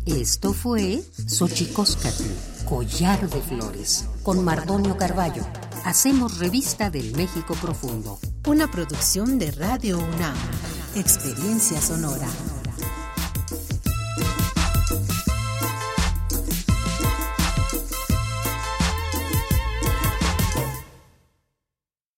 Esto 0.07 0.53
fue 0.53 1.05
Xochicóscatl, 1.29 2.25
Collar 2.69 3.29
de 3.29 3.41
Flores, 3.43 4.07
con 4.25 4.43
Mardonio 4.45 4.97
Carballo. 4.97 5.47
Hacemos 5.85 6.39
revista 6.39 6.91
del 6.91 7.15
México 7.15 7.55
Profundo. 7.55 8.19
Una 8.47 8.69
producción 8.69 9.39
de 9.39 9.53
Radio 9.53 9.99
UNAM. 9.99 10.37
Experiencia 10.99 11.81
sonora. 11.81 12.58